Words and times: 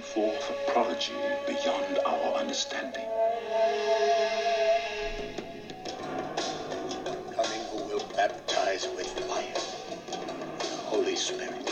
forth 0.00 0.50
a 0.50 0.72
prodigy 0.72 1.12
beyond 1.46 1.98
our 2.06 2.34
understanding. 2.34 3.06
Coming 7.34 7.62
who 7.70 7.84
will 7.84 8.04
baptize 8.16 8.88
with 8.96 9.08
fire, 9.28 9.54
the 10.58 10.76
Holy 10.88 11.16
Spirit. 11.16 11.68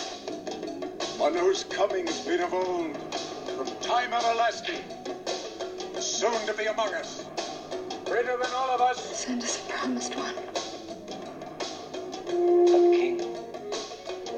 One 1.19 1.35
whose 1.35 1.65
coming 1.65 2.07
has 2.07 2.21
been 2.27 2.41
of 2.41 2.55
old, 2.55 2.97
from 3.57 3.69
time 3.81 4.13
everlasting, 4.13 4.83
is 5.97 6.05
soon 6.07 6.47
to 6.47 6.55
be 6.55 6.67
among 6.67 6.95
us. 6.95 7.25
Greater 8.07 8.37
than 8.37 8.53
all 8.55 8.71
of 8.71 8.81
us, 8.81 9.01
Send 9.19 9.43
us 9.43 9.59
a 9.65 9.71
promised 9.73 10.15
one. 10.17 10.35
a 12.59 12.97
king 12.97 13.21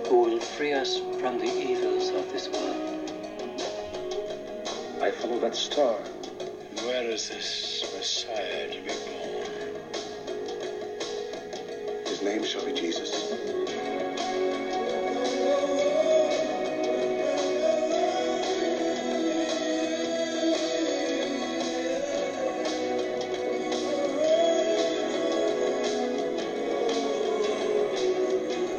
who 0.07 0.20
will 0.22 0.41
free 0.41 0.72
us 0.72 0.98
from 1.20 1.38
the 1.38 1.46
evils 1.46 2.11
of 2.11 2.32
this 2.32 2.48
world. 2.48 3.09
I 5.02 5.10
follow 5.10 5.38
that 5.40 5.56
star. 5.56 5.98
Where 6.84 7.04
is 7.04 7.30
this 7.30 7.84
Messiah 7.96 8.68
to 8.68 8.80
be 8.82 8.92
born? 9.10 9.40
his 12.20 12.23
name 12.23 12.45
shall 12.45 12.64
be 12.64 12.73
Jesus. 12.73 13.32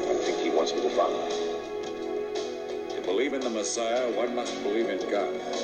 I 0.07 0.13
think 0.23 0.37
he 0.37 0.49
wants 0.51 0.73
me 0.73 0.81
to 0.81 0.89
follow. 0.91 1.27
To 2.89 3.01
believe 3.01 3.33
in 3.33 3.41
the 3.41 3.49
Messiah, 3.49 4.07
one 4.11 4.35
must 4.35 4.61
believe 4.61 4.89
in 4.89 4.99
God. 5.09 5.60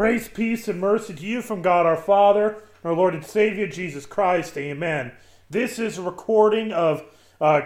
Grace, 0.00 0.28
peace, 0.28 0.66
and 0.66 0.80
mercy 0.80 1.12
to 1.12 1.26
you 1.26 1.42
from 1.42 1.60
God 1.60 1.84
our 1.84 1.94
Father, 1.94 2.62
our 2.84 2.94
Lord 2.94 3.12
and 3.12 3.22
Savior 3.22 3.66
Jesus 3.66 4.06
Christ. 4.06 4.56
Amen. 4.56 5.12
This 5.50 5.78
is 5.78 5.98
a 5.98 6.02
recording 6.02 6.72
of 6.72 7.04
uh, 7.38 7.60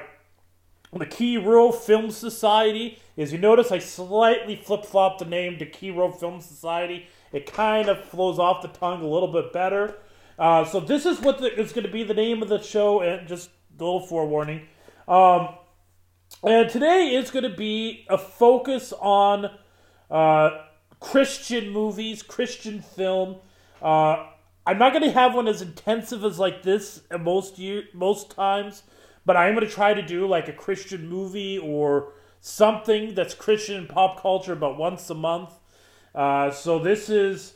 the 0.92 1.06
Key 1.06 1.38
Row 1.38 1.70
Film 1.70 2.10
Society. 2.10 2.98
As 3.16 3.32
you 3.32 3.38
notice, 3.38 3.70
I 3.70 3.78
slightly 3.78 4.56
flip 4.56 4.84
flopped 4.84 5.20
the 5.20 5.26
name 5.26 5.60
to 5.60 5.66
Key 5.66 5.92
Row 5.92 6.10
Film 6.10 6.40
Society. 6.40 7.06
It 7.32 7.46
kind 7.46 7.88
of 7.88 8.04
flows 8.04 8.40
off 8.40 8.62
the 8.62 8.68
tongue 8.80 9.02
a 9.02 9.06
little 9.06 9.30
bit 9.30 9.52
better. 9.52 9.98
Uh, 10.36 10.64
so 10.64 10.80
this 10.80 11.06
is 11.06 11.20
what 11.20 11.38
the, 11.38 11.56
is 11.56 11.72
going 11.72 11.86
to 11.86 11.92
be 11.92 12.02
the 12.02 12.14
name 12.14 12.42
of 12.42 12.48
the 12.48 12.60
show, 12.60 13.00
and 13.00 13.28
just 13.28 13.48
a 13.78 13.84
little 13.84 14.00
forewarning. 14.00 14.62
Um, 15.06 15.50
and 16.42 16.68
today 16.68 17.14
is 17.14 17.30
going 17.30 17.48
to 17.48 17.56
be 17.56 18.04
a 18.10 18.18
focus 18.18 18.92
on 19.00 19.52
uh, 20.10 20.50
Christian 21.04 21.68
movies, 21.68 22.22
Christian 22.22 22.80
film. 22.80 23.36
Uh, 23.82 24.26
I'm 24.66 24.78
not 24.78 24.92
going 24.92 25.04
to 25.04 25.12
have 25.12 25.34
one 25.34 25.46
as 25.46 25.60
intensive 25.60 26.24
as 26.24 26.38
like 26.38 26.62
this 26.62 27.02
most 27.20 27.58
year, 27.58 27.84
most 27.92 28.30
times, 28.30 28.84
but 29.26 29.36
I'm 29.36 29.54
going 29.54 29.66
to 29.66 29.72
try 29.72 29.92
to 29.92 30.00
do 30.00 30.26
like 30.26 30.48
a 30.48 30.52
Christian 30.54 31.06
movie 31.06 31.58
or 31.58 32.14
something 32.40 33.14
that's 33.14 33.34
Christian 33.34 33.86
pop 33.86 34.22
culture 34.22 34.54
about 34.54 34.78
once 34.78 35.10
a 35.10 35.14
month. 35.14 35.50
Uh, 36.14 36.50
so 36.50 36.78
this 36.78 37.10
is, 37.10 37.52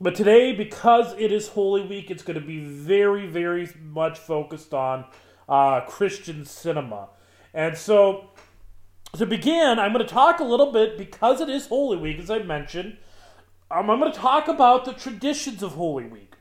but 0.00 0.14
today 0.14 0.54
because 0.54 1.12
it 1.18 1.32
is 1.32 1.48
Holy 1.48 1.82
Week, 1.82 2.12
it's 2.12 2.22
going 2.22 2.40
to 2.40 2.46
be 2.46 2.60
very, 2.60 3.26
very 3.26 3.68
much 3.82 4.20
focused 4.20 4.72
on 4.72 5.04
uh, 5.48 5.80
Christian 5.80 6.44
cinema, 6.44 7.08
and 7.52 7.76
so 7.76 8.30
to 9.16 9.26
begin, 9.26 9.78
I'm 9.78 9.92
going 9.92 10.06
to 10.06 10.12
talk 10.12 10.40
a 10.40 10.44
little 10.44 10.72
bit 10.72 10.96
because 10.96 11.40
it 11.40 11.48
is 11.48 11.66
Holy 11.66 11.96
Week, 11.96 12.18
as 12.18 12.30
I 12.30 12.40
mentioned. 12.40 12.96
Um, 13.70 13.90
I'm 13.90 14.00
going 14.00 14.12
to 14.12 14.18
talk 14.18 14.48
about 14.48 14.84
the 14.84 14.92
traditions 14.92 15.62
of 15.62 15.72
Holy 15.72 16.04
Week, 16.04 16.34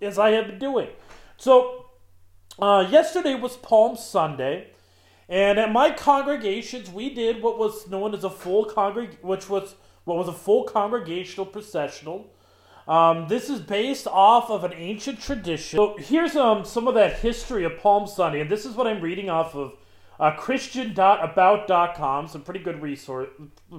as 0.00 0.18
I 0.18 0.30
have 0.30 0.46
been 0.46 0.58
doing. 0.58 0.88
So, 1.36 1.86
uh, 2.58 2.86
yesterday 2.90 3.34
was 3.34 3.56
Palm 3.56 3.96
Sunday, 3.96 4.70
and 5.28 5.58
at 5.58 5.72
my 5.72 5.90
congregations, 5.90 6.90
we 6.90 7.14
did 7.14 7.42
what 7.42 7.58
was 7.58 7.88
known 7.88 8.14
as 8.14 8.24
a 8.24 8.30
full 8.30 8.66
congreg, 8.66 9.22
which 9.22 9.48
was 9.48 9.74
what 10.04 10.16
was 10.18 10.28
a 10.28 10.32
full 10.32 10.64
congregational 10.64 11.46
processional. 11.46 12.32
Um, 12.86 13.28
this 13.28 13.48
is 13.48 13.60
based 13.60 14.06
off 14.08 14.50
of 14.50 14.64
an 14.64 14.72
ancient 14.74 15.20
tradition. 15.20 15.76
So 15.78 15.96
here's 15.98 16.34
um, 16.36 16.64
some 16.64 16.88
of 16.88 16.94
that 16.94 17.20
history 17.20 17.64
of 17.64 17.78
Palm 17.78 18.06
Sunday, 18.06 18.40
and 18.40 18.50
this 18.50 18.66
is 18.66 18.74
what 18.74 18.86
I'm 18.86 19.00
reading 19.00 19.30
off 19.30 19.54
of 19.54 19.74
uh, 20.22 20.30
Christian.about.com. 20.36 22.28
Some 22.28 22.42
pretty 22.42 22.60
good 22.60 22.80
resource, 22.80 23.28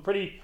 pretty 0.04 0.42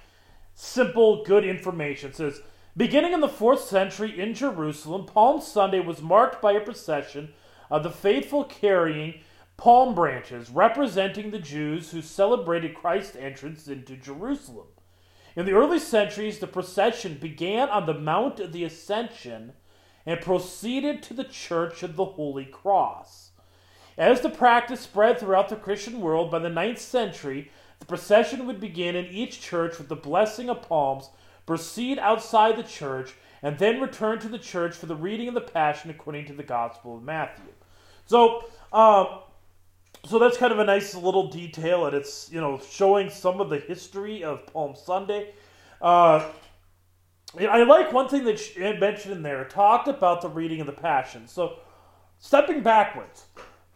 simple, 0.54 1.22
good 1.24 1.44
information. 1.44 2.08
It 2.08 2.16
says, 2.16 2.40
beginning 2.74 3.12
in 3.12 3.20
the 3.20 3.28
fourth 3.28 3.60
century 3.60 4.18
in 4.18 4.32
Jerusalem, 4.32 5.04
Palm 5.04 5.42
Sunday 5.42 5.80
was 5.80 6.00
marked 6.00 6.40
by 6.40 6.52
a 6.52 6.60
procession 6.60 7.34
of 7.70 7.82
the 7.82 7.90
faithful 7.90 8.44
carrying 8.44 9.20
palm 9.58 9.94
branches, 9.94 10.48
representing 10.48 11.30
the 11.30 11.38
Jews 11.38 11.90
who 11.90 12.00
celebrated 12.00 12.74
Christ's 12.74 13.16
entrance 13.16 13.68
into 13.68 13.94
Jerusalem. 13.94 14.68
In 15.36 15.44
the 15.44 15.52
early 15.52 15.78
centuries, 15.78 16.38
the 16.38 16.46
procession 16.46 17.18
began 17.20 17.68
on 17.68 17.84
the 17.84 17.92
Mount 17.92 18.40
of 18.40 18.52
the 18.54 18.64
Ascension 18.64 19.52
and 20.06 20.22
proceeded 20.22 21.02
to 21.02 21.14
the 21.14 21.24
Church 21.24 21.82
of 21.82 21.96
the 21.96 22.06
Holy 22.06 22.46
Cross. 22.46 23.29
As 24.00 24.22
the 24.22 24.30
practice 24.30 24.80
spread 24.80 25.20
throughout 25.20 25.50
the 25.50 25.56
Christian 25.56 26.00
world, 26.00 26.30
by 26.30 26.38
the 26.38 26.48
ninth 26.48 26.78
century, 26.78 27.50
the 27.80 27.84
procession 27.84 28.46
would 28.46 28.58
begin 28.58 28.96
in 28.96 29.04
each 29.04 29.42
church 29.42 29.76
with 29.76 29.88
the 29.88 29.94
blessing 29.94 30.48
of 30.48 30.62
palms, 30.62 31.10
proceed 31.44 31.98
outside 31.98 32.56
the 32.56 32.62
church, 32.62 33.12
and 33.42 33.58
then 33.58 33.78
return 33.78 34.18
to 34.20 34.28
the 34.28 34.38
church 34.38 34.74
for 34.74 34.86
the 34.86 34.96
reading 34.96 35.28
of 35.28 35.34
the 35.34 35.42
Passion 35.42 35.90
according 35.90 36.24
to 36.28 36.32
the 36.32 36.42
Gospel 36.42 36.96
of 36.96 37.02
Matthew. 37.02 37.52
So, 38.06 38.46
um, 38.72 39.20
so 40.06 40.18
that's 40.18 40.38
kind 40.38 40.54
of 40.54 40.60
a 40.60 40.64
nice 40.64 40.94
little 40.94 41.28
detail, 41.28 41.84
and 41.84 41.94
it's 41.94 42.32
you 42.32 42.40
know 42.40 42.58
showing 42.70 43.10
some 43.10 43.38
of 43.38 43.50
the 43.50 43.58
history 43.58 44.24
of 44.24 44.46
Palm 44.46 44.74
Sunday. 44.74 45.34
Uh, 45.82 46.26
I 47.38 47.64
like 47.64 47.92
one 47.92 48.08
thing 48.08 48.24
that 48.24 48.40
had 48.56 48.80
mentioned 48.80 49.12
in 49.12 49.22
there. 49.22 49.44
Talked 49.44 49.88
about 49.88 50.22
the 50.22 50.30
reading 50.30 50.62
of 50.62 50.66
the 50.66 50.72
Passion. 50.72 51.28
So, 51.28 51.58
stepping 52.18 52.62
backwards, 52.62 53.26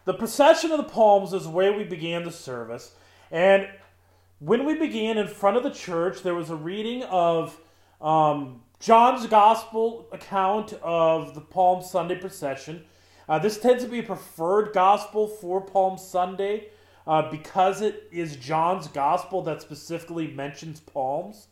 the 0.05 0.15
procession 0.15 0.71
of 0.71 0.79
the 0.79 0.85
palms 0.85 1.33
is 1.33 1.47
where 1.47 1.73
we 1.73 1.85
began 1.85 2.25
the 2.25 2.33
service, 2.33 2.95
and 3.31 3.69
when 4.39 4.67
we 4.67 4.75
began 4.75 5.17
in 5.17 5.27
front 5.27 5.56
of 5.56 5.62
the 5.62 5.71
church, 5.71 6.23
there 6.23 6.35
was 6.35 6.51
a 6.51 6.56
reading 6.56 7.03
of 7.05 7.59
um, 8.01 8.61
John's 8.81 9.27
Gospel 9.27 10.06
account 10.12 10.75
of 10.83 11.35
the 11.35 11.41
Palm 11.41 11.83
Sunday 11.83 12.17
procession. 12.17 12.85
Uh, 13.29 13.39
this 13.39 13.59
tends 13.59 13.83
to 13.83 13.89
be 13.89 14.01
a 14.01 14.03
preferred 14.03 14.75
gospel 14.75 15.27
for 15.27 15.61
Palm 15.62 15.97
Sunday 15.97 16.69
uh, 17.06 17.31
because 17.31 17.81
it 17.81 18.09
is 18.12 18.37
John's 18.37 18.89
Gospel 18.89 19.41
that 19.43 19.62
specifically 19.62 20.27
mentions 20.27 20.81
palms. 20.81 21.47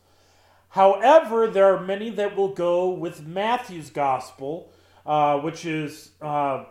However, 0.69 1.47
there 1.47 1.73
are 1.73 1.81
many 1.81 2.09
that 2.11 2.35
will 2.35 2.53
go 2.53 2.89
with 2.89 3.25
Matthew's 3.25 3.89
Gospel, 3.89 4.71
uh, 5.05 5.39
which 5.39 5.65
is 5.65 6.11
uh, 6.21 6.65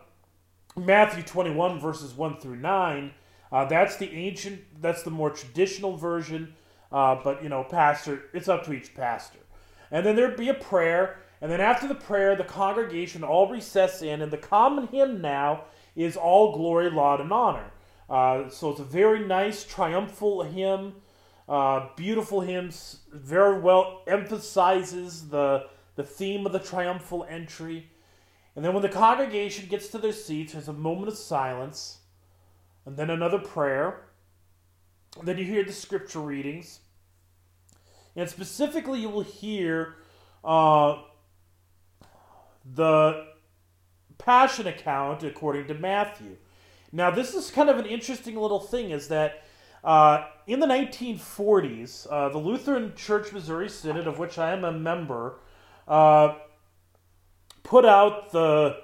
Matthew 0.77 1.23
21 1.23 1.81
verses 1.81 2.15
1 2.15 2.39
through 2.39 2.57
9. 2.57 3.13
Uh, 3.51 3.65
that's 3.67 3.97
the 3.97 4.11
ancient, 4.13 4.61
that's 4.81 5.03
the 5.03 5.11
more 5.11 5.31
traditional 5.31 5.97
version. 5.97 6.55
Uh, 6.91 7.19
but 7.23 7.43
you 7.43 7.49
know, 7.49 7.65
pastor, 7.65 8.25
it's 8.33 8.49
up 8.49 8.65
to 8.65 8.73
each 8.73 8.95
pastor. 8.95 9.39
And 9.91 10.05
then 10.05 10.17
there'd 10.17 10.37
be 10.37 10.49
a 10.49 10.55
prayer, 10.55 11.19
and 11.41 11.51
then 11.51 11.61
after 11.61 11.87
the 11.87 11.95
prayer, 11.95 12.35
the 12.35 12.45
congregation 12.45 13.23
all 13.23 13.49
recess 13.49 14.01
in, 14.01 14.23
and 14.23 14.33
the 14.33 14.39
common 14.39 14.87
hymn 14.89 15.21
now 15.21 15.65
is 15.95 16.17
"All 16.17 16.57
Glory, 16.57 16.91
Laud, 16.91 17.21
and 17.21 17.33
Honor." 17.33 17.71
Uh, 18.09 18.49
so 18.49 18.71
it's 18.71 18.81
a 18.81 18.85
very 18.85 19.27
nice, 19.27 19.65
triumphal 19.65 20.43
hymn, 20.43 20.95
uh, 21.49 21.89
beautiful 21.97 22.41
hymns, 22.41 23.01
very 23.13 23.61
well 23.61 24.03
emphasizes 24.07 25.29
the 25.29 25.67
the 25.97 26.05
theme 26.05 26.47
of 26.47 26.53
the 26.53 26.59
triumphal 26.59 27.27
entry. 27.29 27.91
And 28.55 28.65
then 28.65 28.75
when 28.75 28.83
the 28.83 28.89
congregation 28.89 29.69
gets 29.69 29.89
to 29.89 29.99
their 29.99 30.13
seats, 30.13 30.53
there's 30.53 30.69
a 30.69 30.73
moment 30.73 31.09
of 31.09 31.17
silence, 31.17 31.99
and 32.85 32.97
then 32.97 33.11
another 33.11 33.39
prayer. 33.39 34.03
And 35.19 35.27
then 35.27 35.39
you 35.39 35.45
hear 35.45 35.65
the 35.65 35.73
scripture 35.73 36.21
readings. 36.21 36.81
And 38.15 38.29
specifically, 38.29 39.01
you 39.01 39.09
will 39.09 39.23
hear 39.23 39.97
uh, 40.45 41.03
the 42.75 43.27
Passion 44.19 44.67
account 44.67 45.23
according 45.23 45.67
to 45.69 45.75
Matthew. 45.75 46.37
Now, 46.93 47.11
this 47.11 47.35
is 47.35 47.51
kind 47.51 47.71
of 47.71 47.79
an 47.79 47.87
interesting 47.87 48.37
little 48.37 48.61
thing 48.61 48.91
is 48.91 49.09
that 49.09 49.45
uh, 49.83 50.27
in 50.47 50.61
the 50.61 50.67
1940s, 50.67 52.07
uh, 52.11 52.29
the 52.29 52.39
Lutheran 52.39 52.95
Church 52.95 53.33
Missouri 53.33 53.69
Synod, 53.69 54.07
of 54.07 54.19
which 54.19 54.39
I 54.39 54.53
am 54.53 54.65
a 54.65 54.73
member, 54.73 55.41
uh, 55.89 56.35
put 57.63 57.85
out 57.85 58.33
the 58.33 58.79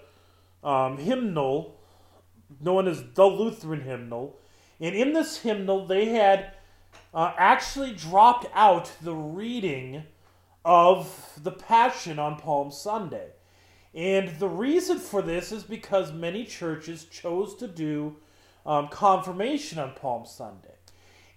um, 0.62 0.98
hymnal 0.98 1.78
known 2.60 2.88
as 2.88 3.02
the 3.14 3.26
Lutheran 3.26 3.82
hymnal. 3.82 4.38
And 4.80 4.94
in 4.94 5.12
this 5.12 5.38
hymnal, 5.38 5.86
they 5.86 6.06
had 6.06 6.54
uh, 7.12 7.32
actually 7.36 7.92
dropped 7.92 8.46
out 8.54 8.90
the 9.02 9.14
reading 9.14 10.04
of 10.64 11.38
the 11.42 11.50
Passion 11.50 12.18
on 12.18 12.36
Palm 12.38 12.70
Sunday. 12.70 13.30
And 13.94 14.38
the 14.38 14.48
reason 14.48 14.98
for 14.98 15.22
this 15.22 15.50
is 15.50 15.62
because 15.62 16.12
many 16.12 16.44
churches 16.44 17.04
chose 17.04 17.54
to 17.56 17.66
do 17.66 18.16
um, 18.66 18.88
confirmation 18.88 19.78
on 19.78 19.92
Palm 19.94 20.26
Sunday. 20.26 20.74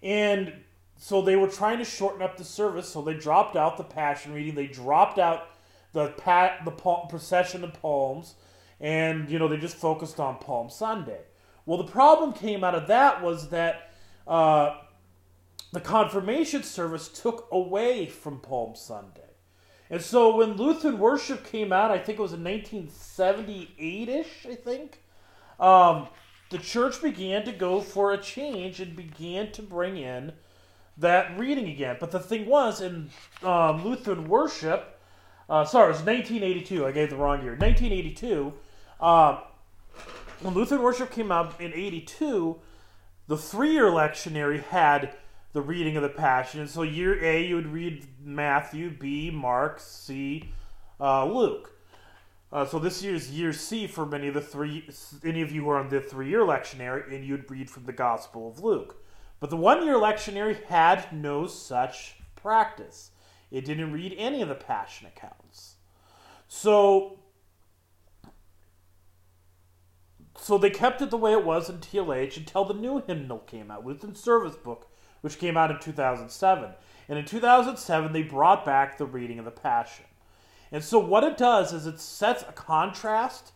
And 0.03 0.53
so 0.97 1.21
they 1.21 1.35
were 1.35 1.47
trying 1.47 1.77
to 1.77 1.85
shorten 1.85 2.21
up 2.21 2.37
the 2.37 2.43
service, 2.43 2.89
so 2.89 3.01
they 3.01 3.13
dropped 3.13 3.55
out 3.55 3.77
the 3.77 3.83
Passion 3.83 4.33
reading, 4.33 4.53
they 4.53 4.67
dropped 4.67 5.17
out 5.17 5.47
the 5.93 6.09
pat 6.09 6.63
the 6.65 6.71
palm, 6.71 7.07
procession 7.07 7.63
of 7.63 7.73
palms, 7.73 8.35
and 8.79 9.29
you 9.29 9.39
know 9.39 9.47
they 9.47 9.57
just 9.57 9.75
focused 9.75 10.19
on 10.19 10.37
Palm 10.37 10.69
Sunday. 10.69 11.21
Well, 11.65 11.77
the 11.77 11.91
problem 11.91 12.33
came 12.33 12.63
out 12.63 12.75
of 12.75 12.87
that 12.87 13.21
was 13.21 13.49
that 13.49 13.93
uh, 14.27 14.77
the 15.71 15.79
confirmation 15.79 16.63
service 16.63 17.07
took 17.07 17.47
away 17.51 18.07
from 18.07 18.39
Palm 18.39 18.75
Sunday. 18.75 19.21
And 19.89 20.01
so 20.01 20.37
when 20.37 20.53
Lutheran 20.53 20.99
worship 20.99 21.45
came 21.45 21.73
out, 21.73 21.91
I 21.91 21.97
think 21.97 22.17
it 22.17 22.21
was 22.21 22.33
in 22.33 22.43
1978 22.43 24.09
ish, 24.09 24.47
I 24.49 24.55
think, 24.55 25.03
um, 25.59 26.07
the 26.49 26.57
church 26.57 27.01
began 27.01 27.43
to 27.45 27.51
go 27.51 27.81
for 27.81 28.13
a 28.13 28.17
change 28.17 28.79
and 28.79 28.95
began 28.95 29.51
to 29.51 29.61
bring 29.61 29.97
in 29.97 30.33
that 30.97 31.37
reading 31.37 31.67
again. 31.67 31.97
But 31.99 32.11
the 32.11 32.19
thing 32.19 32.45
was, 32.45 32.81
in 32.81 33.09
um, 33.43 33.83
Lutheran 33.83 34.27
worship, 34.27 34.90
uh, 35.51 35.65
sorry, 35.65 35.87
it 35.87 35.89
was 35.89 35.97
1982. 35.97 36.85
I 36.85 36.91
gave 36.93 37.09
the 37.09 37.17
wrong 37.17 37.41
year. 37.41 37.51
1982. 37.51 38.53
Uh, 39.01 39.41
when 40.39 40.53
Lutheran 40.53 40.81
worship 40.81 41.11
came 41.11 41.29
out 41.29 41.59
in 41.59 41.73
82, 41.73 42.57
the 43.27 43.37
three 43.37 43.73
year 43.73 43.91
lectionary 43.91 44.63
had 44.63 45.17
the 45.51 45.61
reading 45.61 45.97
of 45.97 46.03
the 46.03 46.09
Passion. 46.09 46.61
And 46.61 46.69
so, 46.69 46.83
year 46.83 47.21
A, 47.21 47.45
you 47.45 47.55
would 47.55 47.67
read 47.67 48.07
Matthew, 48.23 48.89
B, 48.89 49.29
Mark, 49.29 49.81
C, 49.81 50.53
uh, 51.01 51.25
Luke. 51.25 51.73
Uh, 52.53 52.65
so 52.65 52.79
this 52.79 53.03
year 53.03 53.15
is 53.15 53.29
year 53.29 53.51
C 53.51 53.87
for 53.87 54.05
many 54.05 54.29
of 54.29 54.33
the 54.33 54.41
three, 54.41 54.89
any 55.25 55.41
of 55.41 55.51
you 55.51 55.63
who 55.63 55.69
are 55.69 55.79
on 55.79 55.89
the 55.89 55.99
three-year 55.99 56.41
lectionary, 56.41 57.13
and 57.13 57.25
you'd 57.25 57.49
read 57.51 57.69
from 57.69 57.85
the 57.85 57.93
Gospel 57.93 58.49
of 58.49 58.63
Luke. 58.63 59.03
But 59.41 59.49
the 59.49 59.57
one-year 59.57 59.95
lectionary 59.95 60.63
had 60.65 61.11
no 61.11 61.45
such 61.47 62.15
practice. 62.35 63.10
It 63.51 63.65
didn't 63.65 63.91
read 63.91 64.15
any 64.17 64.41
of 64.41 64.49
the 64.49 64.55
Passion 64.55 65.07
accounts. 65.07 65.75
So, 66.47 67.19
so 70.37 70.57
they 70.57 70.69
kept 70.69 71.01
it 71.01 71.11
the 71.11 71.17
way 71.17 71.33
it 71.33 71.45
was 71.45 71.69
in 71.69 71.77
TLH 71.79 72.37
until 72.37 72.65
the 72.65 72.73
new 72.73 73.03
hymnal 73.05 73.39
came 73.39 73.69
out, 73.69 73.85
Lutheran 73.85 74.15
Service 74.15 74.55
Book, 74.55 74.89
which 75.21 75.37
came 75.37 75.57
out 75.57 75.71
in 75.71 75.79
2007. 75.79 76.71
And 77.09 77.19
in 77.19 77.25
2007, 77.25 78.13
they 78.13 78.23
brought 78.23 78.65
back 78.65 78.97
the 78.97 79.05
reading 79.05 79.37
of 79.37 79.45
the 79.45 79.51
Passion. 79.51 80.05
And 80.71 80.83
so 80.83 80.99
what 80.99 81.25
it 81.25 81.37
does 81.37 81.73
is 81.73 81.85
it 81.85 81.99
sets 81.99 82.43
a 82.43 82.53
contrast 82.53 83.51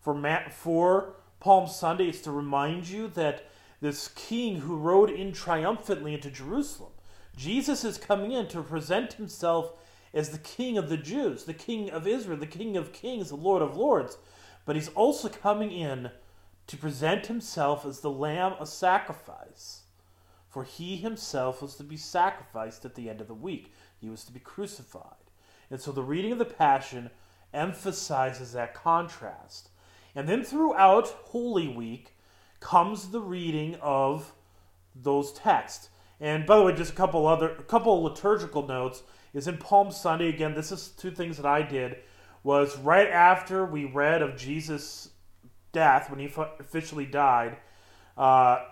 for 0.00 0.14
for 0.50 1.14
Palm 1.40 1.68
Sunday. 1.68 2.08
It's 2.08 2.20
to 2.22 2.30
remind 2.30 2.88
you 2.88 3.08
that 3.08 3.48
this 3.80 4.08
king 4.08 4.60
who 4.60 4.76
rode 4.76 5.10
in 5.10 5.32
triumphantly 5.32 6.14
into 6.14 6.30
Jerusalem, 6.30 6.92
Jesus 7.38 7.84
is 7.84 7.98
coming 7.98 8.32
in 8.32 8.48
to 8.48 8.62
present 8.62 9.12
himself 9.12 9.72
as 10.12 10.30
the 10.30 10.38
king 10.38 10.76
of 10.76 10.88
the 10.88 10.96
Jews, 10.96 11.44
the 11.44 11.54
king 11.54 11.88
of 11.88 12.06
Israel, 12.06 12.36
the 12.36 12.46
king 12.46 12.76
of 12.76 12.92
kings, 12.92 13.28
the 13.28 13.36
Lord 13.36 13.62
of 13.62 13.76
lords. 13.76 14.18
But 14.64 14.74
he's 14.74 14.88
also 14.88 15.28
coming 15.28 15.70
in 15.70 16.10
to 16.66 16.76
present 16.76 17.26
himself 17.26 17.86
as 17.86 18.00
the 18.00 18.10
lamb 18.10 18.54
of 18.58 18.68
sacrifice. 18.68 19.82
For 20.48 20.64
he 20.64 20.96
himself 20.96 21.62
was 21.62 21.76
to 21.76 21.84
be 21.84 21.96
sacrificed 21.96 22.84
at 22.84 22.96
the 22.96 23.08
end 23.08 23.20
of 23.20 23.28
the 23.28 23.34
week. 23.34 23.72
He 24.00 24.08
was 24.08 24.24
to 24.24 24.32
be 24.32 24.40
crucified. 24.40 25.30
And 25.70 25.80
so 25.80 25.92
the 25.92 26.02
reading 26.02 26.32
of 26.32 26.38
the 26.38 26.44
Passion 26.44 27.10
emphasizes 27.54 28.52
that 28.52 28.74
contrast. 28.74 29.68
And 30.14 30.28
then 30.28 30.42
throughout 30.42 31.06
Holy 31.06 31.68
Week 31.68 32.16
comes 32.58 33.10
the 33.10 33.20
reading 33.20 33.76
of 33.80 34.32
those 34.94 35.32
texts. 35.32 35.90
And 36.20 36.46
by 36.46 36.56
the 36.56 36.64
way, 36.64 36.74
just 36.74 36.92
a 36.92 36.96
couple 36.96 37.26
other 37.26 37.50
a 37.50 37.62
couple 37.62 38.02
liturgical 38.02 38.66
notes 38.66 39.02
is 39.32 39.46
in 39.46 39.58
Palm 39.58 39.90
Sunday 39.90 40.28
again. 40.28 40.54
This 40.54 40.72
is 40.72 40.88
two 40.88 41.10
things 41.10 41.36
that 41.36 41.46
I 41.46 41.62
did 41.62 41.96
was 42.42 42.76
right 42.78 43.08
after 43.08 43.64
we 43.64 43.84
read 43.84 44.22
of 44.22 44.36
Jesus' 44.36 45.10
death 45.72 46.10
when 46.10 46.18
he 46.18 46.32
officially 46.58 47.06
died. 47.06 47.56
Uh, 48.16 48.64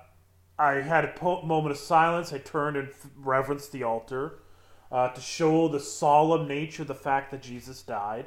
I 0.58 0.74
had 0.74 1.04
a 1.04 1.24
moment 1.44 1.72
of 1.72 1.78
silence. 1.78 2.32
I 2.32 2.38
turned 2.38 2.76
and 2.76 2.88
reverenced 3.16 3.72
the 3.72 3.82
altar 3.82 4.38
uh, 4.90 5.08
to 5.08 5.20
show 5.20 5.68
the 5.68 5.80
solemn 5.80 6.48
nature 6.48 6.82
of 6.82 6.88
the 6.88 6.94
fact 6.94 7.30
that 7.30 7.42
Jesus 7.42 7.82
died. 7.82 8.26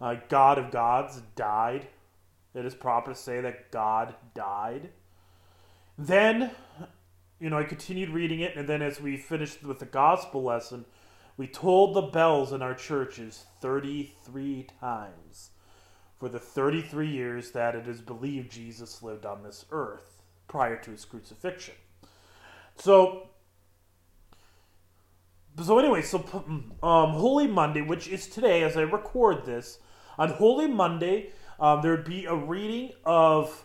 Uh, 0.00 0.16
God 0.28 0.58
of 0.58 0.70
gods 0.70 1.22
died. 1.36 1.88
It 2.54 2.66
is 2.66 2.74
proper 2.74 3.12
to 3.12 3.16
say 3.16 3.40
that 3.40 3.70
God 3.70 4.14
died. 4.34 4.90
Then, 5.96 6.50
you 7.42 7.50
know, 7.50 7.58
I 7.58 7.64
continued 7.64 8.10
reading 8.10 8.38
it, 8.38 8.54
and 8.54 8.68
then 8.68 8.82
as 8.82 9.00
we 9.00 9.16
finished 9.16 9.64
with 9.64 9.80
the 9.80 9.84
gospel 9.84 10.44
lesson, 10.44 10.84
we 11.36 11.48
tolled 11.48 11.96
the 11.96 12.02
bells 12.02 12.52
in 12.52 12.62
our 12.62 12.72
churches 12.72 13.46
33 13.60 14.68
times 14.78 15.50
for 16.20 16.28
the 16.28 16.38
33 16.38 17.08
years 17.08 17.50
that 17.50 17.74
it 17.74 17.88
is 17.88 18.00
believed 18.00 18.52
Jesus 18.52 19.02
lived 19.02 19.26
on 19.26 19.42
this 19.42 19.64
earth 19.72 20.22
prior 20.46 20.76
to 20.82 20.92
his 20.92 21.04
crucifixion. 21.04 21.74
So, 22.76 23.30
so 25.64 25.80
anyway, 25.80 26.02
so 26.02 26.18
um, 26.80 27.10
Holy 27.10 27.48
Monday, 27.48 27.82
which 27.82 28.06
is 28.06 28.28
today 28.28 28.62
as 28.62 28.76
I 28.76 28.82
record 28.82 29.44
this, 29.44 29.80
on 30.16 30.28
Holy 30.28 30.68
Monday, 30.68 31.30
um, 31.58 31.82
there'd 31.82 32.04
be 32.04 32.24
a 32.24 32.36
reading 32.36 32.92
of 33.04 33.64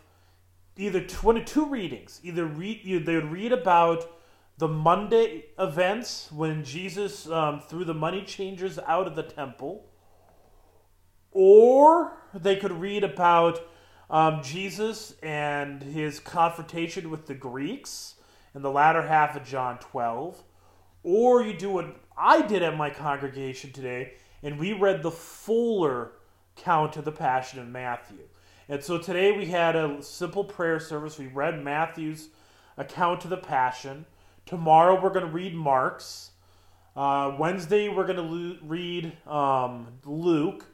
either 0.78 1.02
22 1.02 1.66
readings. 1.66 2.20
Either 2.24 2.46
read, 2.46 3.06
they 3.06 3.16
would 3.16 3.32
read 3.32 3.52
about 3.52 4.10
the 4.58 4.68
Monday 4.68 5.46
events 5.60 6.32
when 6.32 6.64
Jesus 6.64 7.30
um, 7.30 7.62
threw 7.62 7.86
the 7.86 7.94
money 7.94 8.24
changers 8.24 8.80
out 8.80 9.08
of 9.08 9.16
the 9.16 9.24
temple, 9.24 9.86
or 11.32 12.14
they 12.34 12.56
could 12.56 12.72
read 12.72 13.04
about 13.04 13.60
um, 14.10 14.42
Jesus 14.42 15.14
and 15.22 15.84
his 15.84 16.20
confrontation 16.20 17.10
with 17.10 17.28
the 17.28 17.36
Greeks 17.36 18.16
in 18.56 18.62
the 18.62 18.72
latter 18.72 19.04
half 19.04 19.36
of 19.36 19.46
John 19.46 19.78
12 19.80 20.44
or 21.08 21.42
you 21.42 21.54
do 21.54 21.70
what 21.70 21.96
I 22.18 22.42
did 22.42 22.62
at 22.64 22.76
my 22.76 22.90
congregation 22.90 23.72
today, 23.72 24.16
and 24.44 24.60
we 24.60 24.74
read 24.74 25.04
the 25.04 25.12
fuller 25.12 26.12
count 26.58 26.98
of 26.98 27.06
the 27.06 27.14
Passion 27.14 27.60
of 27.60 27.68
Matthew. 27.70 28.28
And 28.70 28.84
so 28.84 28.98
today 28.98 29.32
we 29.32 29.46
had 29.46 29.76
a 29.78 30.02
simple 30.04 30.44
prayer 30.44 30.80
service. 30.80 31.18
We 31.18 31.28
read 31.28 31.64
Matthew's 31.64 32.30
account 32.76 33.24
of 33.24 33.30
the 33.30 33.38
Passion. 33.38 34.06
Tomorrow 34.46 35.02
we're 35.02 35.10
going 35.10 35.26
to 35.26 35.32
read 35.32 35.56
Mark's. 35.56 36.32
Uh, 36.96 37.36
Wednesday 37.40 37.88
we're 37.88 38.06
going 38.06 38.18
to 38.18 38.24
lo- 38.24 38.58
read 38.64 39.14
um, 39.26 39.88
Luke, 40.04 40.66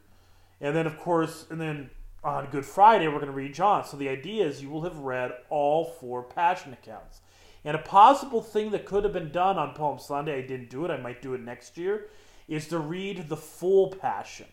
and 0.60 0.74
then 0.74 0.86
of 0.86 0.98
course, 0.98 1.46
and 1.50 1.60
then 1.60 1.90
on 2.24 2.48
Good 2.50 2.64
Friday, 2.64 3.06
we're 3.06 3.20
going 3.20 3.26
to 3.26 3.32
read 3.32 3.54
John. 3.54 3.84
So 3.84 3.96
the 3.96 4.08
idea 4.08 4.46
is 4.46 4.62
you 4.62 4.70
will 4.70 4.82
have 4.82 4.96
read 4.98 5.32
all 5.50 5.84
four 5.84 6.22
Passion 6.22 6.72
accounts. 6.72 7.20
And 7.64 7.76
a 7.76 7.80
possible 7.80 8.42
thing 8.42 8.70
that 8.70 8.86
could 8.86 9.04
have 9.04 9.12
been 9.12 9.30
done 9.30 9.58
on 9.58 9.74
Palm 9.74 9.98
Sunday, 9.98 10.38
I 10.38 10.46
didn't 10.46 10.70
do 10.70 10.84
it, 10.84 10.90
I 10.90 10.96
might 10.96 11.22
do 11.22 11.34
it 11.34 11.42
next 11.42 11.76
year, 11.76 12.08
is 12.48 12.66
to 12.68 12.78
read 12.78 13.28
the 13.28 13.36
full 13.36 13.88
Passion. 13.90 14.46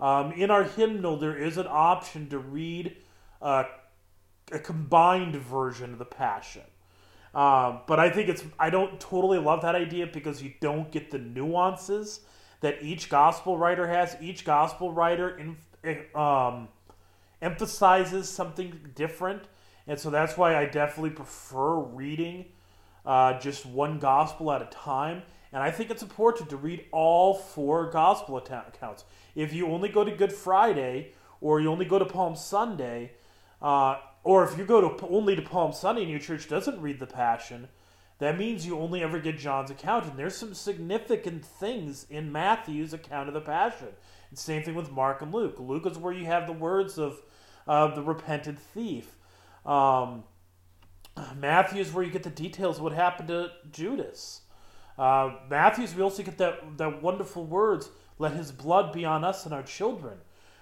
Um, 0.00 0.32
in 0.32 0.50
our 0.50 0.64
hymnal, 0.64 1.16
there 1.16 1.36
is 1.36 1.56
an 1.56 1.66
option 1.68 2.28
to 2.30 2.38
read 2.38 2.96
uh, 3.40 3.64
a 4.52 4.58
combined 4.58 5.36
version 5.36 5.92
of 5.92 5.98
the 5.98 6.04
Passion. 6.04 6.62
Um, 7.34 7.80
but 7.86 8.00
I 8.00 8.08
think 8.08 8.28
it's, 8.28 8.44
I 8.58 8.70
don't 8.70 8.98
totally 8.98 9.38
love 9.38 9.62
that 9.62 9.74
idea 9.74 10.06
because 10.06 10.42
you 10.42 10.54
don't 10.60 10.90
get 10.90 11.10
the 11.10 11.18
nuances 11.18 12.20
that 12.60 12.82
each 12.82 13.10
gospel 13.10 13.58
writer 13.58 13.86
has. 13.86 14.16
Each 14.20 14.44
gospel 14.44 14.92
writer 14.92 15.38
in, 15.38 15.56
um, 16.14 16.68
emphasizes 17.42 18.28
something 18.28 18.90
different. 18.94 19.42
And 19.86 19.98
so 19.98 20.10
that's 20.10 20.36
why 20.36 20.56
I 20.56 20.64
definitely 20.64 21.10
prefer 21.10 21.78
reading 21.78 22.46
uh, 23.04 23.38
just 23.38 23.66
one 23.66 23.98
gospel 23.98 24.50
at 24.50 24.62
a 24.62 24.66
time. 24.66 25.22
And 25.56 25.64
I 25.64 25.70
think 25.70 25.90
it's 25.90 26.02
important 26.02 26.50
to 26.50 26.58
read 26.58 26.84
all 26.92 27.32
four 27.32 27.88
gospel 27.90 28.36
accounts. 28.36 29.06
If 29.34 29.54
you 29.54 29.68
only 29.68 29.88
go 29.88 30.04
to 30.04 30.10
Good 30.10 30.34
Friday 30.34 31.14
or 31.40 31.62
you 31.62 31.70
only 31.70 31.86
go 31.86 31.98
to 31.98 32.04
Palm 32.04 32.36
Sunday, 32.36 33.12
uh, 33.62 33.96
or 34.22 34.44
if 34.44 34.58
you 34.58 34.66
go 34.66 34.86
to 34.86 35.06
only 35.06 35.34
to 35.34 35.40
Palm 35.40 35.72
Sunday 35.72 36.02
and 36.02 36.10
your 36.10 36.20
church 36.20 36.46
doesn't 36.46 36.78
read 36.82 37.00
the 37.00 37.06
Passion, 37.06 37.68
that 38.18 38.36
means 38.36 38.66
you 38.66 38.78
only 38.78 39.02
ever 39.02 39.18
get 39.18 39.38
John's 39.38 39.70
account. 39.70 40.04
And 40.04 40.18
there's 40.18 40.36
some 40.36 40.52
significant 40.52 41.42
things 41.42 42.04
in 42.10 42.30
Matthew's 42.30 42.92
account 42.92 43.28
of 43.28 43.32
the 43.32 43.40
Passion. 43.40 43.88
And 44.28 44.38
same 44.38 44.62
thing 44.62 44.74
with 44.74 44.92
Mark 44.92 45.22
and 45.22 45.32
Luke. 45.32 45.56
Luke 45.58 45.86
is 45.86 45.96
where 45.96 46.12
you 46.12 46.26
have 46.26 46.46
the 46.46 46.52
words 46.52 46.98
of 46.98 47.22
the 47.66 48.02
repentant 48.02 48.58
thief. 48.58 49.16
Um, 49.64 50.24
Matthew 51.34 51.80
is 51.80 51.94
where 51.94 52.04
you 52.04 52.10
get 52.10 52.24
the 52.24 52.28
details 52.28 52.76
of 52.76 52.82
what 52.82 52.92
happened 52.92 53.28
to 53.28 53.52
Judas. 53.72 54.42
Uh, 54.98 55.36
Matthew's, 55.50 55.94
we 55.94 56.02
also 56.02 56.22
get 56.22 56.38
that, 56.38 56.78
that 56.78 57.02
wonderful 57.02 57.44
words, 57.44 57.90
let 58.18 58.32
his 58.32 58.50
blood 58.50 58.92
be 58.92 59.04
on 59.04 59.24
us 59.24 59.44
and 59.44 59.54
our 59.54 59.62
children, 59.62 60.18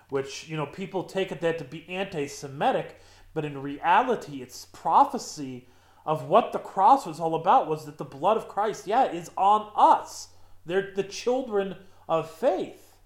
which, 0.09 0.49
you 0.49 0.57
know, 0.57 0.67
people 0.67 1.05
take 1.05 1.31
it 1.31 1.41
that 1.41 1.59
to 1.59 1.65
be 1.65 1.89
anti 1.89 2.27
Semitic, 2.27 3.01
but 3.33 3.45
in 3.45 3.63
reality, 3.63 4.43
it's 4.43 4.67
prophecy 4.67 5.69
of 6.05 6.25
what 6.29 6.53
the 6.53 6.59
cross 6.59 7.07
was 7.07 7.21
all 7.21 7.35
about 7.35 7.69
was 7.69 7.87
that 7.87 7.99
the 7.99 8.05
blood 8.05 8.37
of 8.37 8.49
Christ, 8.49 8.87
yeah, 8.87 9.11
is 9.11 9.31
on 9.37 9.71
us. 9.75 10.29
They're 10.67 10.93
the 10.95 11.03
children 11.03 11.77
of 12.09 12.31
faith. 12.31 12.97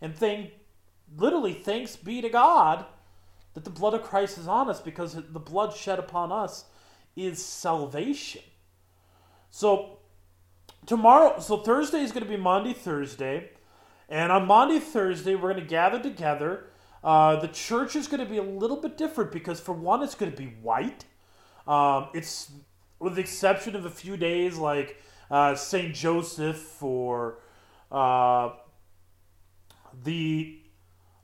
And 0.00 0.14
thank, 0.14 0.50
literally, 1.16 1.54
thanks 1.54 1.96
be 1.96 2.20
to 2.20 2.28
God 2.28 2.84
that 3.54 3.64
the 3.64 3.70
blood 3.70 3.94
of 3.94 4.02
Christ 4.02 4.38
is 4.38 4.48
on 4.48 4.68
us 4.68 4.80
because 4.80 5.14
the 5.14 5.40
blood 5.40 5.74
shed 5.74 5.98
upon 5.98 6.32
us 6.32 6.64
is 7.16 7.42
salvation. 7.42 8.42
So 9.50 9.98
tomorrow, 10.86 11.38
so 11.40 11.58
Thursday 11.58 12.00
is 12.00 12.12
going 12.12 12.24
to 12.24 12.28
be 12.28 12.36
Maundy 12.36 12.72
Thursday, 12.72 13.50
and 14.08 14.32
on 14.32 14.46
Maundy 14.46 14.78
Thursday 14.78 15.34
we're 15.34 15.52
going 15.52 15.62
to 15.62 15.68
gather 15.68 16.00
together. 16.00 16.66
Uh, 17.02 17.36
the 17.36 17.48
church 17.48 17.96
is 17.96 18.06
going 18.06 18.20
to 18.20 18.30
be 18.30 18.38
a 18.38 18.42
little 18.42 18.80
bit 18.80 18.96
different 18.96 19.32
because 19.32 19.60
for 19.60 19.72
one, 19.72 20.02
it's 20.02 20.14
going 20.14 20.30
to 20.30 20.38
be 20.38 20.50
white. 20.62 21.04
Um, 21.66 22.08
it's 22.14 22.52
with 22.98 23.16
the 23.16 23.20
exception 23.20 23.74
of 23.74 23.84
a 23.84 23.90
few 23.90 24.16
days 24.16 24.56
like 24.56 25.02
uh, 25.30 25.54
Saint 25.54 25.94
Joseph 25.94 26.82
or 26.82 27.38
uh, 27.90 28.50
the 30.04 30.60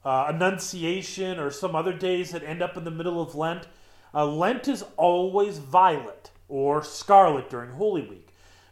uh, 0.05 0.27
Annunciation 0.29 1.39
or 1.39 1.51
some 1.51 1.77
other 1.77 1.93
days 1.93 2.31
that 2.31 2.43
end 2.43 2.63
up 2.63 2.77
in 2.77 2.85
the 2.85 2.91
middle 2.91 3.21
of 3.21 3.35
Lent. 3.35 3.69
Uh, 4.15 4.27
Lent 4.27 4.67
is 4.69 4.85
always 4.97 5.59
violet 5.59 6.31
or 6.49 6.83
scarlet 6.83 7.51
during 7.51 7.71
Holy 7.73 8.03
Week. 8.03 8.28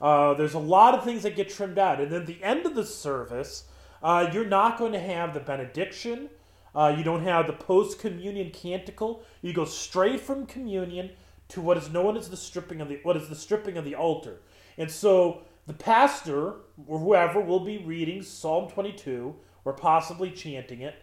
Uh, 0.00 0.34
there's 0.34 0.54
a 0.54 0.58
lot 0.60 0.94
of 0.94 1.02
things 1.02 1.24
that 1.24 1.34
get 1.34 1.48
trimmed 1.48 1.80
out, 1.80 2.00
and 2.00 2.12
then 2.12 2.26
the 2.26 2.40
end 2.44 2.64
of 2.64 2.76
the 2.76 2.86
service, 2.86 3.64
uh, 4.04 4.30
you're 4.32 4.46
not 4.46 4.78
going 4.78 4.92
to 4.92 5.00
have 5.00 5.34
the 5.34 5.40
benediction. 5.40 6.30
Uh, 6.76 6.94
you 6.96 7.02
don't 7.02 7.24
have 7.24 7.48
the 7.48 7.52
post 7.52 7.98
communion 7.98 8.52
canticle. 8.52 9.24
You 9.42 9.52
go 9.52 9.64
straight 9.64 10.20
from 10.20 10.46
communion 10.46 11.10
to 11.48 11.60
what 11.60 11.76
is 11.76 11.90
known 11.90 12.16
as 12.16 12.30
the 12.30 12.36
stripping 12.36 12.80
of 12.80 12.88
the 12.88 13.00
what 13.02 13.16
is 13.16 13.28
the 13.28 13.34
stripping 13.34 13.76
of 13.76 13.84
the 13.84 13.96
altar. 13.96 14.36
And 14.76 14.88
so 14.88 15.42
the 15.68 15.74
pastor 15.74 16.54
or 16.86 16.98
whoever 16.98 17.40
will 17.40 17.60
be 17.60 17.78
reading 17.78 18.22
Psalm 18.22 18.70
22 18.70 19.36
or 19.64 19.72
possibly 19.74 20.30
chanting 20.30 20.80
it. 20.80 20.96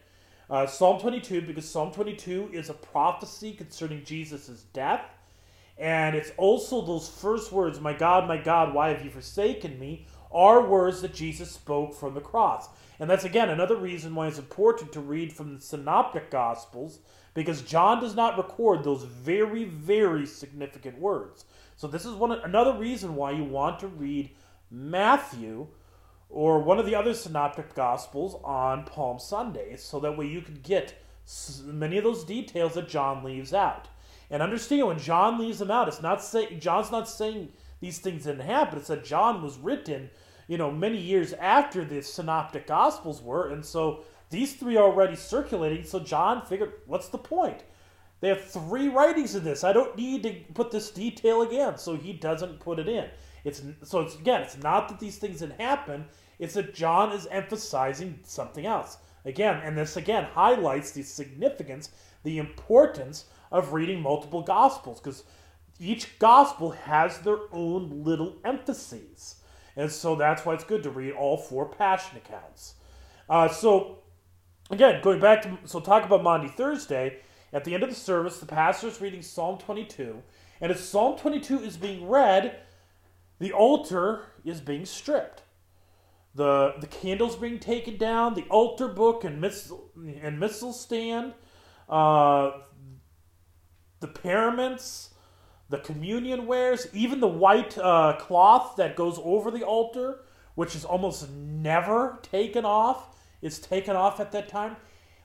Uh, 0.49 0.65
Psalm 0.65 0.99
22 0.99 1.43
because 1.43 1.69
Psalm 1.69 1.91
22 1.91 2.49
is 2.51 2.69
a 2.69 2.73
prophecy 2.73 3.53
concerning 3.53 4.03
Jesus' 4.03 4.65
death. 4.73 5.05
And 5.77 6.15
it's 6.15 6.31
also 6.37 6.81
those 6.81 7.07
first 7.07 7.51
words, 7.51 7.79
My 7.79 7.93
God, 7.93 8.27
my 8.27 8.37
God, 8.37 8.73
why 8.73 8.89
have 8.89 9.03
you 9.03 9.11
forsaken 9.11 9.79
me? 9.79 10.07
are 10.35 10.67
words 10.67 11.01
that 11.01 11.13
Jesus 11.13 11.49
spoke 11.49 11.95
from 11.95 12.13
the 12.13 12.19
cross. 12.19 12.67
And 12.99 13.09
that's 13.09 13.23
again 13.23 13.49
another 13.49 13.77
reason 13.77 14.13
why 14.13 14.27
it's 14.27 14.37
important 14.37 14.91
to 14.91 14.99
read 14.99 15.31
from 15.31 15.55
the 15.55 15.61
synoptic 15.61 16.29
gospels 16.29 16.99
because 17.33 17.61
John 17.61 18.01
does 18.01 18.15
not 18.15 18.37
record 18.37 18.83
those 18.83 19.03
very 19.03 19.63
very 19.63 20.25
significant 20.25 20.99
words. 20.99 21.45
So 21.77 21.87
this 21.87 22.05
is 22.05 22.13
one 22.13 22.33
another 22.33 22.73
reason 22.73 23.15
why 23.15 23.31
you 23.31 23.45
want 23.45 23.79
to 23.79 23.87
read 23.87 24.31
Matthew 24.69 25.67
or 26.29 26.59
one 26.59 26.79
of 26.79 26.85
the 26.85 26.95
other 26.95 27.13
synoptic 27.13 27.75
gospels 27.75 28.39
on 28.43 28.83
Palm 28.83 29.19
Sunday 29.19 29.75
so 29.77 29.99
that 29.99 30.17
way 30.17 30.27
you 30.27 30.41
could 30.41 30.63
get 30.63 31.01
many 31.63 31.97
of 31.97 32.03
those 32.03 32.23
details 32.23 32.73
that 32.73 32.89
John 32.89 33.23
leaves 33.23 33.53
out. 33.53 33.87
And 34.29 34.41
understand 34.41 34.87
when 34.87 34.99
John 34.99 35.39
leaves 35.39 35.59
them 35.59 35.71
out, 35.71 35.87
it's 35.87 36.01
not 36.01 36.23
saying 36.23 36.59
John's 36.59 36.91
not 36.91 37.07
saying 37.07 37.49
these 37.79 37.99
things 37.99 38.23
didn't 38.23 38.45
happen. 38.45 38.79
It's 38.79 38.87
that 38.87 39.05
John 39.05 39.41
was 39.41 39.57
written 39.57 40.09
you 40.47 40.57
know, 40.57 40.71
many 40.71 40.97
years 40.97 41.33
after 41.33 41.83
the 41.83 42.01
synoptic 42.01 42.67
gospels 42.67 43.21
were, 43.21 43.49
and 43.49 43.65
so 43.65 44.03
these 44.29 44.53
three 44.55 44.77
are 44.77 44.83
already 44.83 45.15
circulating. 45.15 45.83
So 45.83 45.99
John 45.99 46.45
figured, 46.45 46.73
what's 46.85 47.09
the 47.09 47.17
point? 47.17 47.63
They 48.21 48.29
have 48.29 48.43
three 48.43 48.87
writings 48.87 49.35
in 49.35 49.43
this. 49.43 49.63
I 49.63 49.73
don't 49.73 49.97
need 49.97 50.23
to 50.23 50.33
put 50.53 50.71
this 50.71 50.91
detail 50.91 51.41
again, 51.41 51.77
so 51.77 51.95
he 51.95 52.13
doesn't 52.13 52.59
put 52.59 52.79
it 52.79 52.87
in. 52.87 53.09
It's 53.45 53.61
so 53.83 54.01
it's 54.01 54.15
again, 54.15 54.41
it's 54.41 54.57
not 54.57 54.89
that 54.89 54.99
these 54.99 55.17
things 55.17 55.39
didn't 55.39 55.61
happen. 55.61 56.05
It's 56.39 56.55
that 56.55 56.73
John 56.73 57.13
is 57.13 57.27
emphasizing 57.31 58.19
something 58.23 58.65
else 58.65 58.97
again, 59.23 59.61
and 59.63 59.77
this 59.77 59.95
again 59.95 60.25
highlights 60.25 60.91
the 60.91 61.03
significance, 61.03 61.91
the 62.23 62.39
importance 62.39 63.25
of 63.51 63.71
reading 63.71 64.01
multiple 64.01 64.41
gospels 64.41 64.99
because 64.99 65.23
each 65.79 66.17
gospel 66.19 66.71
has 66.71 67.19
their 67.19 67.39
own 67.51 68.03
little 68.03 68.35
emphases. 68.43 69.35
And 69.75 69.91
so 69.91 70.15
that's 70.15 70.45
why 70.45 70.53
it's 70.53 70.63
good 70.63 70.83
to 70.83 70.89
read 70.89 71.13
all 71.13 71.37
four 71.37 71.65
Passion 71.65 72.17
accounts. 72.17 72.75
Uh, 73.29 73.47
so, 73.49 73.99
again, 74.71 75.01
going 75.01 75.19
back 75.19 75.41
to, 75.41 75.57
so 75.65 75.79
talk 75.79 76.05
about 76.05 76.23
Maundy 76.23 76.47
Thursday. 76.47 77.19
At 77.51 77.63
the 77.63 77.73
end 77.73 77.83
of 77.83 77.89
the 77.89 77.95
service, 77.95 78.39
the 78.39 78.45
pastor 78.45 78.87
is 78.87 79.01
reading 79.01 79.21
Psalm 79.21 79.57
22. 79.57 80.21
And 80.61 80.71
as 80.71 80.87
Psalm 80.87 81.17
22 81.17 81.59
is 81.59 81.77
being 81.77 82.07
read, 82.07 82.57
the 83.39 83.51
altar 83.51 84.25
is 84.43 84.61
being 84.61 84.85
stripped. 84.85 85.43
The, 86.33 86.75
the 86.79 86.87
candles 86.87 87.35
being 87.35 87.59
taken 87.59 87.97
down, 87.97 88.33
the 88.33 88.43
altar 88.49 88.87
book 88.89 89.23
and 89.23 89.39
missal, 89.39 89.91
and 90.21 90.39
missal 90.39 90.73
stand, 90.73 91.33
uh, 91.87 92.51
the 94.01 94.07
paraments, 94.07 95.11
the 95.69 95.77
communion 95.79 96.45
wares, 96.45 96.87
even 96.93 97.19
the 97.19 97.27
white 97.27 97.77
uh, 97.77 98.17
cloth 98.19 98.75
that 98.75 98.95
goes 98.95 99.17
over 99.23 99.49
the 99.49 99.63
altar, 99.63 100.25
which 100.55 100.75
is 100.75 100.85
almost 100.85 101.29
never 101.31 102.19
taken 102.21 102.65
off, 102.65 103.15
is 103.41 103.59
taken 103.59 103.95
off 103.95 104.19
at 104.19 104.31
that 104.33 104.49
time. 104.49 104.75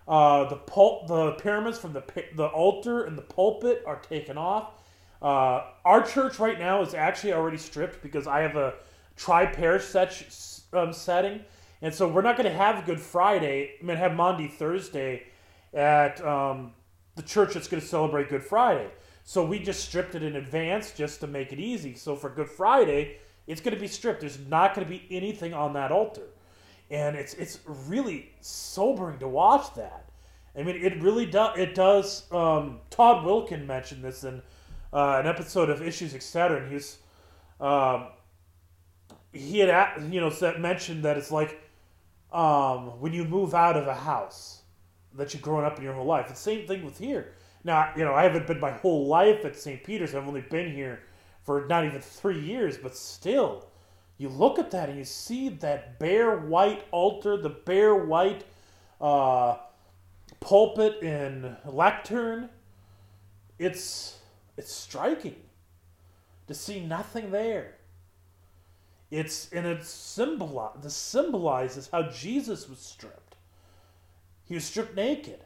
Uh, 0.09 0.49
the 0.49 0.57
pul- 0.57 1.05
the 1.07 1.33
paraments 1.35 1.79
from 1.79 1.93
the 1.93 2.02
the 2.35 2.47
altar 2.47 3.05
and 3.05 3.17
the 3.17 3.23
pulpit 3.23 3.83
are 3.87 4.00
taken 4.00 4.37
off. 4.37 4.80
Uh, 5.23 5.65
our 5.85 6.03
church 6.03 6.39
right 6.39 6.59
now 6.59 6.81
is 6.83 6.95
actually 6.95 7.33
already 7.33 7.59
stripped 7.59 8.03
because 8.03 8.27
I 8.27 8.41
have 8.41 8.57
a 8.57 8.75
tri 9.17 9.47
parish 9.47 9.85
set, 9.85 10.25
um, 10.73 10.93
setting, 10.93 11.41
and 11.83 11.95
so 11.95 12.09
we're 12.09 12.23
not 12.23 12.37
going 12.37 12.50
to 12.50 12.57
have 12.57 12.87
Good 12.87 13.00
Friday. 13.00 13.73
I'm 13.81 13.87
going 13.87 13.99
to 13.99 14.03
have 14.03 14.15
Maundy 14.15 14.49
Thursday 14.49 15.25
at 15.75 16.25
um, 16.25 16.73
the 17.17 17.23
church 17.23 17.55
that's 17.55 17.69
going 17.69 17.81
to 17.81 17.87
celebrate 17.87 18.29
Good 18.29 18.43
Friday. 18.43 18.89
So 19.25 19.45
we 19.45 19.59
just 19.59 19.85
stripped 19.85 20.15
it 20.15 20.23
in 20.23 20.37
advance 20.37 20.93
just 20.93 21.21
to 21.21 21.27
make 21.27 21.53
it 21.53 21.61
easy. 21.61 21.95
So 21.95 22.17
for 22.17 22.31
Good 22.31 22.49
Friday, 22.49 23.19
it's 23.47 23.61
going 23.61 23.75
to 23.75 23.81
be 23.81 23.87
stripped. 23.87 24.21
There's 24.21 24.39
not 24.49 24.75
going 24.75 24.87
to 24.87 24.91
be 24.91 25.07
anything 25.11 25.53
on 25.53 25.75
that 25.75 25.93
altar, 25.93 26.29
and 26.91 27.17
it's 27.17 27.35
it's 27.35 27.61
really 27.67 28.31
sobering 28.41 29.19
to 29.19 29.29
watch 29.29 29.75
that. 29.75 30.07
I 30.59 30.62
mean, 30.62 30.77
it 30.77 31.00
really 31.03 31.27
does. 31.27 31.59
It 31.59 31.75
does. 31.75 32.31
Um, 32.33 32.81
Todd 32.91 33.25
Wilken 33.25 33.67
mentioned 33.67 34.03
this 34.03 34.25
in 34.25 34.43
uh, 34.93 35.19
an 35.21 35.27
episode 35.27 35.71
of 35.71 35.83
Issues 35.83 36.15
Etc. 36.15 36.63
And 36.63 36.73
he's 36.73 36.99
um, 37.61 38.09
he 39.33 39.61
had 39.61 40.13
you 40.13 40.21
know 40.21 40.33
mentioned 40.59 41.05
that 41.05 41.17
it's 41.17 41.31
like 41.31 41.61
um, 42.33 43.01
when 43.01 43.13
you 43.13 43.25
move 43.25 43.55
out 43.55 43.77
of 43.77 43.87
a 43.87 43.95
house 43.95 44.63
that 45.15 45.35
you've 45.35 45.43
grown 45.43 45.65
up 45.65 45.79
in 45.79 45.85
your 45.85 45.95
whole 45.95 46.07
life. 46.07 46.29
The 46.29 46.35
same 46.35 46.67
thing 46.67 46.85
with 46.85 46.99
here. 46.99 47.33
Now, 47.65 47.93
you 47.97 48.05
know, 48.05 48.15
I 48.15 48.23
haven't 48.23 48.47
been 48.47 48.61
my 48.61 48.71
whole 48.71 49.07
life 49.07 49.45
at 49.45 49.57
St. 49.57 49.83
Peter's. 49.85 50.15
I've 50.15 50.27
only 50.27 50.41
been 50.41 50.73
here 50.73 51.01
for 51.43 51.67
not 51.67 51.85
even 51.85 52.01
three 52.01 52.39
years, 52.39 52.79
but 52.79 52.97
still, 52.97 53.67
you 54.19 54.29
look 54.29 54.59
at 54.59 54.71
that 54.71 54.89
and 54.89 54.99
you 54.99 55.05
see 55.05 55.49
that 55.49 55.99
bare 55.99 56.37
white 56.37 56.85
altar, 56.91 57.37
the 57.37 57.51
bare 57.51 57.95
white 57.95 58.45
uh, 59.01 59.57
pulpit 60.41 61.03
and 61.03 61.57
lectern. 61.65 62.49
It's 63.59 64.20
it's 64.61 64.75
striking 64.75 65.37
to 66.47 66.52
see 66.52 66.81
nothing 66.81 67.31
there. 67.31 67.76
It's 69.11 69.50
and 69.52 69.67
it 69.67 69.85
symbol 69.85 70.71
this 70.83 70.95
symbolizes 70.95 71.88
how 71.90 72.11
Jesus 72.11 72.69
was 72.69 72.79
stripped. 72.79 73.37
He 74.45 74.55
was 74.55 74.64
stripped 74.64 74.95
naked 74.95 75.45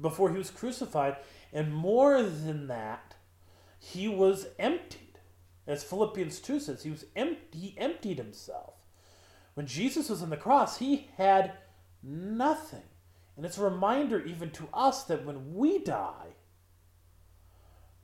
before 0.00 0.30
he 0.30 0.38
was 0.38 0.50
crucified, 0.50 1.16
and 1.52 1.74
more 1.74 2.22
than 2.22 2.66
that, 2.68 3.14
he 3.78 4.08
was 4.08 4.46
emptied. 4.58 5.18
As 5.66 5.84
Philippians 5.84 6.40
2 6.40 6.58
says, 6.58 6.82
he 6.82 6.90
was 6.90 7.04
empty, 7.14 7.58
he 7.58 7.74
emptied 7.76 8.16
himself. 8.16 8.74
When 9.52 9.66
Jesus 9.66 10.08
was 10.08 10.22
on 10.22 10.30
the 10.30 10.36
cross, 10.36 10.78
he 10.78 11.08
had 11.18 11.52
nothing. 12.02 12.88
And 13.36 13.44
it's 13.44 13.58
a 13.58 13.64
reminder 13.64 14.24
even 14.24 14.50
to 14.52 14.68
us 14.72 15.04
that 15.04 15.26
when 15.26 15.54
we 15.54 15.80
die, 15.80 16.36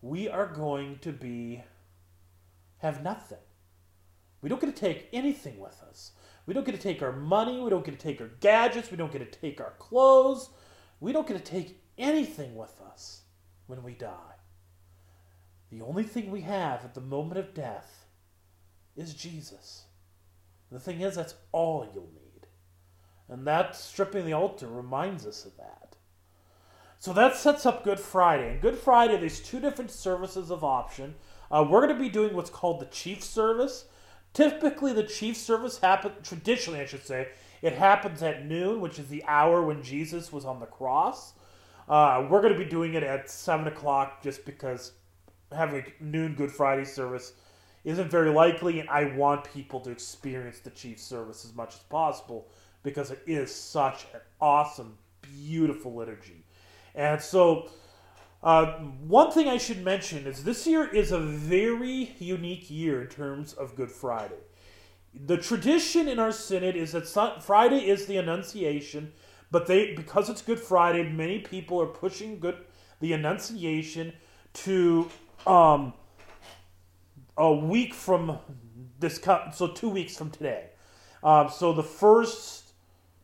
we 0.02 0.28
are 0.28 0.46
going 0.46 0.98
to 0.98 1.12
be 1.12 1.62
have 2.78 3.02
nothing. 3.02 3.38
We 4.42 4.48
don't 4.48 4.60
get 4.60 4.74
to 4.74 4.80
take 4.80 5.08
anything 5.12 5.60
with 5.60 5.80
us. 5.88 6.10
We 6.44 6.52
don't 6.52 6.66
get 6.66 6.74
to 6.74 6.80
take 6.80 7.00
our 7.00 7.12
money, 7.12 7.60
we 7.60 7.70
don't 7.70 7.84
get 7.84 7.96
to 7.96 8.06
take 8.06 8.20
our 8.20 8.30
gadgets, 8.40 8.90
we 8.90 8.96
don't 8.96 9.12
get 9.12 9.20
to 9.20 9.40
take 9.40 9.60
our 9.60 9.74
clothes. 9.78 10.50
We 10.98 11.12
don't 11.12 11.26
get 11.26 11.44
to 11.44 11.52
take 11.52 11.80
anything 11.98 12.56
with 12.56 12.80
us 12.80 13.22
when 13.66 13.82
we 13.82 13.94
die. 13.94 14.36
The 15.70 15.82
only 15.82 16.04
thing 16.04 16.30
we 16.30 16.42
have 16.42 16.84
at 16.84 16.94
the 16.94 17.00
moment 17.00 17.38
of 17.38 17.54
death 17.54 18.06
is 18.96 19.14
Jesus. 19.14 19.84
The 20.70 20.78
thing 20.78 21.00
is, 21.00 21.16
that's 21.16 21.34
all 21.50 21.88
you'll 21.92 22.10
need. 22.14 22.46
And 23.28 23.46
that 23.46 23.74
stripping 23.74 24.26
the 24.26 24.32
altar 24.32 24.66
reminds 24.66 25.26
us 25.26 25.44
of 25.44 25.56
that. 25.56 25.91
So 27.02 27.12
that 27.14 27.34
sets 27.34 27.66
up 27.66 27.82
Good 27.82 27.98
Friday. 27.98 28.52
And 28.52 28.60
Good 28.60 28.78
Friday, 28.78 29.16
there's 29.16 29.40
two 29.40 29.58
different 29.58 29.90
services 29.90 30.52
of 30.52 30.62
option. 30.62 31.16
Uh, 31.50 31.66
we're 31.68 31.84
going 31.84 31.92
to 31.92 32.00
be 32.00 32.08
doing 32.08 32.32
what's 32.32 32.48
called 32.48 32.78
the 32.78 32.86
chief 32.86 33.24
service. 33.24 33.86
Typically, 34.34 34.92
the 34.92 35.02
chief 35.02 35.36
service 35.36 35.78
happens, 35.78 36.14
traditionally, 36.22 36.78
I 36.78 36.86
should 36.86 37.04
say, 37.04 37.30
it 37.60 37.72
happens 37.72 38.22
at 38.22 38.46
noon, 38.46 38.80
which 38.80 39.00
is 39.00 39.08
the 39.08 39.24
hour 39.24 39.64
when 39.64 39.82
Jesus 39.82 40.32
was 40.32 40.44
on 40.44 40.60
the 40.60 40.66
cross. 40.66 41.32
Uh, 41.88 42.24
we're 42.30 42.40
going 42.40 42.52
to 42.52 42.58
be 42.58 42.70
doing 42.70 42.94
it 42.94 43.02
at 43.02 43.28
7 43.28 43.66
o'clock 43.66 44.22
just 44.22 44.44
because 44.44 44.92
having 45.50 45.80
a 45.80 46.04
noon 46.04 46.36
Good 46.36 46.52
Friday 46.52 46.84
service 46.84 47.32
isn't 47.82 48.12
very 48.12 48.30
likely, 48.30 48.78
and 48.78 48.88
I 48.88 49.06
want 49.16 49.52
people 49.52 49.80
to 49.80 49.90
experience 49.90 50.60
the 50.60 50.70
chief 50.70 51.00
service 51.00 51.44
as 51.44 51.52
much 51.52 51.74
as 51.74 51.80
possible 51.80 52.46
because 52.84 53.10
it 53.10 53.24
is 53.26 53.52
such 53.52 54.06
an 54.14 54.20
awesome, 54.40 54.96
beautiful 55.20 55.96
liturgy. 55.96 56.41
And 56.94 57.20
so, 57.20 57.70
uh, 58.42 58.78
one 59.06 59.30
thing 59.30 59.48
I 59.48 59.56
should 59.56 59.84
mention 59.84 60.26
is 60.26 60.44
this 60.44 60.66
year 60.66 60.86
is 60.86 61.12
a 61.12 61.18
very 61.18 62.14
unique 62.18 62.70
year 62.70 63.02
in 63.02 63.08
terms 63.08 63.52
of 63.52 63.76
Good 63.76 63.90
Friday. 63.90 64.40
The 65.14 65.36
tradition 65.36 66.08
in 66.08 66.18
our 66.18 66.32
synod 66.32 66.74
is 66.74 66.92
that 66.92 67.42
Friday 67.42 67.88
is 67.88 68.06
the 68.06 68.16
Annunciation, 68.16 69.12
but 69.50 69.66
they 69.66 69.94
because 69.94 70.28
it's 70.28 70.42
Good 70.42 70.58
Friday, 70.58 71.08
many 71.08 71.38
people 71.38 71.80
are 71.80 71.86
pushing 71.86 72.40
good 72.40 72.56
the 73.00 73.12
Annunciation 73.12 74.12
to 74.54 75.08
um, 75.46 75.92
a 77.36 77.52
week 77.52 77.94
from 77.94 78.38
this, 78.98 79.20
so 79.52 79.68
two 79.68 79.88
weeks 79.88 80.16
from 80.16 80.30
today. 80.30 80.70
Um, 81.22 81.48
so 81.48 81.72
the 81.72 81.82
first, 81.82 82.72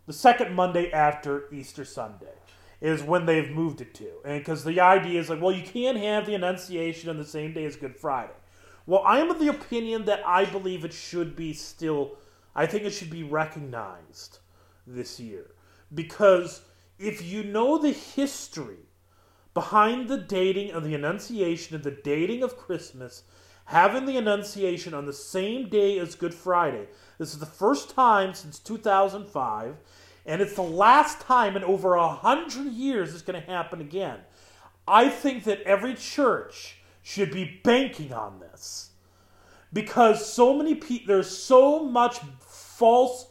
the 0.06 0.12
second 0.12 0.54
Monday 0.54 0.92
after 0.92 1.52
Easter 1.52 1.84
Sunday 1.84 2.37
is 2.80 3.02
when 3.02 3.26
they've 3.26 3.50
moved 3.50 3.80
it 3.80 3.94
to. 3.94 4.08
And 4.24 4.40
because 4.40 4.64
the 4.64 4.80
idea 4.80 5.20
is 5.20 5.28
like, 5.28 5.40
well, 5.40 5.52
you 5.52 5.64
can't 5.64 5.98
have 5.98 6.26
the 6.26 6.34
Annunciation 6.34 7.10
on 7.10 7.18
the 7.18 7.24
same 7.24 7.52
day 7.52 7.64
as 7.64 7.76
Good 7.76 7.96
Friday. 7.96 8.32
Well, 8.86 9.02
I 9.04 9.18
am 9.18 9.30
of 9.30 9.38
the 9.38 9.48
opinion 9.48 10.04
that 10.06 10.26
I 10.26 10.44
believe 10.44 10.84
it 10.84 10.92
should 10.92 11.36
be 11.36 11.52
still, 11.52 12.16
I 12.54 12.66
think 12.66 12.84
it 12.84 12.90
should 12.90 13.10
be 13.10 13.24
recognized 13.24 14.38
this 14.86 15.20
year. 15.20 15.50
Because 15.92 16.62
if 16.98 17.22
you 17.22 17.42
know 17.42 17.78
the 17.78 17.92
history 17.92 18.86
behind 19.54 20.08
the 20.08 20.18
dating 20.18 20.70
of 20.70 20.84
the 20.84 20.94
Annunciation 20.94 21.74
and 21.74 21.84
the 21.84 21.90
dating 21.90 22.42
of 22.42 22.56
Christmas, 22.56 23.24
having 23.66 24.06
the 24.06 24.16
Annunciation 24.16 24.94
on 24.94 25.04
the 25.04 25.12
same 25.12 25.68
day 25.68 25.98
as 25.98 26.14
Good 26.14 26.32
Friday, 26.32 26.86
this 27.18 27.34
is 27.34 27.40
the 27.40 27.46
first 27.46 27.90
time 27.90 28.32
since 28.32 28.58
2005 28.58 29.76
and 30.28 30.42
it's 30.42 30.54
the 30.54 30.62
last 30.62 31.20
time 31.20 31.56
in 31.56 31.64
over 31.64 31.94
a 31.94 32.06
hundred 32.06 32.72
years 32.72 33.14
it's 33.14 33.22
going 33.22 33.40
to 33.40 33.46
happen 33.46 33.80
again. 33.80 34.18
I 34.86 35.08
think 35.08 35.44
that 35.44 35.62
every 35.62 35.94
church 35.94 36.76
should 37.02 37.30
be 37.30 37.60
banking 37.64 38.12
on 38.12 38.38
this 38.38 38.90
because 39.72 40.30
so 40.30 40.54
many 40.54 40.74
people, 40.74 41.06
there's 41.14 41.30
so 41.30 41.82
much 41.82 42.18
false 42.40 43.26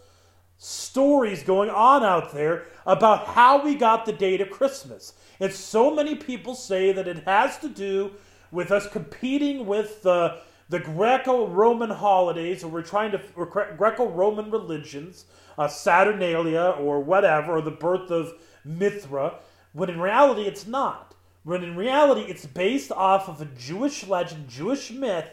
stories 0.58 1.44
going 1.44 1.70
on 1.70 2.04
out 2.04 2.34
there 2.34 2.66
about 2.86 3.28
how 3.28 3.64
we 3.64 3.76
got 3.76 4.06
the 4.06 4.14
date 4.14 4.42
of 4.42 4.50
Christmas. 4.50 5.14
And 5.40 5.54
so 5.54 5.94
many 5.94 6.16
people 6.16 6.56
say 6.56 6.92
that 6.92 7.08
it 7.08 7.24
has 7.26 7.60
to 7.60 7.70
do 7.70 8.14
with 8.52 8.72
us 8.72 8.90
competing 8.90 9.68
with 9.68 10.02
the, 10.02 10.40
the 10.70 10.80
Greco 10.80 11.46
Roman 11.46 11.92
holidays, 11.92 12.64
or 12.64 12.70
we're 12.70 12.82
trying 12.82 13.12
to, 13.12 13.22
or 13.36 13.46
Greco 13.46 14.08
Roman 14.08 14.50
religions 14.50 15.26
uh, 15.58 15.68
Saturnalia 15.68 16.76
or 16.80 17.00
whatever, 17.02 17.58
or 17.58 17.62
the 17.62 17.72
birth 17.72 18.12
of 18.12 18.34
Mithra, 18.64 19.40
when 19.74 19.90
in 19.90 20.00
reality 20.00 20.44
it's 20.44 20.68
not. 20.68 21.16
When 21.44 21.64
in 21.64 21.76
reality 21.76 22.22
it's 22.22 22.46
based 22.46 22.92
off 22.92 23.30
of 23.30 23.42
a 23.42 23.46
Jewish 23.46 24.06
legend, 24.06 24.50
Jewish 24.50 24.92
myth, 24.92 25.30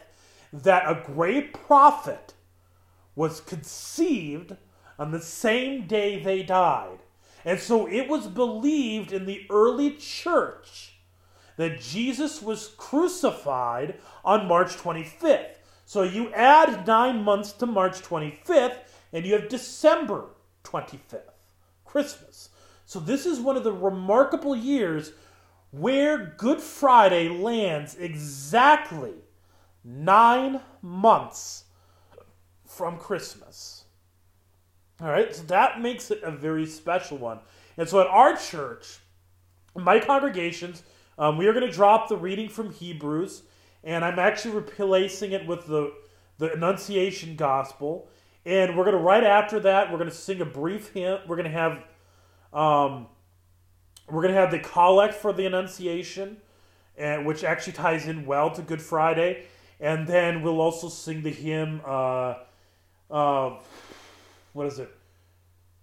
that 0.53 0.89
a 0.89 1.03
great 1.05 1.53
prophet 1.53 2.33
was 3.15 3.41
conceived 3.41 4.55
on 4.97 5.11
the 5.11 5.21
same 5.21 5.87
day 5.87 6.21
they 6.21 6.43
died. 6.43 6.99
And 7.43 7.59
so 7.59 7.87
it 7.87 8.07
was 8.07 8.27
believed 8.27 9.11
in 9.11 9.25
the 9.25 9.45
early 9.49 9.91
church 9.91 10.93
that 11.57 11.79
Jesus 11.79 12.41
was 12.41 12.73
crucified 12.77 13.99
on 14.23 14.47
March 14.47 14.75
25th. 14.77 15.55
So 15.85 16.03
you 16.03 16.33
add 16.33 16.87
nine 16.87 17.23
months 17.23 17.51
to 17.53 17.65
March 17.65 18.01
25th, 18.01 18.77
and 19.15 19.25
you 19.25 19.31
have 19.31 19.47
December 19.47 20.25
25th, 20.65 21.31
Christmas. 21.85 22.49
So 22.85 22.99
this 22.99 23.25
is 23.25 23.39
one 23.39 23.55
of 23.55 23.63
the 23.63 23.71
remarkable 23.71 24.57
years 24.57 25.13
where 25.71 26.35
Good 26.37 26.59
Friday 26.59 27.29
lands 27.29 27.95
exactly 27.95 29.13
nine 29.85 30.59
months 30.81 31.63
from 32.67 32.97
Christmas. 32.97 33.85
All 34.99 35.07
right, 35.07 35.33
so 35.33 35.43
that 35.43 35.79
makes 35.79 36.11
it 36.11 36.21
a 36.21 36.31
very 36.31 36.65
special 36.65 37.17
one. 37.17 37.39
And 37.77 37.87
so 37.87 38.01
at 38.01 38.07
our 38.07 38.35
church, 38.35 38.97
my 39.77 39.99
congregations, 39.99 40.83
um, 41.17 41.37
we 41.37 41.47
are 41.47 41.53
going 41.53 41.65
to 41.65 41.71
drop 41.71 42.09
the 42.09 42.17
reading 42.17 42.49
from 42.49 42.73
Hebrews, 42.73 43.43
and 43.81 44.03
I'm 44.03 44.19
actually 44.19 44.55
replacing 44.55 45.31
it 45.31 45.47
with 45.47 45.67
the 45.67 45.93
the 46.37 46.51
Annunciation 46.51 47.37
Gospel. 47.37 48.09
And 48.45 48.77
we're 48.77 48.83
going 48.83 48.95
to 48.95 49.01
right 49.01 49.23
after 49.23 49.59
that, 49.61 49.91
we're 49.91 49.97
going 49.97 50.09
to 50.09 50.15
sing 50.15 50.39
a 50.41 50.45
brief 50.45 50.93
hymn. 50.93 51.19
We're 51.27 51.35
going 51.35 51.51
to 51.51 51.57
have, 51.57 51.83
um, 52.53 53.07
we're 54.07 54.21
going 54.21 54.33
to 54.33 54.39
have 54.39 54.51
the 54.51 54.59
collect 54.59 55.15
for 55.15 55.33
the 55.33 55.47
Annunciation, 55.47 56.37
and 56.95 57.25
which 57.25 57.43
actually 57.43 57.73
ties 57.73 58.07
in 58.07 58.25
well 58.25 58.51
to 58.51 58.61
Good 58.61 58.81
Friday. 58.81 59.45
And 59.79 60.07
then 60.07 60.43
we'll 60.43 60.61
also 60.61 60.89
sing 60.89 61.23
the 61.23 61.31
hymn. 61.31 61.81
Uh, 61.83 62.35
uh, 63.09 63.57
what 64.53 64.67
is 64.67 64.79
it? 64.79 64.89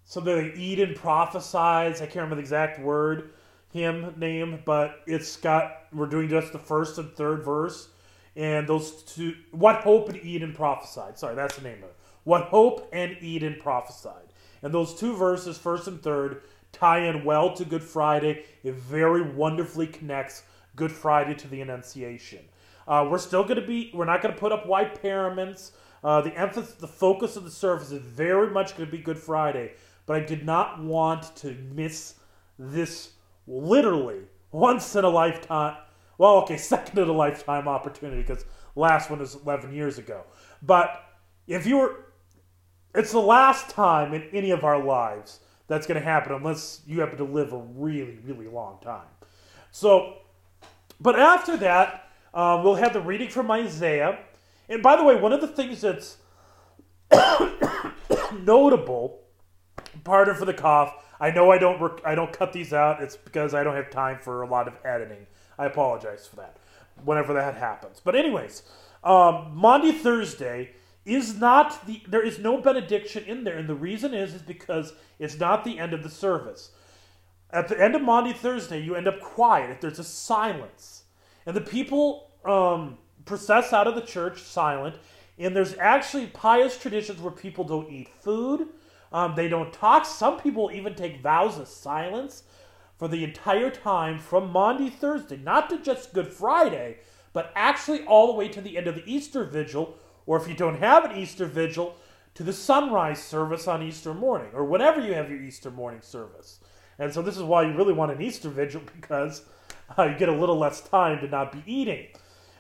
Something 0.05 0.37
like 0.37 0.57
Eden 0.57 0.95
prophesies. 0.95 2.01
I 2.01 2.05
can't 2.05 2.17
remember 2.17 2.37
the 2.37 2.43
exact 2.43 2.81
word, 2.81 3.31
hymn 3.73 4.15
name, 4.17 4.63
but 4.65 5.01
it's 5.07 5.37
got. 5.37 5.87
We're 5.93 6.07
doing 6.07 6.29
just 6.29 6.53
the 6.53 6.59
first 6.59 6.99
and 6.99 7.13
third 7.13 7.45
verse, 7.45 7.89
and 8.37 8.69
those 8.69 9.03
two. 9.03 9.35
What 9.51 9.77
hope 9.77 10.09
and 10.11 10.23
Eden 10.23 10.53
prophesied. 10.53 11.19
Sorry, 11.19 11.35
that's 11.35 11.57
the 11.57 11.63
name 11.63 11.79
of 11.79 11.85
it. 11.85 11.97
What 12.25 12.45
hope 12.45 12.89
and 12.93 13.17
Eden 13.21 13.57
prophesied. 13.61 14.33
And 14.63 14.73
those 14.73 14.95
two 14.95 15.17
verses, 15.17 15.59
first 15.59 15.89
and 15.89 16.01
third, 16.03 16.43
tie 16.73 17.01
in 17.01 17.25
well 17.25 17.53
to 17.55 17.65
Good 17.65 17.83
Friday. 17.83 18.45
It 18.63 18.75
very 18.75 19.23
wonderfully 19.23 19.87
connects 19.87 20.45
Good 20.77 20.93
Friday 20.93 21.35
to 21.35 21.49
the 21.49 21.61
Annunciation. 21.61 22.45
Uh, 22.87 23.07
we're 23.11 23.19
still 23.19 23.43
going 23.43 23.61
to 23.61 23.67
be. 23.67 23.91
We're 23.95 24.05
not 24.05 24.23
going 24.23 24.35
to 24.35 24.41
put 24.41 24.53
up 24.53 24.67
white 24.67 25.01
paraments. 25.01 25.73
Uh, 26.03 26.21
the 26.21 26.37
emphasis, 26.37 26.75
the 26.75 26.89
focus 26.89 27.37
of 27.37 27.45
the 27.45 27.51
service 27.51 27.93
is 27.93 28.03
very 28.03 28.51
much 28.51 28.77
going 28.77 28.87
to 28.87 28.97
be 28.97 29.03
Good 29.03 29.19
Friday, 29.19 29.73
but 30.07 30.17
I 30.17 30.21
did 30.21 30.45
not 30.45 30.83
want 30.83 31.35
to 31.37 31.57
miss 31.73 32.15
this 32.59 33.13
literally 33.47 34.21
once 34.51 34.97
in 34.97 35.05
a 35.05 35.09
lifetime. 35.09 35.77
Well, 36.19 36.37
okay, 36.39 36.57
second 36.59 36.99
in 36.99 37.09
a 37.09 37.13
lifetime 37.13 37.69
opportunity 37.69 38.23
because 38.23 38.45
last 38.75 39.11
one 39.11 39.21
was 39.21 39.37
11 39.37 39.73
years 39.73 39.99
ago. 39.99 40.25
But 40.63 41.05
if 41.47 41.67
you 41.67 41.79
were, 41.79 41.97
it's 42.95 43.13
the 43.13 43.21
last 43.21 43.71
time 43.71 44.13
in 44.13 44.23
any 44.33 44.51
of 44.51 44.65
our 44.65 44.83
lives 44.83 45.41
that's 45.69 45.87
going 45.87 45.99
to 45.99 46.05
happen 46.05 46.33
unless 46.33 46.83
you 46.87 47.01
happen 47.01 47.17
to 47.19 47.25
live 47.25 47.53
a 47.53 47.59
really, 47.59 48.19
really 48.25 48.47
long 48.47 48.79
time. 48.83 49.07
So, 49.71 50.19
but 51.01 51.19
after 51.19 51.57
that, 51.59 52.11
um, 52.35 52.63
we'll 52.63 52.75
have 52.75 52.93
the 52.93 53.01
reading 53.01 53.29
from 53.29 53.51
Isaiah. 53.51 54.19
And 54.69 54.83
by 54.83 54.97
the 54.97 55.05
way, 55.05 55.17
one 55.17 55.33
of 55.33 55.41
the 55.41 55.49
things 55.49 55.81
that's 55.81 56.19
notable, 58.41 59.21
pardon 60.05 60.35
for 60.35 60.45
the 60.45 60.55
cough. 60.55 60.95
I 61.21 61.31
know 61.31 61.51
I 61.51 61.59
don't 61.59 61.81
rec- 61.81 62.05
I 62.05 62.15
don't 62.15 62.33
cut 62.33 62.53
these 62.53 62.73
out. 62.73 63.03
It's 63.03 63.17
because 63.17 63.55
I 63.55 63.63
don't 63.63 63.77
have 63.77 63.91
time 63.91 64.19
for 64.21 64.43
a 64.43 64.47
lot 64.47 64.67
of 64.67 64.75
editing. 64.85 65.27
I 65.59 65.67
apologize 65.67 66.27
for 66.27 66.37
that. 66.37 66.57
Whenever 67.05 67.33
that 67.35 67.55
happens. 67.55 68.01
But 68.03 68.17
anyways, 68.17 68.63
um, 69.05 69.53
Maundy 69.55 69.93
Thursday 69.93 70.73
is 71.05 71.39
not 71.39 71.87
the 71.87 72.03
there 72.07 72.23
is 72.23 72.39
no 72.39 72.59
benediction 72.59 73.25
in 73.25 73.45
there, 73.45 73.59
and 73.59 73.69
the 73.69 73.75
reason 73.75 74.15
is 74.15 74.35
is 74.35 74.43
because 74.43 74.93
it's 75.19 75.39
not 75.39 75.65
the 75.65 75.79
end 75.79 75.93
of 75.93 76.03
the 76.03 76.11
service. 76.11 76.71
At 77.51 77.69
the 77.69 77.81
end 77.81 77.95
of 77.95 78.03
Maundy 78.03 78.33
Thursday, 78.33 78.81
you 78.81 78.95
end 78.95 79.09
up 79.09 79.21
quiet. 79.21 79.71
If 79.71 79.81
there's 79.81 79.99
a 79.99 80.05
silence, 80.05 81.05
and 81.45 81.55
the 81.55 81.61
people 81.61 82.31
um, 82.45 82.99
process 83.25 83.73
out 83.73 83.87
of 83.87 83.95
the 83.95 84.03
church 84.03 84.41
silent. 84.43 84.97
And 85.39 85.57
there's 85.57 85.77
actually 85.79 86.27
pious 86.27 86.79
traditions 86.79 87.21
where 87.21 87.33
people 87.33 87.65
don't 87.65 87.91
eat 87.91 88.09
food, 88.09 88.69
um, 89.13 89.35
they 89.35 89.49
don't 89.49 89.73
talk. 89.73 90.07
Some 90.07 90.41
people 90.41 90.71
even 90.73 90.95
take 90.95 91.21
vows 91.21 91.59
of 91.59 91.69
silence 91.69 92.45
for 92.99 93.09
the 93.09 93.25
entire 93.25 93.71
time 93.71 94.19
from 94.19 94.51
Maundy 94.51 94.89
Thursday, 94.89 95.37
not 95.37 95.69
to 95.71 95.79
just 95.79 96.15
Good 96.15 96.33
Friday, 96.33 96.99
but 97.33 97.53
actually 97.57 98.05
all 98.05 98.27
the 98.27 98.33
way 98.35 98.49
to 98.49 98.61
the 98.61 98.77
end 98.77 98.87
of 98.87 98.95
the 98.95 99.03
Easter 99.07 99.45
Vigil, 99.45 99.97
or 100.27 100.41
if 100.41 100.49
you 100.49 100.55
don't 100.55 100.79
have 100.79 101.05
an 101.05 101.17
Easter 101.17 101.47
Vigil, 101.47 101.97
to 102.35 102.43
the 102.43 102.53
sunrise 102.53 103.23
service 103.23 103.69
on 103.69 103.83
Easter 103.83 104.15
morning, 104.15 104.49
or 104.55 104.65
whenever 104.65 105.01
you 105.01 105.13
have 105.15 105.31
your 105.31 105.43
Easter 105.43 105.71
morning 105.71 106.01
service. 106.01 106.61
And 106.99 107.13
so 107.13 107.21
this 107.21 107.37
is 107.37 107.43
why 107.43 107.63
you 107.63 107.77
really 107.77 107.93
want 107.93 108.13
an 108.13 108.23
Easter 108.23 108.49
Vigil 108.49 108.83
because 108.95 109.43
uh, 109.99 110.05
you 110.05 110.19
get 110.19 110.29
a 110.29 110.35
little 110.35 110.59
less 110.59 110.81
time 110.81 111.21
to 111.21 111.29
not 111.29 111.53
be 111.53 111.63
eating. 111.67 112.07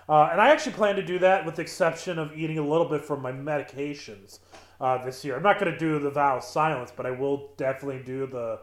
Uh, 0.09 0.29
and 0.33 0.41
I 0.41 0.49
actually 0.49 0.73
plan 0.73 0.97
to 0.97 1.03
do 1.03 1.19
that 1.21 1.47
with 1.47 1.57
the 1.57 1.63
exception 1.63 2.19
of 2.19 2.37
eating 2.37 2.59
a 2.59 2.67
little 2.67 2.89
bit 2.89 3.03
from 3.03 3.23
my 3.23 3.33
medications 3.33 4.41
uh, 4.81 5.03
this 5.05 5.25
year. 5.25 5.37
I'm 5.37 5.43
not 5.43 5.59
going 5.59 5.73
to 5.73 5.79
do 5.79 5.99
the 5.99 6.11
vow 6.11 6.39
of 6.39 6.45
silence, 6.45 6.93
but 6.95 7.07
I 7.07 7.13
will 7.13 7.53
definitely 7.57 8.03
do 8.05 8.27
the 8.27 8.59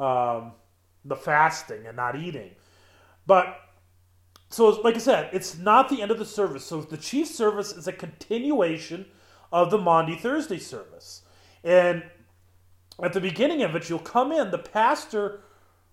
um, 0.00 0.52
the 1.06 1.16
fasting 1.16 1.86
and 1.86 1.96
not 1.96 2.16
eating. 2.16 2.50
But 3.26 3.58
so, 4.56 4.70
like 4.80 4.94
I 4.94 5.00
said, 5.00 5.28
it's 5.34 5.58
not 5.58 5.90
the 5.90 6.00
end 6.00 6.10
of 6.10 6.18
the 6.18 6.24
service. 6.24 6.64
So 6.64 6.80
the 6.80 6.96
chief 6.96 7.26
service 7.28 7.72
is 7.72 7.88
a 7.88 7.92
continuation 7.92 9.04
of 9.52 9.70
the 9.70 9.76
Maundy 9.76 10.16
Thursday 10.16 10.58
service, 10.58 11.20
and 11.62 12.02
at 13.02 13.12
the 13.12 13.20
beginning 13.20 13.62
of 13.62 13.76
it, 13.76 13.90
you'll 13.90 13.98
come 13.98 14.32
in. 14.32 14.50
The 14.50 14.56
pastor 14.56 15.42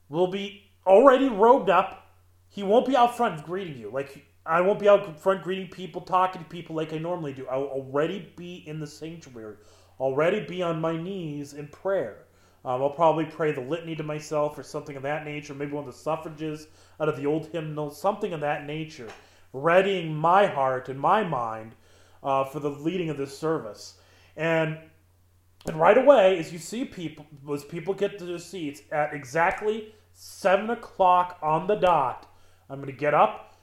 will 0.07 0.27
be 0.27 0.71
already 0.87 1.27
robed 1.27 1.69
up. 1.69 2.15
He 2.47 2.63
won't 2.63 2.85
be 2.85 2.95
out 2.95 3.17
front 3.17 3.43
greeting 3.43 3.77
you 3.77 3.91
like 3.91 4.25
I 4.45 4.61
won't 4.61 4.79
be 4.79 4.87
out 4.87 5.19
front 5.19 5.43
greeting 5.43 5.67
people, 5.67 5.99
talking 5.99 6.41
to 6.41 6.47
people 6.47 6.73
like 6.73 6.93
I 6.93 6.99
normally 6.99 7.33
do. 7.33 7.45
I'll 7.47 7.63
already 7.63 8.31
be 8.37 8.63
in 8.65 8.79
the 8.79 8.87
sanctuary, 8.87 9.55
already 9.99 10.39
be 10.45 10.63
on 10.63 10.79
my 10.79 10.95
knees 10.95 11.51
in 11.51 11.67
prayer. 11.67 12.27
Um, 12.65 12.81
I'll 12.81 12.89
probably 12.89 13.25
pray 13.25 13.51
the 13.51 13.61
litany 13.61 13.95
to 13.95 14.03
myself 14.03 14.57
or 14.57 14.63
something 14.63 14.95
of 14.95 15.03
that 15.03 15.25
nature, 15.25 15.53
maybe 15.53 15.73
one 15.73 15.87
of 15.87 15.93
the 15.93 15.99
suffrages 15.99 16.67
out 16.99 17.09
of 17.09 17.17
the 17.17 17.25
old 17.25 17.47
hymnal, 17.47 17.91
something 17.91 18.31
of 18.33 18.39
that 18.39 18.65
nature, 18.65 19.09
readying 19.51 20.15
my 20.15 20.45
heart 20.45 20.87
and 20.87 20.99
my 20.99 21.23
mind 21.23 21.75
uh, 22.23 22.45
for 22.45 22.59
the 22.59 22.69
leading 22.69 23.09
of 23.09 23.17
this 23.17 23.37
service. 23.37 23.95
And 24.37 24.77
and 25.65 25.77
right 25.77 25.97
away, 25.97 26.37
as 26.39 26.51
you 26.51 26.59
see 26.59 26.83
people, 26.83 27.25
as 27.53 27.63
people 27.63 27.93
get 27.93 28.19
to 28.19 28.25
their 28.25 28.39
seats 28.39 28.81
at 28.91 29.13
exactly 29.13 29.93
seven 30.13 30.69
o'clock 30.69 31.37
on 31.41 31.67
the 31.67 31.75
dot, 31.75 32.29
I'm 32.69 32.79
going 32.79 32.91
to 32.91 32.99
get 32.99 33.13
up 33.13 33.53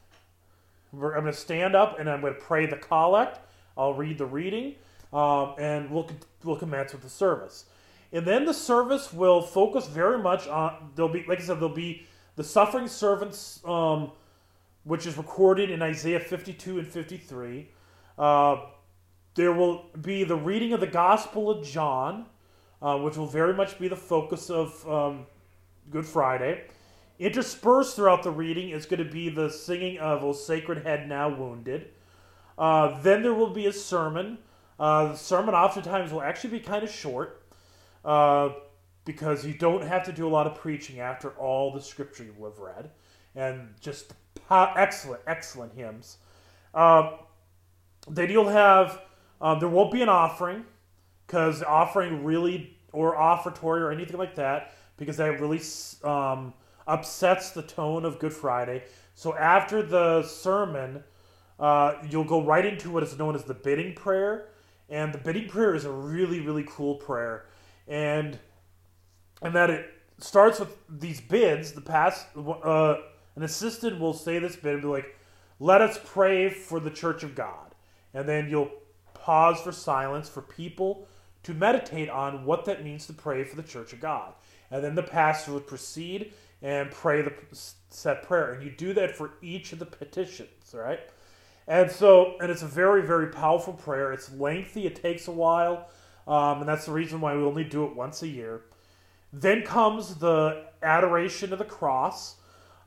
I'm 0.93 0.99
going 0.99 1.25
to 1.25 1.33
stand 1.33 1.75
up 1.77 1.99
and 1.99 2.11
I'm 2.11 2.21
going 2.21 2.35
to 2.35 2.41
pray 2.41 2.67
the 2.67 2.77
collect. 2.77 3.39
I'll 3.77 3.95
read 3.95 4.19
the 4.19 4.27
reading, 4.27 4.75
um, 5.13 5.55
and 5.59 5.91
we'll 5.91 6.11
we'll 6.45 6.57
commence 6.57 6.93
with 6.93 7.03
the 7.03 7.09
service. 7.09 7.67
And 8.13 8.27
then 8.27 8.45
the 8.45 8.55
service 8.55 9.13
will 9.13 9.41
focus 9.41 9.87
very 9.87 10.19
much 10.19 10.49
on 10.49 10.91
there'll 10.97 11.13
be 11.13 11.25
like 11.29 11.41
I 11.41 11.43
said 11.43 11.57
there'll 11.57 11.69
be 11.69 12.07
the 12.37 12.45
suffering 12.45 12.89
servants, 12.89 13.61
um, 13.65 14.13
which 14.85 15.07
is 15.07 15.17
recorded 15.17 15.71
in 15.71 15.83
Isaiah 15.83 16.21
52 16.21 16.79
and 16.79 16.89
53. 16.89 17.69
Uh, 18.19 18.57
there 19.35 19.53
will 19.53 19.87
be 20.01 20.25
the 20.25 20.37
reading 20.37 20.73
of 20.73 20.81
the 20.81 20.87
Gospel 20.87 21.51
of 21.51 21.65
John, 21.65 22.27
uh, 22.83 22.99
which 22.99 23.17
will 23.17 23.27
very 23.27 23.55
much 23.55 23.79
be 23.79 23.89
the 23.89 23.97
focus 23.97 24.51
of 24.51 24.89
um, 24.89 25.27
Good 25.91 26.07
Friday. 26.07 26.65
Interspersed 27.19 27.97
throughout 27.97 28.23
the 28.23 28.31
reading 28.31 28.71
is 28.71 28.87
going 28.87 29.05
to 29.05 29.11
be 29.11 29.29
the 29.29 29.51
singing 29.51 29.99
of 29.99 30.25
O 30.25 30.33
Sacred 30.33 30.85
Head 30.85 31.09
Now 31.09 31.29
Wounded. 31.29 31.91
Uh, 32.57 33.01
then 33.03 33.23
there 33.23 33.35
will 33.35 33.51
be 33.51 33.67
a 33.67 33.73
sermon. 33.73 34.39
Uh, 34.79 35.09
the 35.09 35.17
sermon 35.17 35.55
oftentimes 35.55 36.13
will 36.13 36.23
actually 36.23 36.59
be 36.59 36.61
kind 36.61 36.83
of 36.83 36.91
short 36.91 37.40
uh, 38.05 38.51
because 39.05 39.47
you 39.47 39.55
don't 39.55 39.83
have 39.83 40.05
to 40.05 40.13
do 40.13 40.27
a 40.27 40.31
lot 40.31 40.47
of 40.47 40.55
preaching 40.55 41.01
after 41.01 41.31
all 41.31 41.73
the 41.73 41.81
scripture 41.81 42.25
you 42.25 42.45
have 42.45 42.59
read. 42.59 42.91
And 43.35 43.75
just 43.81 44.15
excellent, 44.51 45.23
excellent 45.27 45.73
hymns. 45.75 46.19
Uh, 46.75 47.13
then 48.09 48.31
you'll 48.31 48.49
have, 48.49 49.03
um, 49.41 49.59
there 49.59 49.69
won't 49.69 49.93
be 49.93 50.03
an 50.03 50.09
offering 50.09 50.65
because 51.27 51.63
offering 51.63 52.25
really, 52.25 52.77
or 52.93 53.17
offertory 53.17 53.81
or 53.81 53.93
anything 53.93 54.19
like 54.19 54.35
that, 54.35 54.75
because 54.97 55.17
that 55.17 55.41
really 55.41 55.61
um, 56.05 56.53
upsets 56.87 57.51
the 57.51 57.63
tone 57.63 58.05
of 58.05 58.19
Good 58.19 58.33
Friday. 58.33 58.83
So 59.15 59.37
after 59.37 59.83
the 59.83 60.23
sermon, 60.25 61.05
uh, 61.59 61.95
you'll 62.09 62.25
go 62.25 62.43
right 62.43 62.65
into 62.65 62.91
what 62.91 63.03
is 63.03 63.17
known 63.19 63.35
as 63.35 63.45
the 63.45 63.55
bidding 63.55 63.95
prayer. 63.95 64.49
And 64.89 65.15
the 65.15 65.19
bidding 65.19 65.49
prayer 65.49 65.75
is 65.75 65.85
a 65.85 65.91
really, 65.91 66.41
really 66.41 66.65
cool 66.69 66.97
prayer. 66.97 67.47
And 67.89 68.39
and 69.43 69.55
that 69.55 69.71
it 69.71 69.87
starts 70.19 70.61
with 70.61 70.77
these 70.89 71.21
bids. 71.21 71.73
The 71.73 71.81
past, 71.81 72.27
uh, 72.37 72.97
an 73.37 73.43
assistant 73.43 73.99
will 73.99 74.13
say 74.13 74.39
this 74.39 74.57
bid 74.57 74.75
and 74.75 74.83
be 74.83 74.89
like, 74.89 75.17
let 75.59 75.81
us 75.81 75.99
pray 76.05 76.51
for 76.51 76.81
the 76.81 76.91
church 76.91 77.23
of 77.23 77.35
God. 77.35 77.75
And 78.13 78.29
then 78.29 78.49
you'll 78.49 78.71
pause 79.15 79.61
for 79.61 79.73
silence 79.73 80.29
for 80.29 80.43
people 80.43 81.07
to 81.43 81.55
meditate 81.55 82.11
on 82.11 82.45
what 82.45 82.65
that 82.67 82.85
means 82.85 83.07
to 83.07 83.13
pray 83.13 83.45
for 83.45 83.57
the 83.57 83.63
church 83.63 83.93
of 83.93 84.01
God. 84.01 84.35
And 84.71 84.85
then 84.85 84.95
the 84.95 85.03
pastor 85.03 85.53
would 85.53 85.67
proceed 85.67 86.33
and 86.63 86.91
pray 86.91 87.23
the 87.23 87.33
set 87.89 88.23
prayer. 88.23 88.53
And 88.53 88.63
you 88.63 88.71
do 88.71 88.93
that 88.95 89.17
for 89.17 89.33
each 89.41 89.73
of 89.73 89.79
the 89.79 89.87
petitions, 89.87 90.75
right? 90.75 91.01
And 91.67 91.91
so, 91.91 92.37
and 92.41 92.51
it's 92.51 92.63
a 92.63 92.67
very, 92.67 93.03
very 93.03 93.29
powerful 93.29 93.73
prayer. 93.73 94.13
It's 94.13 94.33
lengthy, 94.33 94.87
it 94.87 94.97
takes 94.97 95.29
a 95.29 95.33
while, 95.33 95.89
um, 96.31 96.61
and 96.61 96.69
that's 96.69 96.87
the 96.87 96.93
reason 96.93 97.21
why 97.21 97.35
we 97.35 97.43
only 97.43 97.65
do 97.65 97.85
it 97.85 97.97
once 97.97 98.23
a 98.23 98.29
year. 98.29 98.63
Then 99.33 99.63
comes 99.63 100.15
the 100.15 100.65
adoration 100.81 101.53
of 101.53 101.59
the 101.59 101.65
cross. 101.65 102.37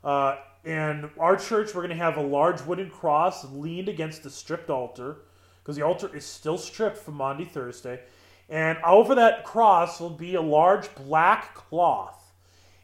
Uh, 0.02 0.36
in 0.64 1.10
our 1.20 1.36
church, 1.36 1.74
we're 1.74 1.82
going 1.82 1.90
to 1.90 2.02
have 2.02 2.16
a 2.16 2.22
large 2.22 2.62
wooden 2.62 2.88
cross 2.88 3.44
leaned 3.52 3.90
against 3.90 4.22
the 4.22 4.30
stripped 4.30 4.70
altar 4.70 5.18
because 5.62 5.76
the 5.76 5.82
altar 5.82 6.14
is 6.16 6.24
still 6.24 6.56
stripped 6.56 6.96
from 6.96 7.14
Maundy 7.14 7.44
Thursday. 7.44 8.00
And 8.48 8.78
over 8.78 9.14
that 9.14 9.44
cross 9.44 10.00
will 10.00 10.08
be 10.08 10.36
a 10.36 10.42
large 10.42 10.94
black 10.94 11.54
cloth. 11.54 12.32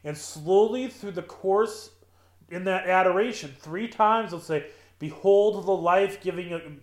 And 0.04 0.16
slowly 0.16 0.88
through 0.88 1.12
the 1.12 1.22
course 1.22 1.90
in 2.50 2.64
that 2.64 2.86
adoration, 2.86 3.54
three 3.58 3.88
times 3.88 4.30
they'll 4.30 4.40
say, 4.40 4.66
Behold 4.98 5.64
the 5.64 5.70
life 5.70 6.20
giving 6.20 6.80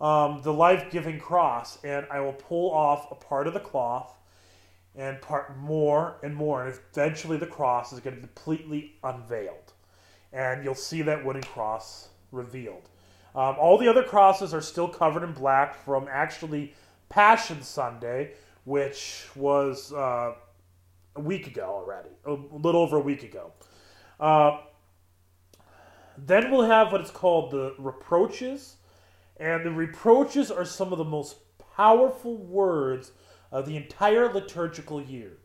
um, 0.00 0.40
the 0.42 0.52
life 0.52 0.90
giving 0.90 1.18
cross. 1.18 1.82
And 1.84 2.06
I 2.10 2.20
will 2.20 2.32
pull 2.32 2.72
off 2.72 3.10
a 3.10 3.14
part 3.14 3.46
of 3.46 3.54
the 3.54 3.60
cloth 3.60 4.16
and 4.94 5.20
part 5.20 5.56
more 5.56 6.16
and 6.22 6.34
more. 6.34 6.66
And 6.66 6.78
eventually 6.92 7.36
the 7.36 7.46
cross 7.46 7.92
is 7.92 8.00
going 8.00 8.16
to 8.16 8.22
be 8.22 8.26
completely 8.26 8.94
unveiled. 9.04 9.72
And 10.32 10.64
you'll 10.64 10.74
see 10.74 11.02
that 11.02 11.24
wooden 11.24 11.42
cross 11.42 12.08
revealed. 12.32 12.88
Um, 13.34 13.56
all 13.58 13.78
the 13.78 13.88
other 13.88 14.02
crosses 14.02 14.52
are 14.52 14.60
still 14.60 14.88
covered 14.88 15.22
in 15.22 15.32
black 15.32 15.74
from 15.84 16.08
actually 16.10 16.74
Passion 17.08 17.62
Sunday, 17.62 18.32
which 18.64 19.26
was 19.36 19.92
uh, 19.92 20.34
a 21.14 21.20
week 21.20 21.46
ago 21.46 21.64
already, 21.64 22.10
a 22.24 22.32
little 22.32 22.82
over 22.82 22.96
a 22.96 23.00
week 23.00 23.22
ago. 23.22 23.52
Uh, 24.18 24.58
then 26.16 26.50
we'll 26.50 26.66
have 26.66 26.90
what 26.90 27.00
is 27.00 27.10
called 27.10 27.50
the 27.52 27.74
reproaches, 27.78 28.76
and 29.38 29.64
the 29.64 29.70
reproaches 29.70 30.50
are 30.50 30.64
some 30.64 30.92
of 30.92 30.98
the 30.98 31.04
most 31.04 31.36
powerful 31.76 32.36
words 32.36 33.12
of 33.52 33.66
the 33.66 33.76
entire 33.76 34.32
liturgical 34.32 35.00
year. 35.00 35.38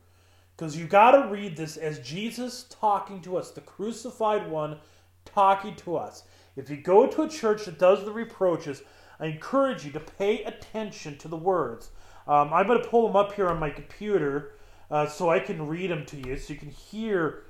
Because 0.55 0.77
you 0.77 0.85
got 0.85 1.11
to 1.11 1.29
read 1.29 1.55
this 1.55 1.77
as 1.77 1.99
Jesus 1.99 2.65
talking 2.69 3.21
to 3.21 3.37
us, 3.37 3.51
the 3.51 3.61
crucified 3.61 4.49
one 4.49 4.77
talking 5.25 5.75
to 5.77 5.95
us. 5.95 6.23
If 6.55 6.69
you 6.69 6.77
go 6.77 7.07
to 7.07 7.23
a 7.23 7.29
church 7.29 7.65
that 7.65 7.79
does 7.79 8.05
the 8.05 8.11
reproaches, 8.11 8.83
I 9.19 9.27
encourage 9.27 9.85
you 9.85 9.91
to 9.91 9.99
pay 9.99 10.43
attention 10.43 11.17
to 11.19 11.27
the 11.27 11.37
words. 11.37 11.89
Um, 12.27 12.53
I'm 12.53 12.67
going 12.67 12.81
to 12.81 12.87
pull 12.87 13.07
them 13.07 13.15
up 13.15 13.33
here 13.33 13.47
on 13.47 13.59
my 13.59 13.69
computer 13.69 14.53
uh, 14.91 15.07
so 15.07 15.29
I 15.29 15.39
can 15.39 15.67
read 15.67 15.89
them 15.89 16.05
to 16.07 16.17
you 16.17 16.37
so 16.37 16.53
you 16.53 16.59
can 16.59 16.69
hear 16.69 17.43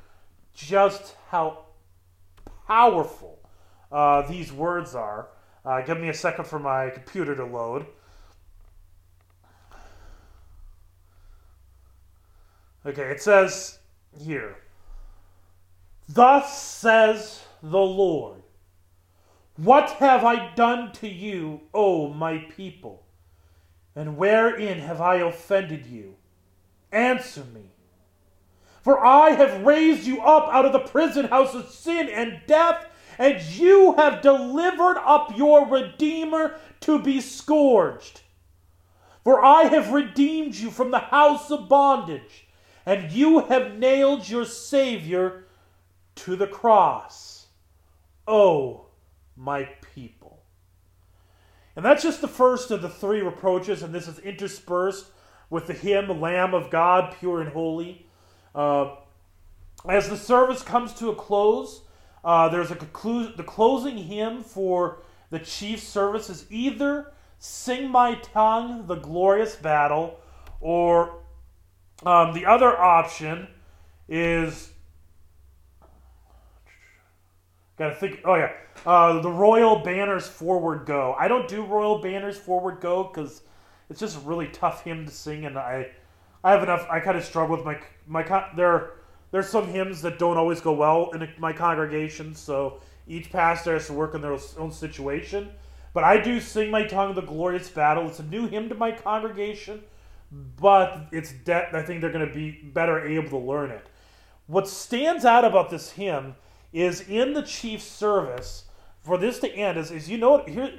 just 0.54 1.16
how 1.30 1.66
powerful 2.68 3.40
uh, 3.92 4.22
these 4.24 4.52
words 4.52 4.96
are. 4.96 5.28
Uh, 5.66 5.82
give 5.82 6.00
me 6.00 6.10
a 6.10 6.14
second 6.14 6.46
for 6.46 6.60
my 6.60 6.90
computer 6.90 7.36
to 7.36 7.46
load. 7.46 7.86
Okay, 12.86 13.04
it 13.04 13.22
says 13.22 13.80
here, 14.20 14.58
Thus 16.10 16.62
says 16.62 17.44
the 17.62 17.80
Lord, 17.80 18.42
What 19.56 19.92
have 19.92 20.26
I 20.26 20.54
done 20.56 20.92
to 20.94 21.08
you, 21.08 21.62
O 21.74 22.10
my 22.10 22.40
people? 22.40 23.06
And 23.96 24.18
wherein 24.18 24.80
have 24.80 25.00
I 25.00 25.18
offended 25.18 25.86
you? 25.86 26.16
Answer 26.92 27.46
me. 27.54 27.62
For 28.82 29.04
I 29.06 29.30
have 29.30 29.66
raised 29.66 30.06
you 30.06 30.22
up 30.22 30.54
out 30.54 30.66
of 30.66 30.74
the 30.74 30.80
prison 30.80 31.26
house 31.26 31.56
of 31.56 31.70
sin 31.70 32.10
and 32.10 32.42
death, 32.48 32.86
and 33.18 33.42
you 33.42 33.94
have 33.96 34.22
delivered 34.22 34.98
up 34.98 35.38
your 35.38 35.68
Redeemer 35.68 36.56
to 36.82 37.00
be 37.00 37.22
scourged. 37.22 38.22
For 39.24 39.44
I 39.44 39.64
have 39.64 39.92
redeemed 39.92 40.56
you 40.56 40.70
from 40.70 40.92
the 40.92 41.00
house 41.00 41.50
of 41.50 41.70
bondage 41.70 42.48
and 42.86 43.12
you 43.12 43.40
have 43.46 43.78
nailed 43.78 44.28
your 44.28 44.46
Savior 44.46 45.46
to 46.16 46.36
the 46.36 46.48
cross. 46.48 47.48
Oh, 48.28 48.88
my 49.36 49.64
people. 49.96 50.44
And 51.76 51.84
that's 51.84 52.04
just 52.04 52.22
the 52.22 52.28
first 52.28 52.72
of 52.72 52.82
the 52.82 52.90
three 52.90 53.22
reproaches, 53.22 53.82
and 53.82 53.94
this 53.94 54.08
is 54.08 54.20
interspersed 54.20 55.06
with 55.50 55.68
the 55.68 55.74
hymn, 55.74 56.22
Lamb 56.22 56.54
of 56.54 56.70
God, 56.70 57.16
pure 57.20 57.42
and 57.42 57.52
holy. 57.52 58.06
Uh, 58.54 58.96
as 59.90 60.10
the 60.10 60.18
service 60.18 60.62
comes 60.62 60.94
to 60.96 61.10
a 61.10 61.16
close, 61.16 61.82
uh, 62.24 62.50
there's 62.50 62.72
a 62.72 62.76
conclu- 62.76 63.36
the 63.36 63.44
closing 63.44 63.98
hymn 63.98 64.44
for 64.44 65.00
the 65.30 65.40
chief 65.40 65.82
service 65.82 66.30
is 66.30 66.46
either 66.50 67.12
Sing 67.40 67.90
My 67.90 68.16
Tongue, 68.16 68.88
the 68.88 68.96
Glorious 68.96 69.56
Battle, 69.56 70.20
or 70.62 71.20
um, 72.06 72.34
the 72.34 72.46
other 72.46 72.80
option 72.80 73.48
is 74.08 74.72
gotta 77.78 77.96
think. 77.96 78.22
Oh 78.24 78.36
yeah, 78.36 78.52
uh, 78.86 79.22
the 79.22 79.30
Royal 79.30 79.80
Banners 79.80 80.28
Forward 80.28 80.86
Go. 80.86 81.16
I 81.20 81.28
don't 81.28 81.48
do 81.48 81.66
Royal 81.66 82.00
Banners 82.00 82.38
Forward 82.38 82.80
Go 82.80 83.04
because 83.04 83.42
it's 83.90 84.00
just 84.00 84.18
a 84.18 84.20
really 84.22 84.48
tough 84.48 84.84
hymn 84.84 85.06
to 85.06 85.12
sing, 85.12 85.46
and 85.46 85.58
I 85.58 85.92
I 86.44 86.52
have 86.52 86.64
enough. 86.64 86.88
I 86.90 87.00
kind 87.00 87.18
of 87.18 87.24
struggle 87.24 87.56
with 87.56 87.66
my 87.66 87.80
my 88.08 88.46
there. 88.56 88.92
There's 89.34 89.50
some 89.50 89.68
hymns 89.68 90.02
that 90.04 90.18
don't 90.18 90.38
always 90.38 90.62
go 90.62 90.72
well 90.72 91.10
in 91.12 91.28
my 91.40 91.52
congregation, 91.52 92.36
so 92.36 92.80
each 93.06 93.34
pastor 93.34 93.74
has 93.74 93.88
to 93.88 93.94
work 93.94 94.16
in 94.16 94.22
their 94.22 94.38
own 94.58 94.72
situation. 94.72 95.50
But 95.94 96.06
I 96.06 96.22
do 96.22 96.40
sing 96.40 96.72
my 96.72 96.86
tongue 96.86 97.16
the 97.16 97.22
glorious 97.22 97.70
battle. 97.70 98.08
It's 98.08 98.20
a 98.20 98.24
new 98.24 98.48
hymn 98.48 98.70
to 98.70 98.76
my 98.76 98.92
congregation 98.92 99.84
but 100.60 101.08
it's 101.12 101.32
de- 101.32 101.76
I 101.76 101.82
think 101.84 102.02
they're 102.02 102.12
going 102.12 102.28
to 102.28 102.34
be 102.34 102.52
better 102.52 103.06
able 103.06 103.30
to 103.30 103.38
learn 103.38 103.72
it. 103.72 103.86
What 104.48 104.68
stands 104.68 105.26
out 105.26 105.46
about 105.46 105.70
this 105.70 105.92
hymn 105.92 106.36
is 106.72 107.02
in 107.02 107.34
the 107.34 107.44
chief 107.44 107.82
service 107.82 108.66
for 109.02 109.18
this 109.18 109.40
to 109.40 109.52
end 109.52 109.78
is, 109.78 109.92
is 109.92 110.10
you 110.10 110.18
know 110.18 110.44
here 110.46 110.72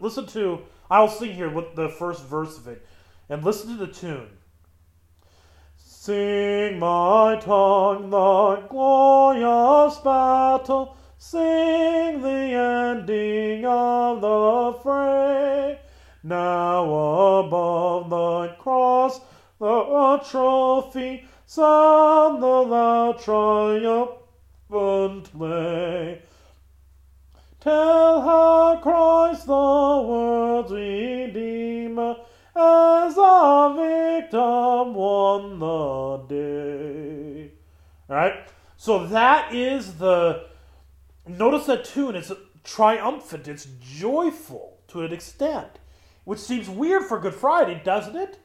listen 0.00 0.26
to 0.26 0.62
I'll 0.90 1.08
sing 1.08 1.34
here 1.34 1.50
with 1.50 1.74
the 1.74 1.88
first 1.88 2.24
verse 2.24 2.56
of 2.56 2.68
it 2.68 2.86
and 3.28 3.44
listen 3.44 3.76
to 3.76 3.86
the 3.86 3.92
tune. 3.92 4.28
Sing 6.04 6.80
my 6.80 7.38
tongue 7.40 8.10
the 8.10 8.66
glorious 8.68 9.98
battle, 9.98 10.96
sing 11.16 12.20
the 12.20 12.28
ending 12.28 13.64
of 13.64 14.20
the 14.20 14.80
fray. 14.82 15.78
Now 16.24 16.82
above 17.44 18.10
the 18.10 18.48
cross 18.58 19.20
the 19.60 20.20
trophy 20.28 21.24
sound 21.46 22.42
the 22.42 22.46
loud 22.48 23.20
triumphant 23.20 24.20
lay. 25.40 26.20
Tell 27.60 28.01
won 35.40 35.58
the 35.58 36.34
day. 36.34 37.50
Alright? 38.08 38.48
So 38.76 39.06
that 39.08 39.54
is 39.54 39.94
the. 39.94 40.46
Notice 41.26 41.66
that 41.66 41.84
tune. 41.84 42.16
It's 42.16 42.32
triumphant, 42.64 43.48
it's 43.48 43.66
joyful 43.80 44.78
to 44.88 45.02
an 45.02 45.12
extent 45.12 45.78
which 46.24 46.38
seems 46.38 46.68
weird 46.68 47.04
for 47.04 47.18
Good 47.18 47.34
Friday, 47.34 47.80
doesn't 47.82 48.16
it? 48.16 48.38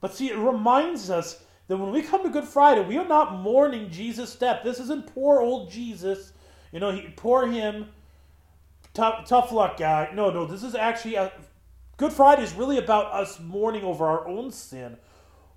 But 0.00 0.14
see, 0.14 0.30
it 0.30 0.36
reminds 0.36 1.10
us 1.10 1.42
that 1.68 1.76
when 1.76 1.92
we 1.92 2.02
come 2.02 2.22
to 2.24 2.28
Good 2.28 2.44
Friday, 2.44 2.82
we 2.82 2.98
are 2.98 3.06
not 3.06 3.36
mourning 3.36 3.90
Jesus' 3.90 4.34
death. 4.34 4.62
This 4.64 4.80
isn't 4.80 5.14
poor 5.14 5.40
old 5.40 5.70
Jesus. 5.70 6.32
You 6.72 6.80
know, 6.80 6.90
he, 6.90 7.02
poor 7.14 7.46
him. 7.46 7.86
Tough, 8.94 9.26
tough 9.28 9.52
luck, 9.52 9.78
guy. 9.78 10.10
No, 10.12 10.30
no, 10.30 10.46
this 10.46 10.62
is 10.62 10.74
actually 10.74 11.14
a, 11.14 11.32
Good 11.96 12.12
Friday 12.12 12.42
is 12.42 12.52
really 12.54 12.78
about 12.78 13.12
us 13.12 13.38
mourning 13.38 13.84
over 13.84 14.04
our 14.06 14.26
own 14.26 14.50
sin, 14.50 14.96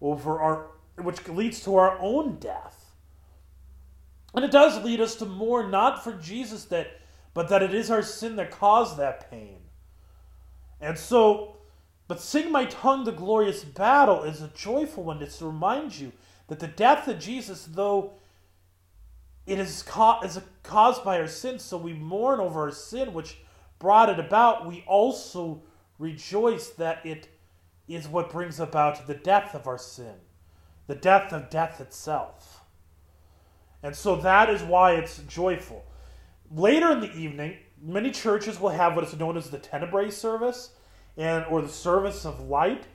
over 0.02 0.40
our 0.40 0.68
which 0.98 1.28
leads 1.28 1.62
to 1.64 1.76
our 1.76 1.98
own 2.00 2.38
death. 2.38 2.94
And 4.34 4.46
it 4.46 4.52
does 4.52 4.84
lead 4.84 5.02
us 5.02 5.16
to 5.16 5.26
mourn 5.26 5.70
not 5.72 6.04
for 6.04 6.14
Jesus 6.14 6.66
that, 6.66 7.02
but 7.34 7.50
that 7.50 7.64
it 7.64 7.74
is 7.74 7.92
our 7.92 8.02
sin 8.02 8.38
that 8.38 8.52
caused 8.52 8.98
that 8.98 9.30
pain. 9.30 9.60
And 10.80 10.98
so 10.98 11.56
but 12.08 12.22
sing 12.22 12.52
my 12.52 12.66
tongue 12.66 13.04
the 13.04 13.12
glorious 13.12 13.64
battle 13.64 14.24
is 14.24 14.42
a 14.42 14.50
joyful 14.50 15.04
one. 15.04 15.22
It's 15.22 15.40
to 15.40 15.48
remind 15.48 15.98
you 15.98 16.12
that 16.48 16.60
the 16.60 16.68
death 16.68 17.08
of 17.08 17.20
Jesus, 17.20 17.66
though 17.66 18.14
it 19.48 19.58
is, 19.58 19.82
ca- 19.84 20.22
is 20.22 20.40
caused 20.64 21.04
by 21.04 21.20
our 21.20 21.28
sins, 21.28 21.64
so 21.64 21.78
we 21.78 21.94
mourn 21.94 22.40
over 22.40 22.62
our 22.62 22.72
sin 22.72 23.14
which 23.14 23.38
brought 23.80 24.10
it 24.10 24.20
about, 24.20 24.68
we 24.68 24.84
also 24.88 25.64
rejoice 25.98 26.70
that 26.72 27.04
it 27.06 27.28
is 27.88 28.08
what 28.08 28.30
brings 28.30 28.60
about 28.60 29.08
the 29.08 29.14
death 29.14 29.54
of 29.54 29.68
our 29.68 29.78
sin, 29.78 30.16
the 30.88 30.96
death 30.96 31.32
of 31.32 31.50
death 31.50 31.80
itself. 31.80 32.62
And 33.84 33.96
so 33.96 34.16
that 34.18 34.50
is 34.50 34.64
why 34.64 34.94
it's 34.94 35.20
joyful. 35.28 35.86
Later 36.52 36.92
in 36.92 37.02
the 37.02 37.14
evening, 37.14 37.58
many 37.82 38.12
churches 38.12 38.60
will 38.60 38.70
have 38.70 38.96
what 38.96 39.06
is 39.06 39.18
known 39.18 39.38
as 39.38 39.50
the 39.50 39.60
Tenebrae 39.60 40.10
service, 40.10 40.72
and 41.18 41.46
or 41.46 41.62
the 41.62 41.70
service 41.70 42.26
of 42.26 42.40
light. 42.42 42.86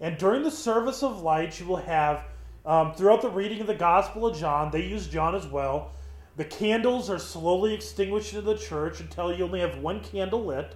And 0.00 0.18
during 0.18 0.42
the 0.42 0.50
service 0.50 1.02
of 1.02 1.22
light, 1.22 1.60
you 1.60 1.66
will 1.66 1.76
have 1.76 2.24
um, 2.64 2.94
throughout 2.94 3.22
the 3.22 3.30
reading 3.30 3.60
of 3.60 3.66
the 3.66 3.74
Gospel 3.74 4.26
of 4.26 4.36
John. 4.36 4.70
They 4.70 4.84
use 4.84 5.06
John 5.06 5.34
as 5.34 5.46
well. 5.46 5.92
The 6.36 6.44
candles 6.44 7.10
are 7.10 7.18
slowly 7.18 7.74
extinguished 7.74 8.34
in 8.34 8.44
the 8.44 8.56
church 8.56 9.00
until 9.00 9.32
you 9.32 9.44
only 9.44 9.60
have 9.60 9.78
one 9.78 10.00
candle 10.00 10.44
lit, 10.46 10.74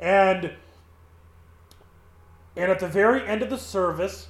and 0.00 0.52
and 2.56 2.70
at 2.70 2.78
the 2.78 2.88
very 2.88 3.26
end 3.26 3.42
of 3.42 3.50
the 3.50 3.58
service, 3.58 4.28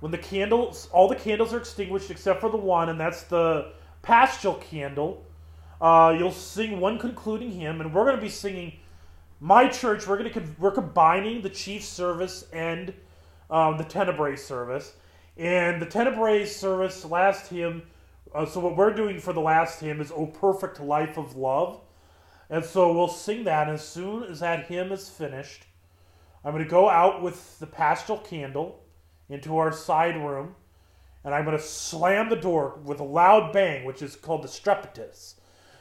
when 0.00 0.12
the 0.12 0.18
candles, 0.18 0.88
all 0.92 1.08
the 1.08 1.16
candles 1.16 1.52
are 1.52 1.58
extinguished 1.58 2.10
except 2.10 2.40
for 2.40 2.50
the 2.50 2.56
one, 2.56 2.88
and 2.88 2.98
that's 2.98 3.24
the 3.24 3.72
paschal 4.02 4.54
candle. 4.54 5.24
Uh, 5.80 6.14
you'll 6.18 6.32
sing 6.32 6.80
one 6.80 6.98
concluding 6.98 7.50
hymn, 7.52 7.80
and 7.80 7.94
we're 7.94 8.04
going 8.04 8.16
to 8.16 8.22
be 8.22 8.28
singing. 8.28 8.72
My 9.40 9.68
church, 9.68 10.06
we're 10.06 10.18
going 10.18 10.32
to 10.32 10.42
we're 10.58 10.70
combining 10.70 11.42
the 11.42 11.48
chief 11.50 11.84
service 11.84 12.46
and 12.52 12.92
um, 13.50 13.78
the 13.78 13.84
Tenebrae 13.84 14.36
service, 14.36 14.94
and 15.36 15.80
the 15.80 15.86
Tenebrae 15.86 16.46
service 16.46 17.04
last 17.04 17.48
hymn. 17.48 17.82
Uh, 18.34 18.46
so 18.46 18.60
what 18.60 18.76
we're 18.76 18.94
doing 18.94 19.18
for 19.18 19.32
the 19.32 19.40
last 19.40 19.80
hymn 19.80 20.00
is 20.00 20.12
"O 20.12 20.26
Perfect 20.26 20.80
Life 20.80 21.16
of 21.18 21.36
Love," 21.36 21.80
and 22.48 22.64
so 22.64 22.92
we'll 22.92 23.08
sing 23.08 23.44
that. 23.44 23.68
As 23.68 23.86
soon 23.86 24.24
as 24.24 24.40
that 24.40 24.66
hymn 24.66 24.92
is 24.92 25.08
finished, 25.08 25.64
I'm 26.44 26.52
going 26.52 26.64
to 26.64 26.70
go 26.70 26.88
out 26.88 27.22
with 27.22 27.58
the 27.58 27.66
paschal 27.66 28.18
candle 28.18 28.82
into 29.28 29.58
our 29.58 29.72
side 29.72 30.16
room, 30.16 30.54
and 31.22 31.34
I'm 31.34 31.44
going 31.44 31.56
to 31.56 31.62
slam 31.62 32.28
the 32.30 32.36
door 32.36 32.78
with 32.84 33.00
a 33.00 33.04
loud 33.04 33.52
bang, 33.52 33.84
which 33.84 34.02
is 34.02 34.16
called 34.16 34.42
the 34.42 34.48
strepitus, 34.48 35.34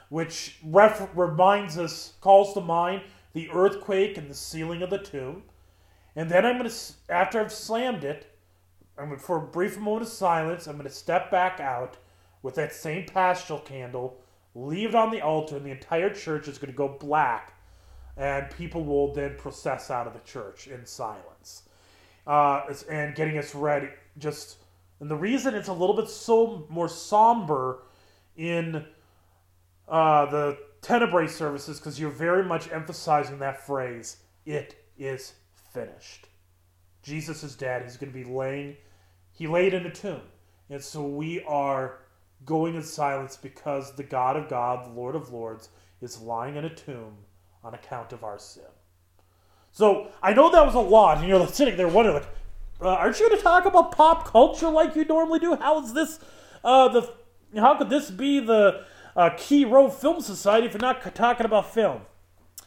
which 0.10 0.58
ref- 0.63 1.10
reminds 1.15 1.78
us, 1.78 2.13
calls 2.19 2.54
to 2.54 2.62
mind 2.62 3.04
the 3.34 3.50
earthquake 3.52 4.17
and 4.17 4.30
the 4.30 4.36
sealing 4.36 4.82
of 4.82 4.89
the 4.89 4.98
tomb. 4.98 5.43
And 6.15 6.30
then 6.30 6.45
I'm 6.45 6.58
going 6.58 6.69
to, 6.69 6.76
after 7.08 7.39
I've 7.39 7.54
slammed 7.54 8.04
it, 8.04 8.36
I'm 8.98 9.08
going 9.08 9.19
to, 9.19 9.26
for 9.26 9.38
a 9.38 9.48
brief 9.48 9.78
moment 9.78 10.04
of 10.04 10.10
silence, 10.10 10.67
I'm 10.67 10.76
going 10.76 10.88
to 10.88 10.93
step 10.93 11.32
back 11.32 11.62
out 11.62 11.98
with 12.41 12.56
that 12.56 12.74
same 12.74 13.06
paschal 13.06 13.60
candle, 13.60 14.19
leave 14.56 14.89
it 14.89 14.95
on 14.95 15.12
the 15.12 15.22
altar, 15.22 15.56
and 15.56 15.65
the 15.65 15.72
entire 15.72 16.13
church 16.13 16.48
is 16.50 16.58
going 16.58 16.72
to 16.72 16.78
go 16.78 16.89
black, 16.89 17.54
and 18.20 18.52
people 18.52 18.84
will 18.84 19.14
then 19.14 19.36
process 19.38 19.90
out 19.90 20.06
of 20.06 20.14
the 20.14 20.20
church 20.20 20.68
in 20.68 20.86
silence 20.86 21.64
uh, 22.28 22.62
and 22.90 23.16
getting 23.16 23.38
us 23.38 23.56
ready. 23.56 23.88
Just 24.18 24.58
and 25.00 25.10
the 25.10 25.16
reason 25.16 25.56
it's 25.56 25.70
a 25.70 25.74
little 25.74 25.96
bit 25.96 26.10
so 26.10 26.68
more 26.70 26.90
somber 26.90 27.84
in 28.36 28.86
uh, 29.88 30.26
the 30.26 30.58
Tenebrae 30.82 31.28
services 31.28 31.80
because 31.80 31.98
you're 31.98 32.10
very 32.10 32.44
much 32.44 32.70
emphasizing 32.72 33.40
that 33.40 33.66
phrase. 33.66 34.18
It 34.46 34.76
is 34.98 35.34
finished. 35.74 36.28
Jesus 37.02 37.42
is 37.42 37.56
dead. 37.56 37.84
He's 37.84 37.96
going 37.96 38.12
to 38.12 38.18
be 38.18 38.26
laying. 38.26 38.76
He 39.32 39.48
laid 39.48 39.74
in 39.74 39.86
a 39.86 39.92
tomb, 39.92 40.22
and 40.70 40.84
so 40.84 41.02
we 41.02 41.42
are 41.44 42.00
going 42.46 42.76
in 42.76 42.84
silence 42.84 43.38
because 43.38 43.96
the 43.96 44.04
God 44.04 44.36
of 44.36 44.50
God, 44.50 44.86
the 44.86 45.00
Lord 45.00 45.16
of 45.16 45.32
Lords, 45.32 45.70
is 46.02 46.20
lying 46.20 46.58
in 46.58 46.66
a 46.66 46.76
tomb 46.76 47.16
on 47.63 47.74
account 47.74 48.13
of 48.13 48.24
our 48.24 48.39
sin. 48.39 48.63
So 49.72 50.10
I 50.22 50.34
know 50.34 50.50
that 50.52 50.65
was 50.65 50.76
a 50.76 50.80
lot, 50.80 51.19
and 51.19 51.28
you're 51.28 51.48
sitting 51.48 51.78
there 51.78 51.88
wondering, 51.88 52.17
like, 52.17 52.28
uh, 52.82 52.88
aren't 52.88 53.19
you 53.19 53.28
going 53.28 53.38
to 53.38 53.43
talk 53.43 53.65
about 53.65 53.91
pop 53.91 54.26
culture 54.26 54.69
like 54.69 54.95
you 54.95 55.06
normally 55.06 55.39
do? 55.39 55.56
How 55.56 55.84
is 55.84 55.93
this 55.93 56.19
uh, 56.63 56.88
the? 56.88 57.13
How 57.56 57.78
could 57.78 57.89
this 57.89 58.10
be 58.10 58.39
the 58.39 58.86
uh, 59.15 59.32
Chi 59.32 59.63
Rho 59.63 59.89
Film 59.89 60.22
Society 60.22 60.67
if 60.67 60.74
you're 60.74 60.82
not 60.82 61.15
talking 61.15 61.45
about 61.45 61.74
film? 61.74 62.02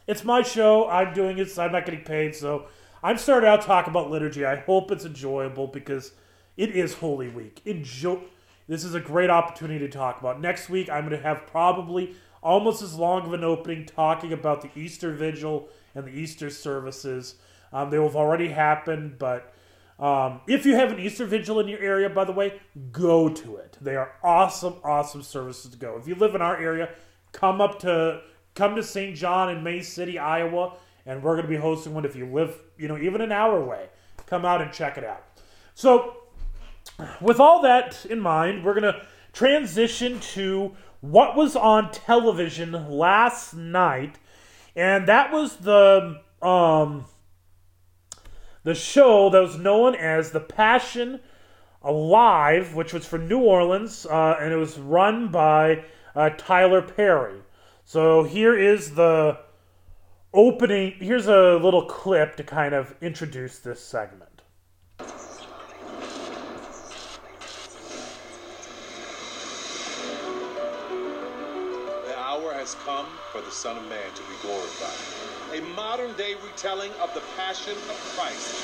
It's 0.06 0.24
my 0.24 0.42
show. 0.42 0.88
I'm 0.88 1.14
doing 1.14 1.38
it. 1.38 1.50
So 1.50 1.64
I'm 1.64 1.72
not 1.72 1.86
getting 1.86 2.04
paid, 2.04 2.34
so 2.34 2.66
I'm 3.02 3.16
starting 3.16 3.48
out 3.48 3.62
talking 3.62 3.90
about 3.90 4.10
liturgy. 4.10 4.44
I 4.44 4.56
hope 4.56 4.90
it's 4.90 5.04
enjoyable 5.04 5.66
because 5.66 6.12
it 6.56 6.70
is 6.70 6.94
Holy 6.94 7.28
Week. 7.28 7.62
Enjoy. 7.64 8.20
This 8.68 8.84
is 8.84 8.94
a 8.94 9.00
great 9.00 9.30
opportunity 9.30 9.80
to 9.80 9.88
talk 9.88 10.20
about. 10.20 10.40
Next 10.40 10.68
week, 10.68 10.90
I'm 10.90 11.08
going 11.08 11.20
to 11.20 11.26
have 11.26 11.46
probably 11.46 12.14
almost 12.42 12.82
as 12.82 12.94
long 12.94 13.24
of 13.26 13.32
an 13.32 13.44
opening 13.44 13.86
talking 13.86 14.32
about 14.32 14.62
the 14.62 14.70
Easter 14.78 15.12
Vigil 15.12 15.68
and 15.94 16.06
the 16.06 16.10
Easter 16.10 16.50
services. 16.50 17.36
Um, 17.72 17.90
they 17.90 17.98
will 17.98 18.08
have 18.08 18.16
already 18.16 18.48
happened, 18.48 19.18
but 19.18 19.54
um, 19.98 20.40
if 20.48 20.66
you 20.66 20.74
have 20.74 20.90
an 20.90 20.98
Easter 20.98 21.24
Vigil 21.24 21.60
in 21.60 21.68
your 21.68 21.78
area, 21.78 22.10
by 22.10 22.24
the 22.24 22.32
way, 22.32 22.60
go 22.90 23.28
to 23.28 23.56
it. 23.56 23.78
They 23.80 23.96
are 23.96 24.12
awesome, 24.22 24.74
awesome 24.84 25.22
services 25.22 25.70
to 25.70 25.78
go. 25.78 25.96
If 25.96 26.08
you 26.08 26.14
live 26.14 26.34
in 26.34 26.42
our 26.42 26.60
area, 26.60 26.90
come 27.30 27.60
up 27.60 27.78
to 27.80 28.22
come 28.54 28.74
to 28.76 28.82
St. 28.82 29.16
John 29.16 29.50
in 29.50 29.62
Mason 29.62 29.90
City, 29.90 30.18
Iowa, 30.18 30.74
and 31.06 31.22
we're 31.22 31.34
going 31.34 31.46
to 31.46 31.48
be 31.48 31.56
hosting 31.56 31.94
one. 31.94 32.04
If 32.04 32.16
you 32.16 32.26
live, 32.26 32.54
you 32.76 32.88
know, 32.88 32.98
even 32.98 33.20
an 33.20 33.32
hour 33.32 33.58
away, 33.58 33.88
come 34.26 34.44
out 34.44 34.60
and 34.60 34.72
check 34.72 34.98
it 34.98 35.04
out. 35.04 35.24
So, 35.74 36.16
with 37.20 37.40
all 37.40 37.62
that 37.62 38.04
in 38.06 38.20
mind, 38.20 38.64
we're 38.64 38.78
going 38.78 38.92
to 38.92 39.06
transition 39.32 40.20
to 40.20 40.76
what 41.02 41.36
was 41.36 41.54
on 41.54 41.92
television 41.92 42.72
last 42.88 43.52
night 43.52 44.18
and 44.74 45.06
that 45.06 45.32
was 45.32 45.56
the 45.58 46.20
um, 46.40 47.04
the 48.64 48.74
show 48.74 49.28
that 49.30 49.40
was 49.40 49.58
known 49.58 49.94
as 49.94 50.30
the 50.30 50.40
Passion 50.40 51.20
Alive, 51.82 52.74
which 52.74 52.92
was 52.92 53.04
for 53.04 53.18
New 53.18 53.40
Orleans, 53.40 54.06
uh, 54.06 54.36
and 54.40 54.52
it 54.52 54.56
was 54.56 54.78
run 54.78 55.28
by 55.28 55.84
uh, 56.14 56.30
Tyler 56.38 56.80
Perry. 56.80 57.40
So 57.84 58.22
here 58.22 58.56
is 58.56 58.94
the 58.94 59.38
opening. 60.32 60.94
Here's 60.98 61.26
a 61.26 61.56
little 61.56 61.86
clip 61.86 62.36
to 62.36 62.44
kind 62.44 62.74
of 62.74 62.94
introduce 63.00 63.58
this 63.58 63.80
segment. 63.82 64.31
Has 72.62 72.76
come 72.84 73.06
for 73.32 73.40
the 73.40 73.50
Son 73.50 73.76
of 73.76 73.82
Man 73.88 74.08
to 74.14 74.22
be 74.22 74.36
glorified. 74.40 75.58
A 75.58 75.74
modern 75.74 76.16
day 76.16 76.36
retelling 76.44 76.92
of 77.02 77.12
the 77.12 77.20
Passion 77.36 77.72
of 77.72 78.14
Christ. 78.14 78.54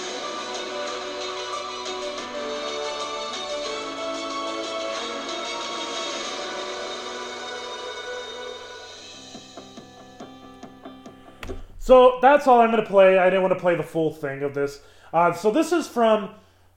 So 11.80 12.20
that's 12.22 12.46
all 12.46 12.60
I'm 12.60 12.70
going 12.70 12.84
to 12.84 12.88
play. 12.88 13.18
I 13.18 13.24
didn't 13.24 13.42
want 13.42 13.54
to 13.54 13.58
play 13.58 13.74
the 13.74 13.82
full 13.82 14.12
thing 14.12 14.44
of 14.44 14.54
this. 14.54 14.80
Uh, 15.12 15.32
so 15.32 15.50
this 15.50 15.72
is 15.72 15.88
from 15.88 16.30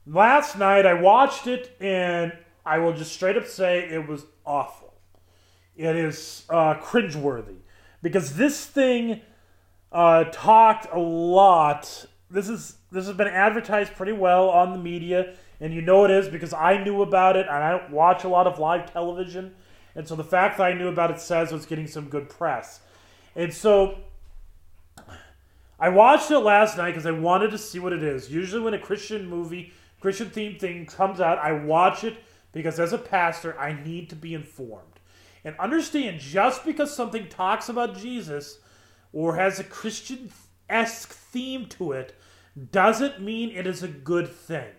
last 0.08 0.58
night. 0.58 0.88
I 0.88 0.96
watched 0.96 1.46
it, 1.46 1.78
and 1.80 2.34
I 2.66 2.80
will 2.80 2.94
just 2.94 3.14
straight 3.14 3.38
up 3.38 3.46
say 3.46 3.88
it 3.88 4.08
was 4.08 4.26
awful 4.44 4.91
it 5.82 5.96
is 5.96 6.46
uh, 6.50 6.76
cringeworthy 6.76 7.58
because 8.02 8.36
this 8.36 8.66
thing 8.66 9.22
uh, 9.92 10.26
talked 10.26 10.88
a 10.94 11.00
lot. 11.00 12.06
This 12.30 12.50
is 12.50 12.78
this 12.92 13.08
has 13.08 13.16
been 13.16 13.28
advertised 13.28 13.94
pretty 13.96 14.12
well 14.12 14.50
on 14.50 14.74
the 14.74 14.78
media, 14.78 15.36
and 15.60 15.74
you 15.74 15.82
know 15.82 16.06
it 16.06 16.12
is 16.12 16.30
because 16.30 16.54
I 16.54 16.84
knew 16.84 17.02
about 17.02 17.36
it, 17.36 17.48
and 17.48 17.64
I 17.64 17.72
don't 17.72 17.92
watch 17.92 18.24
a 18.24 18.30
lot 18.30 18.48
of 18.48 18.60
live 18.60 18.92
television, 18.92 19.56
and 19.96 20.08
so 20.08 20.16
the 20.16 20.24
fact 20.24 20.58
that 20.58 20.66
I 20.66 20.74
knew 20.74 20.88
about 20.88 21.12
it 21.12 21.20
says 21.20 21.52
it's 21.52 21.66
getting 21.66 21.88
some 21.88 22.10
good 22.10 22.30
press, 22.30 22.82
and 23.36 23.54
so. 23.54 23.98
I 25.80 25.90
watched 25.90 26.30
it 26.30 26.38
last 26.38 26.78
night 26.78 26.92
because 26.92 27.08
I 27.08 27.12
wanted 27.12 27.50
to 27.50 27.58
see 27.58 27.80
what 27.80 27.92
it 27.92 28.04
is. 28.04 28.30
Usually, 28.30 28.62
when 28.62 28.76
a 28.76 28.80
Christian 28.80 29.28
movie, 29.28 29.74
Christian 30.00 30.30
themed 30.30 30.60
thing 30.60 30.86
comes 30.86 31.20
out, 31.20 31.40
I 31.40 31.54
watch 31.54 32.04
it 32.04 32.18
because 32.52 32.80
as 32.80 32.94
a 32.94 33.00
pastor, 33.00 33.60
I 33.60 33.74
need 33.84 34.08
to 34.12 34.16
be 34.16 34.36
informed. 34.36 34.91
And 35.44 35.56
understand 35.58 36.20
just 36.20 36.66
because 36.66 36.96
something 36.96 37.28
talks 37.28 37.70
about 37.70 37.98
Jesus 37.98 38.60
or 39.12 39.36
has 39.36 39.60
a 39.60 39.64
Christian 39.64 40.32
esque 40.70 41.10
theme 41.10 41.66
to 41.68 41.92
it 41.92 42.16
doesn't 42.72 43.22
mean 43.22 43.50
it 43.50 43.66
is 43.66 43.82
a 43.82 43.88
good 43.88 44.30
thing. 44.30 44.70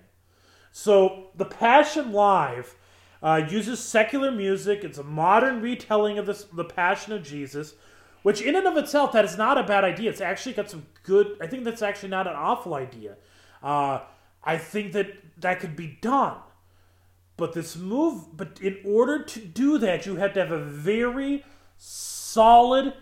So, 0.70 1.28
The 1.36 1.44
Passion 1.44 2.12
Live 2.12 2.76
uh, 3.22 3.42
uses 3.48 3.78
secular 3.78 4.30
music. 4.30 4.84
It's 4.84 4.98
a 4.98 5.04
modern 5.04 5.60
retelling 5.60 6.18
of 6.18 6.26
this, 6.26 6.44
the 6.44 6.64
Passion 6.64 7.12
of 7.12 7.22
Jesus, 7.22 7.74
which, 8.22 8.40
in 8.40 8.56
and 8.56 8.66
of 8.66 8.76
itself, 8.76 9.12
that 9.12 9.24
is 9.24 9.36
not 9.36 9.58
a 9.58 9.62
bad 9.62 9.84
idea. 9.84 10.10
It's 10.10 10.20
actually 10.20 10.54
got 10.54 10.70
some 10.70 10.86
good, 11.02 11.36
I 11.40 11.46
think 11.46 11.64
that's 11.64 11.82
actually 11.82 12.10
not 12.10 12.26
an 12.26 12.34
awful 12.34 12.74
idea. 12.74 13.16
Uh, 13.62 14.00
I 14.42 14.58
think 14.58 14.92
that 14.92 15.12
that 15.40 15.60
could 15.60 15.76
be 15.76 15.98
done. 16.00 16.38
But 17.36 17.54
this 17.54 17.76
move, 17.76 18.36
but 18.36 18.58
in 18.60 18.78
order 18.84 19.22
to 19.22 19.40
do 19.40 19.78
that, 19.78 20.06
you 20.06 20.16
have 20.16 20.34
to 20.34 20.40
have 20.40 20.52
a 20.52 20.62
very 20.62 21.44
solid 21.76 22.94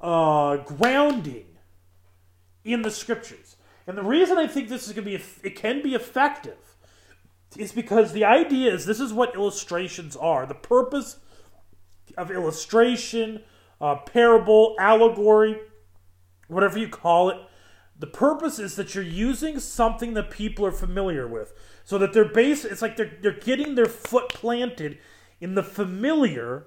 uh, 0.00 0.56
grounding 0.58 1.46
in 2.64 2.82
the 2.82 2.90
scriptures. 2.90 3.56
And 3.86 3.96
the 3.96 4.02
reason 4.02 4.36
I 4.36 4.48
think 4.48 4.68
this 4.68 4.86
is 4.88 4.92
going 4.92 5.04
to 5.04 5.18
be, 5.18 5.24
it 5.42 5.54
can 5.54 5.82
be 5.82 5.94
effective, 5.94 6.58
is 7.56 7.72
because 7.72 8.12
the 8.12 8.24
idea 8.24 8.74
is 8.74 8.84
this 8.84 9.00
is 9.00 9.12
what 9.12 9.34
illustrations 9.34 10.16
are. 10.16 10.44
The 10.46 10.54
purpose 10.54 11.18
of 12.18 12.30
illustration, 12.30 13.42
uh, 13.80 13.96
parable, 13.96 14.74
allegory, 14.78 15.58
whatever 16.48 16.78
you 16.78 16.88
call 16.88 17.30
it. 17.30 17.38
The 17.98 18.06
purpose 18.06 18.58
is 18.58 18.76
that 18.76 18.94
you're 18.94 19.04
using 19.04 19.58
something 19.58 20.14
that 20.14 20.30
people 20.30 20.66
are 20.66 20.72
familiar 20.72 21.26
with, 21.26 21.54
so 21.86 21.96
that 21.96 22.12
they're 22.12 22.28
base. 22.28 22.66
It's 22.66 22.82
like 22.82 22.96
they're 22.96 23.16
they're 23.22 23.32
getting 23.32 23.76
their 23.76 23.86
foot 23.86 24.28
planted 24.28 24.98
in 25.40 25.54
the 25.54 25.62
familiar, 25.62 26.66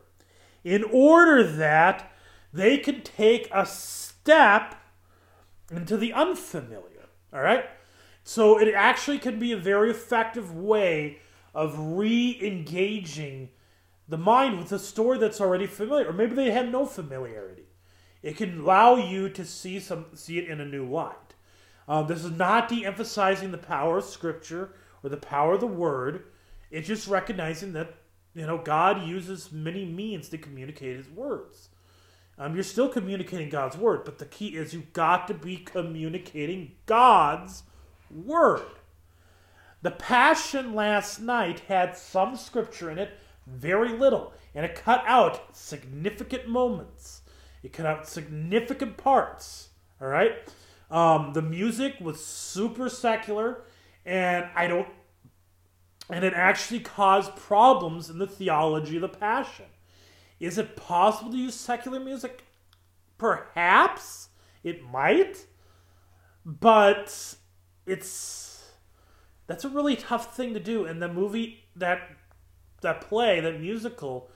in 0.64 0.84
order 0.84 1.44
that 1.44 2.12
they 2.52 2.78
can 2.78 3.02
take 3.02 3.48
a 3.54 3.66
step 3.66 4.76
into 5.70 5.98
the 5.98 6.14
unfamiliar. 6.14 7.10
All 7.32 7.42
right. 7.42 7.66
So 8.24 8.60
it 8.60 8.74
actually 8.74 9.20
can 9.20 9.38
be 9.40 9.52
a 9.52 9.58
very 9.58 9.92
effective 9.92 10.56
way 10.56 11.20
of 11.54 11.78
re-engaging 11.78 13.50
the 14.08 14.18
mind 14.18 14.58
with 14.58 14.72
a 14.72 14.80
story 14.80 15.18
that's 15.18 15.42
already 15.42 15.68
familiar, 15.68 16.08
or 16.08 16.14
maybe 16.14 16.36
they 16.36 16.52
have 16.52 16.70
no 16.70 16.86
familiarity. 16.86 17.66
It 18.22 18.38
can 18.38 18.62
allow 18.62 18.96
you 18.96 19.30
to 19.30 19.46
see 19.46 19.80
some 19.80 20.06
see 20.14 20.38
it 20.38 20.50
in 20.50 20.62
a 20.62 20.66
new 20.66 20.86
light. 20.86 21.34
Um, 21.88 22.08
this 22.08 22.24
is 22.24 22.32
not 22.32 22.70
de-emphasizing 22.70 23.52
the 23.52 23.58
power 23.58 23.98
of 23.98 24.06
Scripture 24.06 24.72
or 25.04 25.10
the 25.10 25.18
power 25.18 25.54
of 25.54 25.62
the 25.62 25.68
Word. 25.68 26.26
It's 26.72 26.88
just 26.88 27.08
recognizing 27.08 27.74
that 27.74 27.96
you 28.36 28.46
know 28.46 28.58
God 28.58 29.08
uses 29.08 29.52
many 29.52 29.86
means 29.86 30.30
to 30.30 30.38
communicate 30.38 30.98
His 30.98 31.10
words. 31.10 31.70
Um, 32.40 32.56
you're 32.56 32.64
still 32.64 32.88
communicating 32.88 33.50
God's 33.50 33.76
word, 33.76 34.06
but 34.06 34.18
the 34.18 34.26
key 34.26 34.56
is 34.56 34.74
you've 34.74 34.94
got 34.94 35.28
to 35.28 35.34
be 35.34 35.58
communicating 35.58 36.72
God's 36.86 37.64
word. 38.10 38.62
The 39.82 39.92
Passion 39.92 40.74
last 40.74 41.20
night 41.20 41.60
had 41.68 41.98
some 41.98 42.38
scripture 42.38 42.90
in 42.90 42.98
it, 42.98 43.12
very 43.46 43.90
little, 43.90 44.34
and 44.56 44.66
it 44.66 44.76
cut 44.76 45.04
out 45.06 45.56
significant 45.56 46.48
moments. 46.48 47.22
It 47.62 47.74
cut 47.74 47.86
out 47.86 48.08
significant 48.08 48.96
parts. 48.96 49.70
All 50.02 50.08
right. 50.08 50.32
Um, 50.90 51.34
the 51.34 51.42
music 51.42 51.96
was 52.00 52.24
super 52.24 52.88
secular, 52.88 53.64
and 54.10 54.48
I 54.56 54.66
don't, 54.66 54.88
and 56.10 56.26
it 56.26 56.34
actually 56.34 56.80
caused 56.80 57.36
problems 57.36 58.10
in 58.10 58.18
the 58.18 58.26
theology 58.26 58.96
of 58.96 59.04
the 59.04 59.08
Passion. 59.08 59.68
Is 60.40 60.58
it 60.58 60.76
possible 60.76 61.32
to 61.32 61.38
use 61.38 61.54
secular 61.54 62.00
music? 62.00 62.44
Perhaps 63.20 64.30
it 64.64 64.84
might, 64.84 65.46
but 66.44 67.36
it's 67.86 68.72
that's 69.46 69.64
a 69.64 69.70
really 69.70 69.96
tough 69.96 70.36
thing 70.36 70.56
to 70.56 70.60
do. 70.60 70.86
And 70.86 71.00
the 71.00 71.08
movie 71.08 71.66
that 71.76 72.10
that 72.82 73.02
play, 73.02 73.40
that 73.42 73.62
musical, 73.62 74.32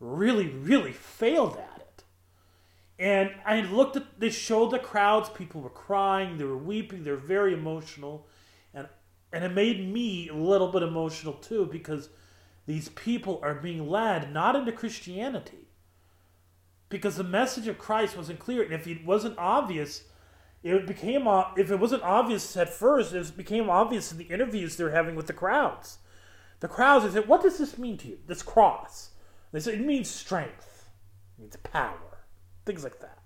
really, 0.00 0.48
really 0.48 0.92
failed 0.92 1.58
at 1.58 1.80
it. 1.80 2.04
And 2.98 3.30
I 3.46 3.60
looked 3.60 3.94
at 3.94 4.18
they 4.18 4.30
showed 4.30 4.72
the 4.72 4.80
crowds, 4.80 5.28
people 5.28 5.60
were 5.60 5.70
crying, 5.70 6.38
they 6.38 6.44
were 6.44 6.58
weeping, 6.58 7.04
they 7.04 7.12
were 7.12 7.16
very 7.16 7.54
emotional, 7.54 8.26
and 9.32 9.44
it 9.44 9.52
made 9.52 9.92
me 9.92 10.28
a 10.28 10.34
little 10.34 10.68
bit 10.68 10.82
emotional 10.82 11.34
too 11.34 11.66
because 11.66 12.10
these 12.66 12.88
people 12.90 13.40
are 13.42 13.54
being 13.54 13.88
led 13.88 14.32
not 14.32 14.54
into 14.54 14.72
Christianity 14.72 15.68
because 16.92 17.16
the 17.16 17.24
message 17.24 17.66
of 17.66 17.78
Christ 17.78 18.18
wasn't 18.18 18.38
clear, 18.38 18.62
and 18.62 18.72
if 18.72 18.86
it 18.86 19.04
wasn't 19.04 19.38
obvious, 19.38 20.04
it 20.62 20.86
became 20.86 21.26
if 21.56 21.70
it 21.70 21.80
wasn't 21.80 22.02
obvious 22.02 22.56
at 22.56 22.68
first, 22.68 23.14
it 23.14 23.36
became 23.36 23.70
obvious 23.70 24.12
in 24.12 24.18
the 24.18 24.24
interviews 24.24 24.76
they're 24.76 24.90
having 24.90 25.16
with 25.16 25.26
the 25.26 25.32
crowds. 25.32 25.98
The 26.60 26.68
crowds 26.68 27.04
they 27.04 27.10
said, 27.10 27.28
"What 27.28 27.42
does 27.42 27.58
this 27.58 27.78
mean 27.78 27.96
to 27.98 28.08
you? 28.08 28.18
This 28.26 28.42
cross?" 28.42 29.12
They 29.50 29.60
said, 29.60 29.74
"It 29.74 29.86
means 29.86 30.08
strength, 30.08 30.90
it 31.36 31.40
means 31.40 31.56
power, 31.56 32.26
things 32.66 32.84
like 32.84 33.00
that." 33.00 33.18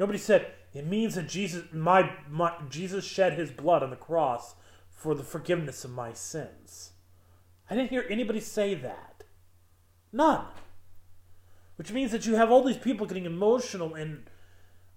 Nobody 0.00 0.18
said 0.18 0.52
it 0.72 0.86
means 0.86 1.14
that 1.14 1.28
Jesus, 1.28 1.64
my, 1.72 2.10
my 2.28 2.54
Jesus 2.70 3.04
shed 3.04 3.34
His 3.34 3.50
blood 3.50 3.82
on 3.82 3.90
the 3.90 3.96
cross 3.96 4.54
for 4.96 5.14
the 5.14 5.22
forgiveness 5.22 5.84
of 5.84 5.92
my 5.92 6.12
sins. 6.12 6.92
I 7.70 7.76
didn't 7.76 7.90
hear 7.90 8.06
anybody 8.08 8.40
say 8.40 8.74
that. 8.74 9.22
None. 10.12 10.46
Which 11.76 11.92
means 11.92 12.10
that 12.10 12.26
you 12.26 12.34
have 12.34 12.50
all 12.50 12.64
these 12.64 12.78
people 12.78 13.06
getting 13.06 13.26
emotional 13.26 13.94
and 13.94 14.24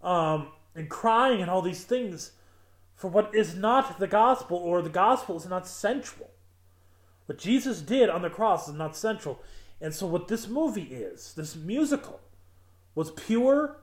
um, 0.02 0.48
and 0.74 0.90
crying 0.90 1.42
and 1.42 1.52
all 1.52 1.62
these 1.62 1.84
things 1.84 2.32
for 2.96 3.10
what 3.10 3.36
is 3.36 3.56
not 3.56 4.00
the 4.00 4.08
gospel, 4.08 4.58
or 4.58 4.82
the 4.82 4.90
gospel 4.90 5.36
is 5.38 5.46
not 5.46 5.68
central. 5.68 6.32
What 7.26 7.38
Jesus 7.38 7.82
did 7.82 8.10
on 8.10 8.22
the 8.22 8.30
cross 8.30 8.68
is 8.68 8.76
not 8.76 8.96
central. 8.96 9.42
And 9.82 9.94
so, 9.94 10.08
what 10.08 10.28
this 10.28 10.48
movie 10.48 10.84
is, 10.84 11.34
this 11.34 11.56
musical, 11.56 12.22
was 12.96 13.12
pure 13.12 13.78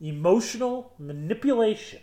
emotional 0.00 0.94
manipulation 0.98 2.00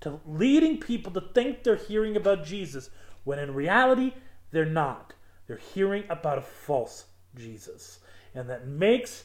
to 0.00 0.20
leading 0.26 0.78
people 0.78 1.12
to 1.12 1.20
think 1.20 1.62
they're 1.62 1.76
hearing 1.76 2.16
about 2.16 2.44
Jesus 2.44 2.90
when 3.24 3.38
in 3.38 3.54
reality 3.54 4.12
they're 4.50 4.64
not. 4.64 5.14
They're 5.46 5.56
hearing 5.56 6.04
about 6.08 6.38
a 6.38 6.42
false 6.42 7.06
Jesus. 7.36 8.00
And 8.34 8.48
that 8.50 8.66
makes 8.66 9.24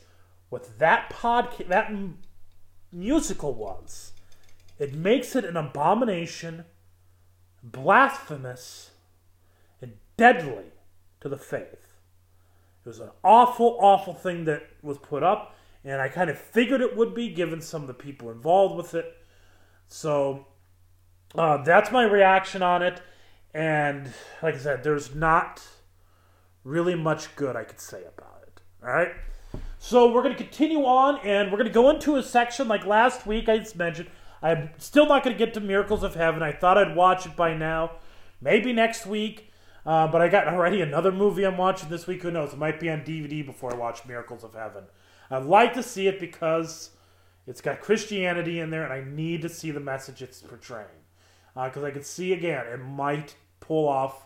what 0.50 0.80
that 0.80 1.12
podcast, 1.12 1.68
that 1.68 1.88
m- 1.88 2.20
musical 2.92 3.54
was, 3.54 4.14
it 4.80 4.94
makes 4.94 5.36
it 5.36 5.46
an 5.46 5.58
abomination, 5.58 6.66
blasphemous, 7.64 8.92
and 9.82 9.94
deadly 10.18 10.72
to 11.22 11.30
the 11.30 11.38
faith. 11.38 11.98
It 12.84 12.90
was 12.90 13.00
an 13.00 13.12
awful, 13.24 13.78
awful 13.80 14.14
thing 14.14 14.46
that 14.46 14.64
was 14.82 14.98
put 14.98 15.24
up, 15.24 15.56
and 15.84 16.02
I 16.02 16.10
kind 16.10 16.30
of 16.30 16.38
figured 16.38 16.82
it 16.82 16.98
would 16.98 17.14
be 17.14 17.30
given 17.30 17.62
some 17.62 17.82
of 17.82 17.88
the 17.88 17.94
people 17.94 18.32
involved 18.32 18.76
with 18.76 18.96
it. 18.96 19.18
So 19.88 20.48
uh, 21.36 21.58
that's 21.64 21.92
my 21.92 22.04
reaction 22.04 22.62
on 22.62 22.82
it. 22.82 23.02
And 23.54 24.12
like 24.42 24.56
I 24.56 24.58
said, 24.58 24.84
there's 24.84 25.14
not 25.14 25.62
really 26.64 26.96
much 26.96 27.36
good 27.36 27.56
I 27.56 27.64
could 27.64 27.80
say 27.80 28.04
about 28.04 28.44
it. 28.48 28.62
All 28.84 28.90
right. 28.90 29.12
So 29.80 30.12
we're 30.12 30.22
going 30.22 30.36
to 30.36 30.44
continue 30.44 30.86
on, 30.86 31.20
and 31.26 31.52
we're 31.52 31.58
going 31.58 31.68
to 31.68 31.74
go 31.74 31.90
into 31.90 32.16
a 32.16 32.24
section 32.24 32.68
like 32.68 32.86
last 32.86 33.26
week 33.26 33.50
I 33.50 33.58
just 33.58 33.76
mentioned. 33.76 34.10
I'm 34.42 34.70
still 34.78 35.08
not 35.08 35.24
going 35.24 35.36
to 35.36 35.44
get 35.44 35.54
to 35.56 35.60
Miracles 35.60 36.04
of 36.04 36.16
Heaven. 36.16 36.42
I 36.42 36.52
thought 36.52 36.78
I'd 36.78 36.96
watch 36.96 37.26
it 37.26 37.36
by 37.36 37.56
now. 37.56 37.94
Maybe 38.42 38.74
next 38.74 39.06
week. 39.06 39.52
Uh, 39.86 40.08
but 40.08 40.22
I 40.22 40.28
got 40.28 40.48
already 40.54 40.82
another 40.82 41.12
movie 41.12 41.46
I'm 41.46 41.58
watching 41.58 41.90
this 41.90 42.08
week. 42.08 42.22
Who 42.22 42.32
knows? 42.32 42.54
It 42.54 42.60
might 42.60 42.80
be 42.80 42.90
on 42.90 43.02
DVD 43.02 43.46
before 43.46 43.74
I 43.74 43.78
watch 43.78 44.06
Miracles 44.06 44.44
of 44.44 44.54
Heaven. 44.54 44.84
I'd 45.30 45.44
like 45.44 45.74
to 45.74 45.84
see 45.84 46.08
it 46.08 46.20
because 46.20 46.92
it's 47.48 47.62
got 47.62 47.82
Christianity 47.82 48.60
in 48.60 48.70
there, 48.70 48.84
and 48.84 48.94
I 48.94 49.04
need 49.10 49.42
to 49.44 49.50
see 49.50 49.72
the 49.72 49.80
message 49.80 50.22
it's 50.22 50.42
portraying. 50.42 50.88
Because 51.54 51.84
uh, 51.84 51.88
I 51.88 51.92
could 51.92 52.06
see 52.06 52.34
again, 52.34 52.66
it 52.68 52.78
might 52.78 53.36
pull 53.60 53.88
off 53.88 54.26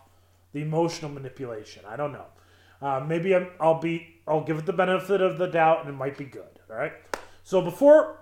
the 0.52 0.62
emotional 0.62 1.10
manipulation. 1.10 1.82
I 1.86 1.96
don't 1.96 2.12
know. 2.12 2.26
Uh, 2.80 3.04
maybe 3.06 3.34
i 3.34 3.46
will 3.60 3.74
be 3.74 4.16
I'll 4.28 4.42
give 4.42 4.58
it 4.58 4.66
the 4.66 4.72
benefit 4.72 5.20
of 5.20 5.38
the 5.38 5.46
doubt, 5.46 5.80
and 5.80 5.88
it 5.88 5.96
might 5.96 6.16
be 6.16 6.24
good. 6.24 6.60
All 6.70 6.76
right. 6.76 6.92
So 7.44 7.62
before, 7.62 8.18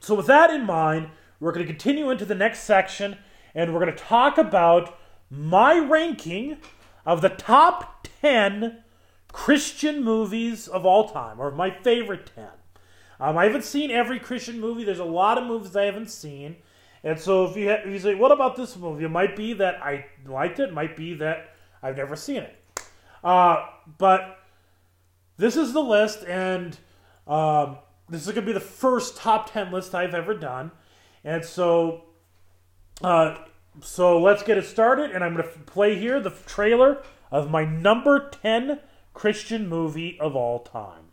so 0.00 0.14
with 0.14 0.26
that 0.26 0.50
in 0.50 0.64
mind, 0.64 1.10
we're 1.40 1.52
going 1.52 1.66
to 1.66 1.72
continue 1.72 2.10
into 2.10 2.24
the 2.24 2.34
next 2.34 2.60
section, 2.60 3.18
and 3.54 3.72
we're 3.72 3.80
going 3.80 3.94
to 3.94 4.02
talk 4.02 4.38
about 4.38 4.98
my 5.30 5.78
ranking 5.78 6.58
of 7.04 7.20
the 7.20 7.28
top 7.28 8.08
ten 8.22 8.82
Christian 9.32 10.02
movies 10.02 10.68
of 10.68 10.86
all 10.86 11.08
time, 11.08 11.40
or 11.40 11.50
my 11.50 11.70
favorite 11.70 12.30
ten. 12.34 12.48
Um, 13.20 13.36
I 13.36 13.44
haven't 13.44 13.64
seen 13.64 13.90
every 13.90 14.18
Christian 14.18 14.58
movie. 14.58 14.84
There's 14.84 14.98
a 14.98 15.04
lot 15.04 15.36
of 15.36 15.44
movies 15.44 15.76
I 15.76 15.84
haven't 15.84 16.10
seen. 16.10 16.56
And 17.02 17.18
so 17.18 17.46
if 17.46 17.56
you, 17.56 17.68
ha- 17.68 17.82
if 17.84 17.86
you 17.86 17.98
say, 17.98 18.14
what 18.14 18.32
about 18.32 18.56
this 18.56 18.76
movie? 18.76 19.04
It 19.04 19.10
might 19.10 19.36
be 19.36 19.54
that 19.54 19.82
I 19.82 20.06
liked 20.26 20.58
it. 20.58 20.68
It 20.68 20.74
might 20.74 20.96
be 20.96 21.14
that 21.14 21.54
I've 21.82 21.96
never 21.96 22.16
seen 22.16 22.38
it. 22.38 22.56
Uh, 23.24 23.66
but 23.98 24.38
this 25.36 25.56
is 25.56 25.72
the 25.72 25.82
list, 25.82 26.24
and 26.24 26.76
um, 27.26 27.78
this 28.08 28.26
is 28.26 28.26
going 28.26 28.46
to 28.46 28.46
be 28.46 28.52
the 28.52 28.60
first 28.60 29.16
top 29.16 29.52
10 29.52 29.72
list 29.72 29.94
I've 29.94 30.14
ever 30.14 30.34
done. 30.34 30.70
And 31.24 31.44
so, 31.44 32.04
uh, 33.02 33.36
so 33.82 34.20
let's 34.20 34.42
get 34.42 34.58
it 34.58 34.66
started. 34.66 35.10
And 35.12 35.24
I'm 35.24 35.34
going 35.34 35.48
to 35.48 35.58
play 35.60 35.98
here 35.98 36.20
the 36.20 36.30
trailer 36.46 37.02
of 37.30 37.50
my 37.50 37.64
number 37.64 38.28
10 38.28 38.80
Christian 39.14 39.68
movie 39.68 40.18
of 40.20 40.34
all 40.34 40.60
time. 40.60 41.09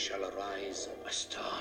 Shall 0.00 0.24
arise 0.24 0.88
a 1.06 1.12
star. 1.12 1.60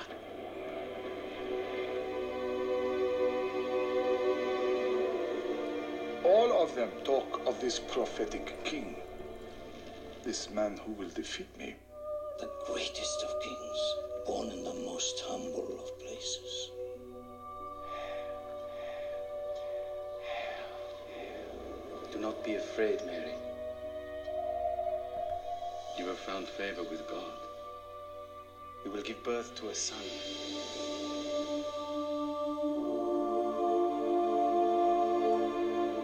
All 6.26 6.64
of 6.64 6.76
them 6.76 6.92
talk 7.04 7.42
of 7.48 7.60
this 7.62 7.80
prophetic 7.80 8.64
king, 8.66 8.98
this 10.24 10.50
man 10.50 10.78
who 10.86 10.94
will 10.94 11.10
defeat 11.10 11.58
me. 11.58 11.76
the 12.40 12.50
greatest 12.68 13.24
of 13.24 13.42
kings, 13.42 13.96
born 14.28 14.50
in 14.52 14.64
the 14.64 14.74
most 14.74 15.22
humble 15.28 15.80
of 15.80 16.00
places. 16.00 16.72
Do 22.14 22.20
not 22.20 22.44
be 22.46 22.56
afraid, 22.56 23.06
Mary. 23.06 23.34
You 26.00 26.08
have 26.08 26.20
found 26.20 26.48
favor 26.48 26.84
with 26.84 27.08
God. 27.08 27.49
You 28.86 28.92
will 28.92 29.02
give 29.02 29.22
birth 29.24 29.56
to 29.56 29.70
a 29.70 29.76
son. 29.76 30.00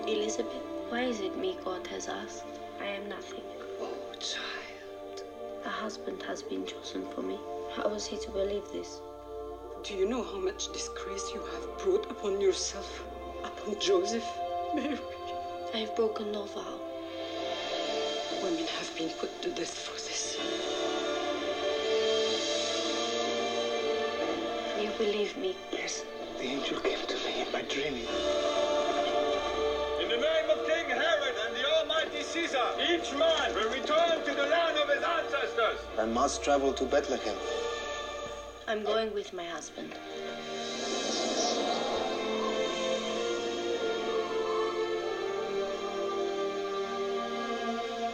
Elizabeth, 0.08 0.62
why 0.90 1.04
is 1.04 1.22
it 1.22 1.38
me 1.38 1.58
God 1.64 1.88
has 1.88 2.08
asked? 2.08 2.44
I 2.82 2.86
am 2.86 3.08
nothing. 3.08 3.44
Oh, 3.80 3.98
child. 4.20 5.24
A 5.64 5.70
husband 5.70 6.22
has 6.24 6.44
been 6.44 6.66
chosen 6.66 7.06
for 7.14 7.22
me. 7.22 7.40
How 7.76 7.88
was 7.88 8.06
he 8.06 8.18
to 8.18 8.30
believe 8.32 8.70
this? 8.74 9.00
Do 9.84 9.94
you 9.94 10.08
know 10.08 10.24
how 10.24 10.38
much 10.40 10.72
disgrace 10.74 11.32
you 11.34 11.42
have 11.42 11.78
brought 11.80 12.12
upon 12.12 12.42
yourself, 12.42 13.04
upon 13.44 13.80
Joseph, 13.80 14.28
Mary? 14.76 15.00
I 15.74 15.78
have 15.78 15.96
broken 15.96 16.32
no 16.32 16.44
vow. 16.46 16.80
Women 18.44 18.68
have 18.68 18.96
been 18.98 19.10
put 19.10 19.42
to 19.44 19.50
death 19.52 19.78
for 19.78 19.94
this. 19.94 20.75
You 24.98 25.06
believe 25.06 25.36
me? 25.36 25.56
Yes, 25.74 26.06
the 26.38 26.44
angel 26.44 26.80
came 26.80 27.06
to 27.06 27.16
me 27.16 27.42
in 27.42 27.52
my 27.52 27.64
dream. 27.64 27.96
In 30.02 30.08
the 30.08 30.16
name 30.16 30.50
of 30.50 30.66
King 30.66 30.88
Herod 30.88 31.36
and 31.46 31.54
the 31.54 31.68
Almighty 31.68 32.24
Caesar, 32.24 32.64
each 32.80 33.12
man 33.20 33.54
will 33.56 33.70
return 33.72 34.24
to 34.24 34.34
the 34.34 34.46
land 34.46 34.78
of 34.78 34.88
his 34.88 35.04
ancestors. 35.04 35.80
I 35.98 36.06
must 36.06 36.44
travel 36.44 36.72
to 36.72 36.86
Bethlehem. 36.86 37.36
I'm 38.70 38.84
going 38.86 39.14
with 39.14 39.34
my 39.34 39.44
husband. 39.44 39.94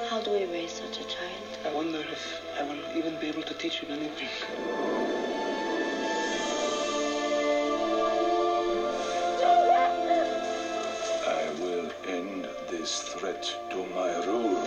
How 0.09 0.19
do 0.21 0.31
we 0.31 0.45
raise 0.45 0.71
such 0.71 0.97
a 0.99 1.03
child? 1.03 1.59
I 1.63 1.71
wonder 1.75 1.99
if 1.99 2.41
I 2.59 2.63
will 2.63 2.97
even 2.97 3.19
be 3.19 3.27
able 3.27 3.43
to 3.43 3.53
teach 3.53 3.81
him 3.81 3.91
anything. 3.91 5.30
End 12.07 12.47
this 12.69 13.01
threat 13.01 13.43
to 13.69 13.85
my 13.95 14.15
rule. 14.25 14.57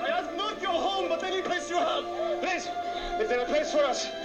I 0.00 0.08
ask 0.08 0.34
not 0.36 0.60
your 0.60 0.72
home, 0.72 1.08
but 1.08 1.22
any 1.22 1.42
place 1.42 1.70
you 1.70 1.76
have. 1.76 2.04
Please, 2.40 2.68
is 3.20 3.28
there 3.28 3.40
a 3.40 3.46
place 3.46 3.70
for 3.72 3.84
us? 3.84 4.23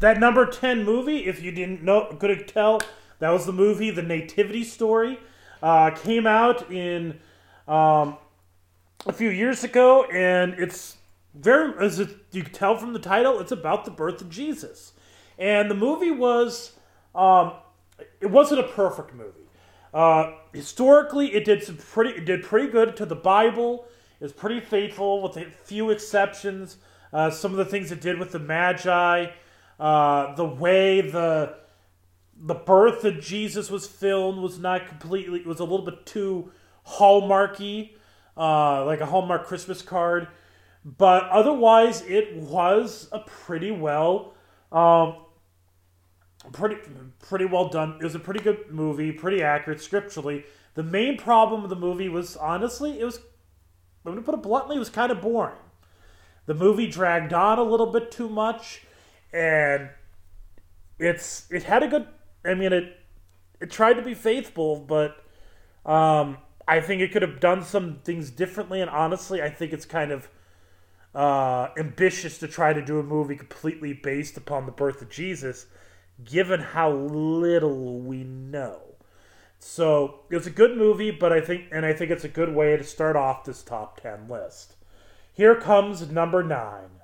That 0.00 0.20
number 0.20 0.46
10 0.46 0.84
movie, 0.84 1.26
if 1.26 1.42
you 1.42 1.50
didn't 1.50 1.82
know, 1.82 2.04
couldn't 2.18 2.46
tell, 2.46 2.80
that 3.18 3.30
was 3.30 3.46
the 3.46 3.52
movie 3.52 3.90
The 3.90 4.02
Nativity 4.02 4.62
Story. 4.62 5.18
Uh, 5.60 5.90
came 5.90 6.24
out 6.24 6.70
in 6.70 7.18
um, 7.66 8.16
a 9.06 9.12
few 9.12 9.28
years 9.28 9.64
ago, 9.64 10.04
and 10.04 10.54
it's 10.54 10.98
very, 11.34 11.72
as 11.84 11.98
it, 11.98 12.10
you 12.30 12.44
can 12.44 12.52
tell 12.52 12.76
from 12.76 12.92
the 12.92 13.00
title, 13.00 13.40
it's 13.40 13.50
about 13.50 13.84
the 13.84 13.90
birth 13.90 14.20
of 14.20 14.30
Jesus. 14.30 14.92
And 15.36 15.68
the 15.68 15.74
movie 15.74 16.12
was, 16.12 16.72
um, 17.12 17.54
it 18.20 18.30
wasn't 18.30 18.60
a 18.60 18.68
perfect 18.68 19.14
movie. 19.14 19.32
Uh, 19.92 20.34
historically, 20.52 21.34
it 21.34 21.44
did 21.44 21.64
some 21.64 21.76
pretty, 21.76 22.10
it 22.10 22.24
did 22.24 22.44
pretty 22.44 22.70
good 22.70 22.96
to 22.96 23.06
the 23.06 23.16
Bible. 23.16 23.88
It 24.20 24.24
was 24.24 24.32
pretty 24.32 24.60
faithful, 24.60 25.22
with 25.22 25.36
a 25.36 25.46
few 25.64 25.90
exceptions. 25.90 26.76
Uh, 27.12 27.30
some 27.30 27.50
of 27.50 27.56
the 27.56 27.64
things 27.64 27.90
it 27.90 28.00
did 28.00 28.18
with 28.18 28.30
the 28.30 28.38
Magi, 28.38 29.26
uh, 29.78 30.34
the 30.34 30.44
way 30.44 31.00
the 31.00 31.54
the 32.40 32.54
birth 32.54 33.04
of 33.04 33.20
Jesus 33.20 33.70
was 33.70 33.86
filmed 33.86 34.40
was 34.40 34.58
not 34.58 34.86
completely. 34.86 35.42
Was 35.42 35.60
a 35.60 35.64
little 35.64 35.84
bit 35.84 36.06
too 36.06 36.50
hallmarky, 36.86 37.94
uh, 38.36 38.84
like 38.84 39.00
a 39.00 39.06
Hallmark 39.06 39.46
Christmas 39.46 39.82
card. 39.82 40.28
But 40.84 41.24
otherwise, 41.28 42.02
it 42.02 42.36
was 42.36 43.08
a 43.12 43.20
pretty 43.20 43.70
well, 43.70 44.34
um, 44.72 45.16
pretty 46.52 46.76
pretty 47.20 47.44
well 47.44 47.68
done. 47.68 47.98
It 48.00 48.04
was 48.04 48.14
a 48.14 48.20
pretty 48.20 48.40
good 48.40 48.70
movie, 48.70 49.12
pretty 49.12 49.42
accurate 49.42 49.80
scripturally. 49.80 50.44
The 50.74 50.82
main 50.82 51.16
problem 51.18 51.64
of 51.64 51.70
the 51.70 51.76
movie 51.76 52.08
was 52.08 52.36
honestly, 52.36 53.00
it 53.00 53.04
was. 53.04 53.20
I'm 54.06 54.14
to 54.14 54.22
put 54.22 54.34
it 54.34 54.42
bluntly, 54.42 54.76
it 54.76 54.78
was 54.78 54.88
kind 54.88 55.12
of 55.12 55.20
boring. 55.20 55.58
The 56.46 56.54
movie 56.54 56.86
dragged 56.86 57.34
on 57.34 57.58
a 57.58 57.62
little 57.62 57.92
bit 57.92 58.10
too 58.10 58.28
much, 58.28 58.86
and 59.32 59.90
it's 60.98 61.46
it 61.50 61.64
had 61.64 61.82
a 61.82 61.88
good. 61.88 62.06
I 62.44 62.54
mean, 62.54 62.72
it 62.72 62.96
it 63.60 63.70
tried 63.70 63.94
to 63.94 64.02
be 64.02 64.14
faithful, 64.14 64.76
but 64.80 65.16
um, 65.84 66.38
I 66.66 66.80
think 66.80 67.02
it 67.02 67.12
could 67.12 67.22
have 67.22 67.40
done 67.40 67.62
some 67.62 68.00
things 68.04 68.30
differently. 68.30 68.80
And 68.80 68.90
honestly, 68.90 69.42
I 69.42 69.50
think 69.50 69.72
it's 69.72 69.84
kind 69.84 70.12
of 70.12 70.28
uh, 71.14 71.68
ambitious 71.78 72.38
to 72.38 72.48
try 72.48 72.72
to 72.72 72.84
do 72.84 72.98
a 72.98 73.02
movie 73.02 73.36
completely 73.36 73.92
based 73.92 74.36
upon 74.36 74.66
the 74.66 74.72
birth 74.72 75.02
of 75.02 75.08
Jesus, 75.08 75.66
given 76.24 76.60
how 76.60 76.92
little 76.92 78.00
we 78.00 78.24
know. 78.24 78.82
So 79.58 80.20
it's 80.30 80.46
a 80.46 80.50
good 80.50 80.76
movie, 80.76 81.10
but 81.10 81.32
I 81.32 81.40
think, 81.40 81.64
and 81.72 81.84
I 81.84 81.92
think 81.92 82.12
it's 82.12 82.24
a 82.24 82.28
good 82.28 82.54
way 82.54 82.76
to 82.76 82.84
start 82.84 83.16
off 83.16 83.44
this 83.44 83.62
top 83.62 84.00
ten 84.00 84.28
list. 84.28 84.76
Here 85.32 85.56
comes 85.56 86.10
number 86.10 86.42
nine. 86.42 86.97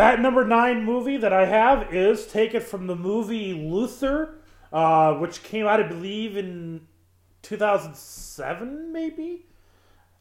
That 0.00 0.18
number 0.18 0.46
nine 0.46 0.82
movie 0.86 1.18
that 1.18 1.34
I 1.34 1.44
have 1.44 1.92
is 1.92 2.26
taken 2.26 2.62
from 2.62 2.86
the 2.86 2.96
movie 2.96 3.52
Luther, 3.52 4.36
uh, 4.72 5.12
which 5.16 5.42
came 5.42 5.66
out, 5.66 5.78
I 5.78 5.86
believe, 5.86 6.38
in 6.38 6.86
2007, 7.42 8.94
maybe? 8.94 9.44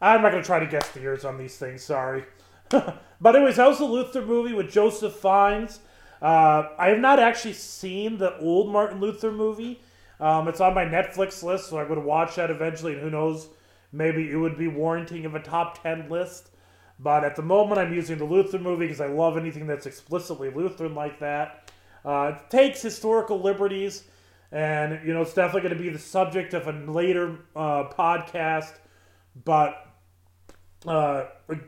I'm 0.02 0.22
not 0.22 0.32
going 0.32 0.44
to 0.44 0.46
try 0.46 0.60
to 0.60 0.68
guess 0.68 0.90
the 0.90 1.00
years 1.00 1.24
on 1.24 1.38
these 1.38 1.56
things, 1.56 1.82
sorry. 1.82 2.26
but, 2.70 3.00
anyways, 3.24 3.56
that 3.56 3.70
was 3.70 3.78
the 3.78 3.86
Luther 3.86 4.22
movie 4.26 4.54
with 4.54 4.70
Joseph 4.70 5.14
Fiennes. 5.14 5.80
Uh, 6.22 6.72
I 6.78 6.90
have 6.90 7.00
not 7.00 7.20
actually 7.20 7.54
seen 7.54 8.18
the 8.18 8.38
old 8.40 8.70
Martin 8.74 9.00
Luther 9.00 9.32
movie. 9.32 9.80
Um, 10.20 10.50
it's 10.50 10.60
on 10.60 10.74
my 10.74 10.84
Netflix 10.84 11.42
list, 11.42 11.70
so 11.70 11.78
I 11.78 11.86
would 11.86 12.00
watch 12.00 12.36
that 12.36 12.52
eventually, 12.52 12.96
and 12.96 13.02
who 13.02 13.12
knows, 13.12 13.48
maybe 13.94 14.30
it 14.30 14.36
would 14.36 14.58
be 14.58 14.68
warranting 14.68 15.24
of 15.24 15.36
a 15.36 15.40
top 15.40 15.82
10 15.82 16.10
list. 16.10 16.50
But 17.00 17.24
at 17.24 17.36
the 17.36 17.42
moment, 17.42 17.80
I'm 17.80 17.94
using 17.94 18.18
the 18.18 18.26
Luther 18.26 18.60
movie 18.60 18.86
because 18.86 19.00
I 19.00 19.08
love 19.08 19.38
anything 19.38 19.68
that's 19.68 19.86
explicitly 19.86 20.50
Lutheran 20.50 20.96
like 20.96 21.20
that. 21.20 21.72
Uh, 22.04 22.34
it 22.36 22.50
takes 22.50 22.82
historical 22.82 23.40
liberties, 23.40 24.04
and 24.52 25.00
you 25.08 25.14
know 25.14 25.22
it's 25.22 25.34
definitely 25.34 25.62
going 25.62 25.78
to 25.78 25.84
be 25.84 25.90
the 25.90 26.00
subject 26.00 26.54
of 26.54 26.68
a 26.68 26.74
later 26.74 27.38
uh, 27.56 27.86
podcast. 27.90 28.74
But 29.46 29.88
uh, 30.86 31.26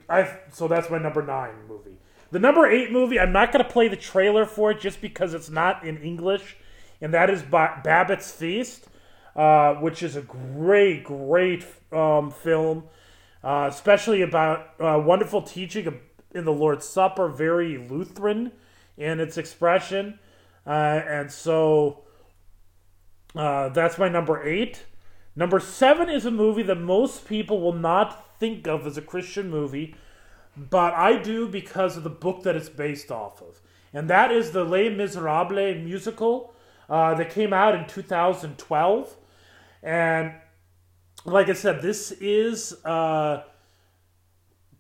I 0.10 0.38
so 0.52 0.68
that's 0.68 0.90
my 0.90 0.98
number 0.98 1.22
nine 1.22 1.56
movie. 1.68 1.98
The 2.32 2.40
number 2.40 2.70
eight 2.70 2.92
movie, 2.92 3.20
I'm 3.20 3.34
not 3.34 3.52
going 3.52 3.64
to 3.64 3.70
play 3.70 3.88
the 3.88 3.98
trailer 3.98 4.46
for 4.46 4.72
it 4.72 4.80
just 4.80 5.02
because 5.02 5.34
it's 5.34 5.50
not 5.50 5.86
in 5.86 5.98
English, 5.98 6.58
and 7.02 7.14
that 7.14 7.30
is 7.30 7.42
ba- 7.42 7.82
Babette's 7.84 8.32
Feast, 8.32 8.88
uh, 9.36 9.76
which 9.76 10.02
is 10.02 10.16
a 10.16 10.22
great, 10.22 11.04
great 11.04 11.66
um, 11.92 12.32
film 12.32 12.86
uh, 13.44 13.68
especially 13.70 14.22
about 14.22 14.70
uh, 14.80 15.02
wonderful 15.04 15.42
teaching 15.42 16.00
in 16.34 16.46
the 16.46 16.52
Lord's 16.52 16.86
Supper, 16.86 17.28
very 17.28 17.78
Lutheran 17.78 18.52
in 18.98 19.20
its 19.20 19.38
expression. 19.38 20.20
Uh, 20.66 20.70
and 20.70 21.32
so 21.32 22.04
uh, 23.36 23.70
that's 23.70 23.98
my 23.98 24.10
number 24.10 24.44
eight. 24.48 24.86
Number 25.36 25.60
seven 25.60 26.10
is 26.10 26.26
a 26.26 26.32
movie 26.32 26.64
that 26.64 26.76
most 26.76 27.28
people 27.28 27.62
will 27.62 27.74
not 27.74 28.38
think 28.38 28.68
of 28.68 28.86
as 28.86 28.98
a 28.98 29.02
Christian 29.02 29.50
movie, 29.50 29.96
but 30.58 30.94
I 30.94 31.18
do 31.22 31.48
because 31.48 31.96
of 31.96 32.04
the 32.04 32.10
book 32.10 32.44
that 32.44 32.56
it's 32.56 32.70
based 32.70 33.12
off 33.12 33.42
of. 33.42 33.62
And 33.94 34.10
that 34.10 34.32
is 34.32 34.52
the 34.52 34.64
Les 34.64 34.90
Miserables 34.90 35.84
musical 35.84 36.54
uh, 36.90 37.14
that 37.16 37.30
came 37.30 37.54
out 37.54 37.76
in 37.76 37.88
2012. 37.88 39.16
And 39.84 40.34
like 41.26 41.50
I 41.50 41.54
said, 41.54 41.82
this 41.82 42.12
is 42.12 42.74
uh, 42.86 43.44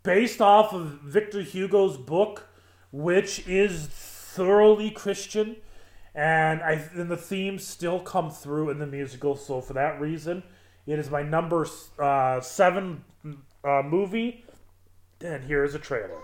based 0.03 0.41
off 0.41 0.73
of 0.73 1.01
Victor 1.01 1.41
Hugo's 1.41 1.97
book, 1.97 2.49
which 2.91 3.47
is 3.47 3.87
thoroughly 3.87 4.89
Christian, 4.89 5.57
and 6.15 6.61
I 6.61 6.89
and 6.93 7.09
the 7.09 7.17
themes 7.17 7.65
still 7.65 7.99
come 7.99 8.31
through 8.31 8.69
in 8.69 8.79
the 8.79 8.87
musical. 8.87 9.35
So 9.35 9.61
for 9.61 9.73
that 9.73 10.01
reason, 10.01 10.43
it 10.87 10.99
is 10.99 11.09
my 11.09 11.23
number 11.23 11.67
uh, 11.99 12.41
seven 12.41 13.03
uh, 13.63 13.81
movie. 13.83 14.45
And 15.21 15.43
here 15.43 15.63
is 15.63 15.75
a 15.75 15.79
trailer. 15.79 16.19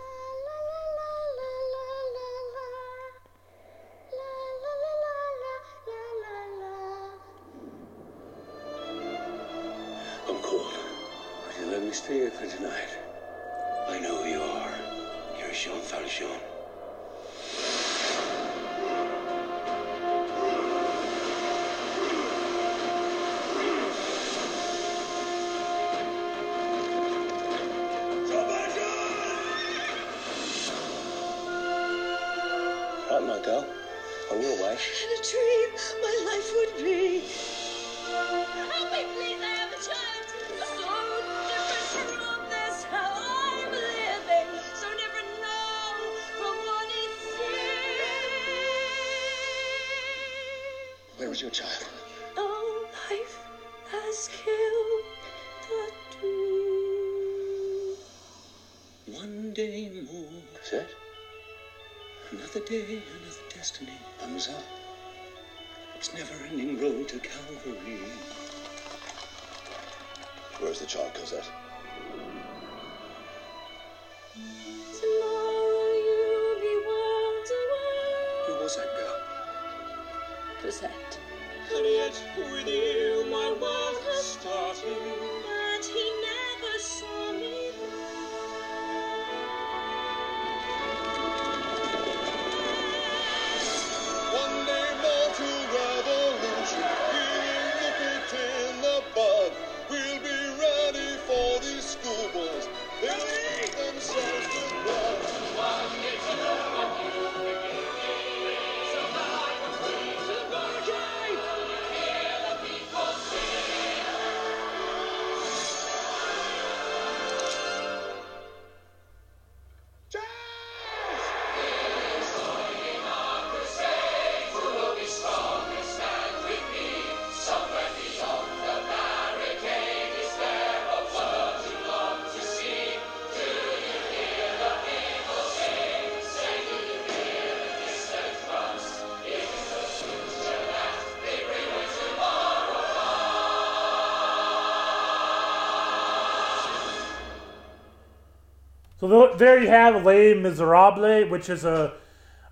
So 149.10 149.34
there 149.38 149.58
you 149.58 149.70
have 149.70 150.04
Les 150.04 150.34
Miserables, 150.34 151.30
which 151.30 151.50
is 151.50 151.64
a 151.64 151.94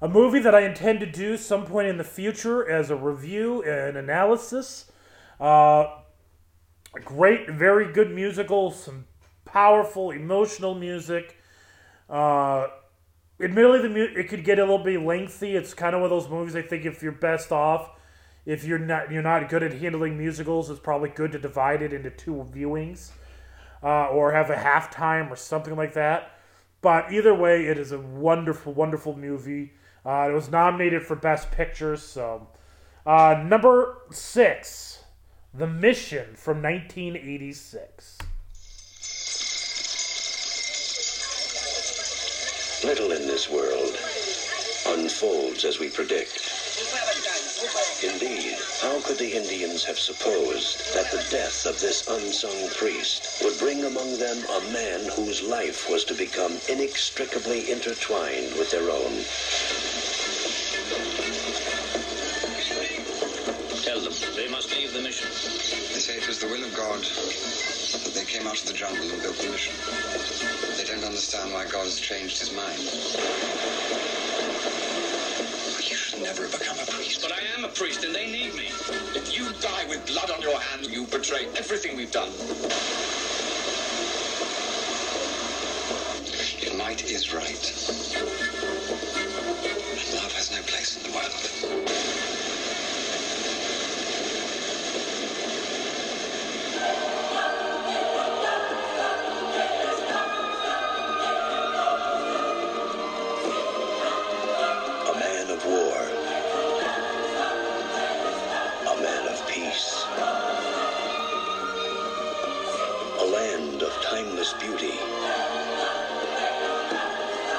a 0.01 0.08
movie 0.08 0.39
that 0.39 0.56
I 0.56 0.62
intend 0.62 1.01
to 1.01 1.06
do 1.06 1.36
some 1.36 1.66
point 1.66 1.88
in 1.88 1.97
the 1.97 2.03
future 2.06 2.70
as 2.70 2.89
a 2.89 2.95
review 2.95 3.62
and 3.64 3.97
analysis. 3.97 4.89
Uh, 5.38 5.88
great, 7.03 7.49
very 7.49 7.91
good 7.91 8.10
musical, 8.12 8.72
some 8.72 9.06
powerful, 9.43 10.12
emotional 10.12 10.76
music. 10.76 11.38
Uh, 12.10 12.68
admittedly, 13.41 13.82
the 13.82 13.89
mu- 13.89 14.14
it 14.16 14.30
could 14.30 14.45
get 14.45 14.58
a 14.58 14.62
little 14.62 14.84
bit 14.84 15.01
lengthy. 15.01 15.58
It's 15.58 15.74
kind 15.74 15.93
of 15.93 16.01
one 16.01 16.10
of 16.10 16.18
those 16.18 16.30
movies. 16.30 16.56
I 16.56 16.62
think 16.62 16.86
if 16.86 17.03
you're 17.03 17.12
best 17.12 17.51
off, 17.51 17.89
if 18.45 18.64
you're 18.64 18.80
not 18.80 19.12
you're 19.12 19.22
not 19.22 19.49
good 19.49 19.64
at 19.64 19.74
handling 19.74 20.18
musicals, 20.18 20.70
it's 20.70 20.80
probably 20.80 21.10
good 21.10 21.34
to 21.34 21.39
divide 21.39 21.82
it 21.82 21.91
into 21.91 22.12
two 22.12 22.45
viewings, 22.49 23.12
uh, 23.84 24.08
or 24.08 24.32
have 24.32 24.49
a 24.49 24.56
halftime 24.56 25.30
or 25.30 25.36
something 25.36 25.76
like 25.76 25.93
that. 25.95 26.32
But 26.86 27.12
either 27.12 27.34
way, 27.34 27.66
it 27.66 27.80
is 27.80 27.92
a 27.92 27.98
wonderful, 27.98 28.72
wonderful 28.72 29.18
movie. 29.18 29.74
Uh, 30.06 30.28
it 30.30 30.34
was 30.34 30.52
nominated 30.52 31.02
for 31.02 31.16
Best 31.16 31.50
Picture. 31.50 31.98
So, 31.98 32.48
uh, 33.08 33.44
number 33.44 34.04
six, 34.12 35.04
The 35.52 35.66
Mission 35.66 36.36
from 36.36 36.62
1986. 36.62 38.20
Little 42.84 43.14
in 43.14 43.26
this 43.26 43.50
world 43.50 43.98
unfolds 44.86 45.66
as 45.66 45.80
we 45.80 45.90
predict. 45.90 46.45
Indeed, 48.03 48.57
how 48.82 49.01
could 49.01 49.18
the 49.18 49.34
Indians 49.34 49.84
have 49.86 49.97
supposed 49.97 50.93
that 50.93 51.09
the 51.11 51.26
death 51.32 51.66
of 51.66 51.80
this 51.80 52.05
unsung 52.07 52.70
priest 52.78 53.41
would 53.43 53.57
bring 53.57 53.84
among 53.86 54.18
them 54.18 54.38
a 54.45 54.61
man 54.72 55.09
whose 55.16 55.41
life 55.41 55.89
was 55.89 56.03
to 56.05 56.13
become 56.13 56.59
inextricably 56.70 57.72
intertwined 57.72 58.53
with 58.57 58.70
their 58.70 58.89
own? 58.91 59.24
Tell 63.82 63.99
them 63.99 64.13
they 64.36 64.47
must 64.47 64.72
leave 64.76 64.93
the 64.93 65.01
mission. 65.01 65.30
They 65.93 65.99
say 65.99 66.18
it 66.18 66.28
was 66.28 66.39
the 66.39 66.47
will 66.47 66.63
of 66.63 66.74
God 66.76 67.01
that 67.01 68.13
they 68.13 68.26
came 68.26 68.45
out 68.45 68.61
of 68.61 68.68
the 68.68 68.74
jungle 68.74 69.09
and 69.09 69.22
built 69.22 69.38
the 69.38 69.49
mission. 69.49 69.74
They 70.78 70.84
don't 70.84 71.03
understand 71.03 71.53
why 71.53 71.66
God 71.66 71.86
has 71.86 71.99
changed 71.99 72.38
his 72.39 72.51
mind. 72.51 72.82
Should 76.16 76.24
never 76.24 76.47
become 76.47 76.80
a 76.80 76.86
priest. 76.86 77.22
But 77.22 77.34
I 77.34 77.41
am 77.57 77.66
a 77.66 77.68
priest 77.68 78.05
and 78.05 78.16
they 78.16 78.32
need 78.32 78.53
me. 78.55 78.68
If 79.16 79.38
you 79.38 79.51
die 79.61 79.86
with 79.89 80.05
blood 80.07 80.32
on 80.32 80.41
your 80.41 80.57
hands, 80.59 80.89
you 80.89 81.05
betray 81.07 81.47
everything 81.57 81.97
we've 81.97 82.11
done. 82.11 82.32
Your 86.61 86.74
might 86.76 87.03
is 87.03 87.34
right. 87.34 87.74
And 89.84 90.16
love 90.16 90.32
has 90.34 90.51
no 90.51 90.61
place 90.61 90.95
in 90.97 91.11
the 91.11 91.18
world. 91.18 92.35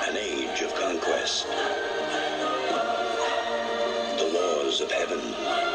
An 0.09 0.17
age 0.17 0.63
of 0.63 0.75
conquest. 0.75 1.47
The 4.19 4.31
laws 4.33 4.81
of 4.81 4.91
heaven. 4.91 5.66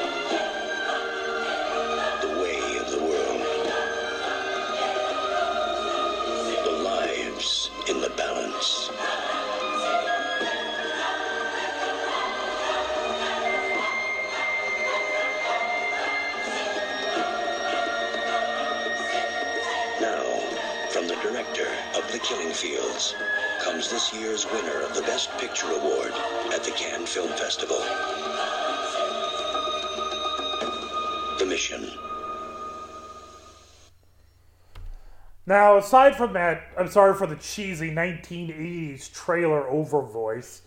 Now, 35.52 35.76
aside 35.76 36.16
from 36.16 36.32
that, 36.32 36.64
I'm 36.78 36.88
sorry 36.88 37.14
for 37.14 37.28
the 37.28 37.36
cheesy 37.36 37.92
1980s 37.92 39.12
trailer 39.12 39.68
over 39.68 40.02
voice, 40.02 40.62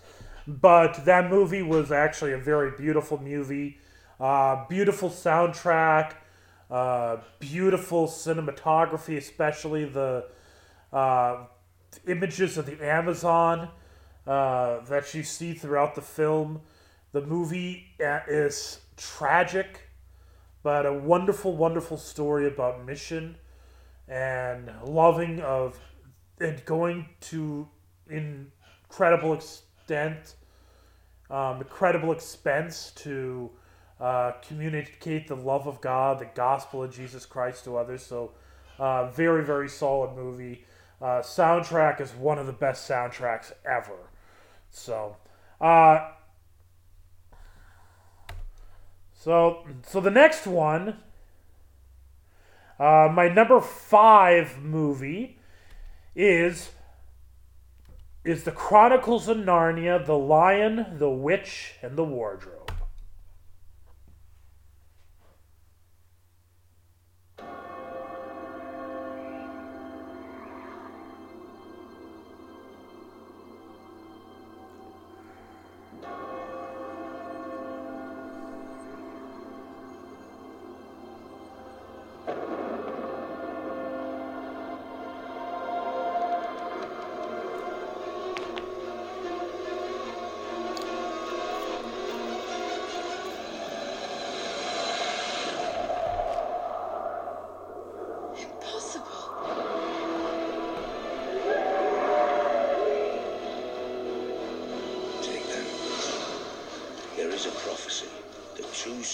but 0.47 1.07
that 1.07 1.31
movie 1.31 1.63
was 1.63 1.91
actually 1.91 2.33
a 2.33 2.39
very 2.39 2.73
beautiful 2.77 3.19
movie. 3.19 3.79
Uh, 4.21 4.67
beautiful 4.67 5.09
soundtrack, 5.09 6.13
uh, 6.71 7.17
beautiful 7.39 8.07
cinematography, 8.07 9.17
especially 9.17 9.87
the 9.87 10.27
uh, 10.93 11.47
images 12.07 12.59
of 12.59 12.67
the 12.67 12.87
Amazon 12.87 13.71
uh, 14.27 14.81
that 14.81 15.15
you 15.15 15.23
see 15.23 15.55
throughout 15.55 15.95
the 15.95 16.03
film. 16.03 16.61
The 17.13 17.23
movie 17.23 17.87
uh, 18.05 18.21
is 18.29 18.81
tragic, 18.99 19.89
but 20.63 20.85
a 20.85 20.93
wonderful, 20.93 21.57
wonderful 21.57 21.97
story 21.97 22.47
about 22.47 22.85
mission 22.85 23.37
and 24.09 24.71
loving 24.85 25.41
of 25.41 25.79
and 26.41 26.65
going 26.65 27.07
to 27.21 27.69
incredible 28.09 29.35
extent, 29.35 30.35
um, 31.31 31.59
incredible 31.59 32.13
expense 32.13 32.93
to 32.97 33.51
uh, 34.01 34.33
communicate 34.47 35.29
the 35.29 35.37
love 35.37 35.67
of 35.67 35.81
God, 35.81 36.19
the 36.19 36.29
gospel 36.35 36.83
of 36.83 36.95
Jesus 36.95 37.25
Christ 37.25 37.65
to 37.65 37.77
others. 37.77 38.05
So, 38.05 38.33
uh, 38.79 39.11
very, 39.11 39.45
very 39.45 39.69
solid 39.69 40.17
movie. 40.17 40.65
Uh, 41.01 41.21
soundtrack 41.21 42.01
is 42.01 42.13
one 42.13 42.39
of 42.39 42.47
the 42.47 42.53
best 42.53 42.89
soundtracks 42.89 43.53
ever. 43.65 44.11
So, 44.71 45.17
uh, 45.61 46.11
so, 49.13 49.67
so 49.87 50.01
the 50.01 50.11
next 50.11 50.47
one 50.47 50.99
uh, 52.79 53.09
my 53.13 53.29
number 53.29 53.61
five 53.61 54.63
movie 54.63 55.39
is 56.15 56.71
is 58.25 58.45
the 58.45 58.53
Chronicles 58.53 59.29
of 59.29 59.37
Narnia: 59.37 60.05
The 60.05 60.17
Lion, 60.17 60.97
the 60.99 61.11
Witch, 61.11 61.75
and 61.83 61.97
the 61.97 62.05
Wardrobe. 62.05 62.64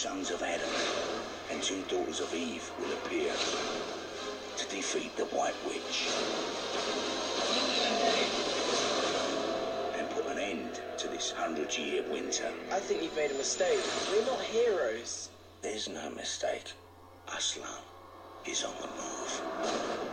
Sons 0.01 0.30
of 0.30 0.42
Adam 0.42 0.70
and 1.51 1.62
two 1.62 1.82
daughters 1.82 2.20
of 2.20 2.34
Eve 2.34 2.70
will 2.78 2.90
appear 2.90 3.30
to 4.57 4.74
defeat 4.74 5.14
the 5.18 5.26
White 5.26 5.53
Witch 5.66 6.09
and 9.98 10.09
put 10.09 10.24
an 10.24 10.38
end 10.38 10.80
to 10.96 11.07
this 11.09 11.32
hundred-year 11.32 12.03
winter. 12.11 12.51
I 12.72 12.80
think 12.80 13.03
you've 13.03 13.14
made 13.14 13.30
a 13.30 13.34
mistake. 13.34 13.78
We're 14.11 14.24
not 14.24 14.40
heroes. 14.40 15.28
There's 15.61 15.86
no 15.86 16.09
mistake. 16.09 16.72
Aslan 17.36 17.68
is 18.46 18.64
on 18.64 18.72
the 18.80 18.86
move. 18.86 20.10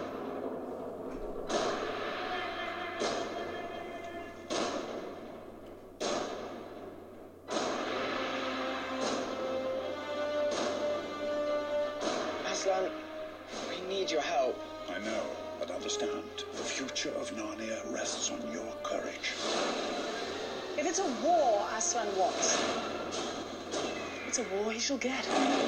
Shall 24.87 24.97
get. 24.97 25.66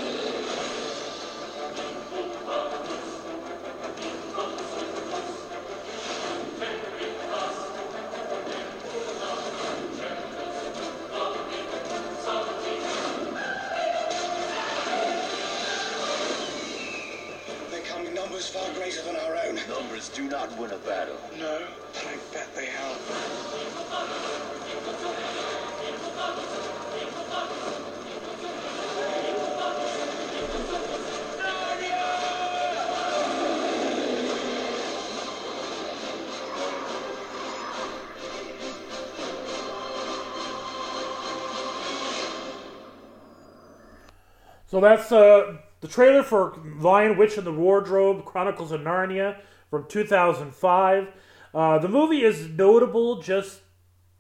So 44.79 44.85
that's 44.85 45.11
uh, 45.11 45.57
the 45.81 45.89
trailer 45.89 46.23
for 46.23 46.57
Lion, 46.79 47.17
Witch, 47.17 47.37
and 47.37 47.45
the 47.45 47.51
Wardrobe 47.51 48.23
Chronicles 48.23 48.71
of 48.71 48.79
Narnia 48.79 49.35
from 49.69 49.85
2005. 49.89 51.07
Uh, 51.53 51.79
the 51.79 51.89
movie 51.89 52.23
is 52.23 52.47
notable 52.47 53.21
just, 53.21 53.59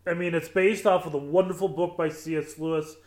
I 0.05 0.15
mean, 0.15 0.35
it's 0.35 0.49
based 0.49 0.85
off 0.85 1.05
of 1.05 1.13
the 1.13 1.17
wonderful 1.17 1.69
book 1.69 1.95
by 1.95 2.09
C.S. 2.09 2.59
Lewis, 2.59 2.97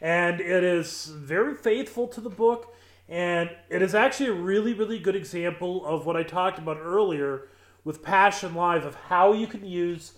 and 0.00 0.40
it 0.40 0.62
is 0.62 1.06
very 1.06 1.56
faithful 1.56 2.06
to 2.06 2.20
the 2.20 2.30
book, 2.30 2.72
and 3.08 3.50
it 3.68 3.82
is 3.82 3.92
actually 3.92 4.28
a 4.28 4.34
really, 4.34 4.72
really 4.72 5.00
good 5.00 5.16
example 5.16 5.84
of 5.84 6.06
what 6.06 6.16
I 6.16 6.22
talked 6.22 6.60
about 6.60 6.78
earlier 6.80 7.48
with 7.82 8.04
Passion 8.04 8.54
Live 8.54 8.84
of 8.84 8.94
how 8.94 9.32
you 9.32 9.48
can 9.48 9.66
use 9.66 10.12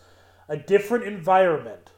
a 0.47 0.59
different 0.59 1.05
environment 1.05 1.93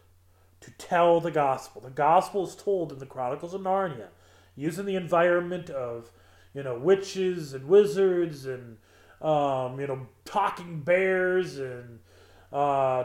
to 0.61 0.71
tell 0.79 1.21
the 1.21 1.33
gospel. 1.33 1.81
The 1.81 1.91
gospel 1.91 2.47
is 2.47 2.55
told 2.55 2.93
in 2.93 3.01
the 3.01 3.07
Chronicles 3.07 3.55
of 3.55 3.61
Narnia 3.63 4.11
using 4.57 4.87
the 4.87 4.97
environment 4.97 5.71
of 5.71 6.11
you 6.55 6.63
know 6.63 6.79
witches 6.79 7.55
and 7.55 7.67
wizards 7.67 8.47
and 8.47 8.77
um, 9.21 9.81
you 9.81 9.87
know 9.87 10.07
talking 10.25 10.81
bears 10.81 11.59
and 11.59 11.99
uh, 12.53 13.05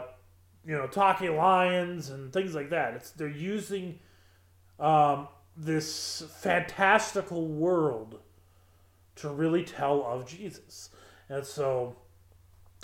you 0.64 0.76
know 0.76 0.86
talking 0.86 1.36
lions 1.36 2.10
and 2.10 2.32
things 2.32 2.54
like 2.54 2.70
that. 2.70 2.94
It's 2.94 3.10
they're 3.10 3.28
using 3.28 3.98
um, 4.78 5.28
this 5.56 6.22
fantastical 6.40 7.46
world 7.46 8.20
to 9.16 9.28
really 9.28 9.64
tell 9.64 10.04
of 10.04 10.26
Jesus, 10.26 10.90
and 11.28 11.44
so 11.44 11.96